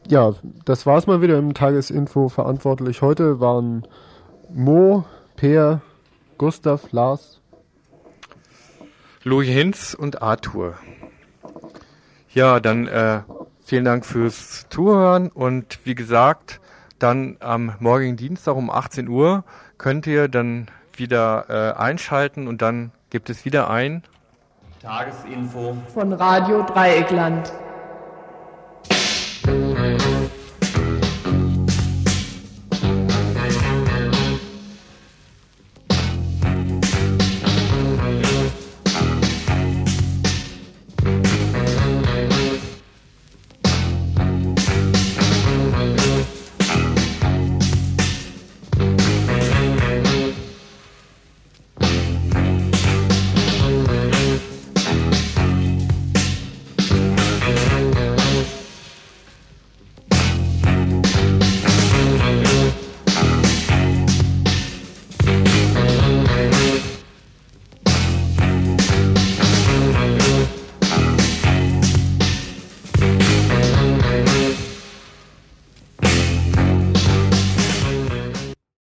Ja, 0.08 0.34
das 0.64 0.84
war's 0.84 1.06
mal 1.06 1.22
wieder 1.22 1.38
im 1.38 1.54
Tagesinfo 1.54 2.28
verantwortlich. 2.28 3.02
Heute 3.02 3.38
waren 3.38 3.86
Mo, 4.52 5.04
Peer, 5.36 5.80
Gustav, 6.38 6.90
Lars, 6.90 7.40
Louis 9.22 9.46
Hinz 9.46 9.94
und 9.94 10.22
Arthur. 10.22 10.74
Ja, 12.34 12.58
dann 12.58 12.88
äh, 12.88 13.20
vielen 13.62 13.84
Dank 13.84 14.04
fürs 14.04 14.66
Zuhören 14.70 15.28
und 15.28 15.78
wie 15.84 15.94
gesagt, 15.94 16.60
dann 16.98 17.36
am 17.38 17.76
morgigen 17.78 18.16
Dienstag 18.16 18.56
um 18.56 18.70
18 18.70 19.06
Uhr 19.06 19.44
könnt 19.76 20.08
ihr 20.08 20.26
dann 20.26 20.66
wieder 20.96 21.44
äh, 21.48 21.78
einschalten 21.78 22.48
und 22.48 22.60
dann 22.60 22.90
gibt 23.11 23.30
es 23.30 23.44
wieder 23.44 23.70
ein 23.70 24.02
Tagesinfo 24.82 25.76
von 25.92 26.12
Radio 26.12 26.62
Dreieckland. 26.62 27.52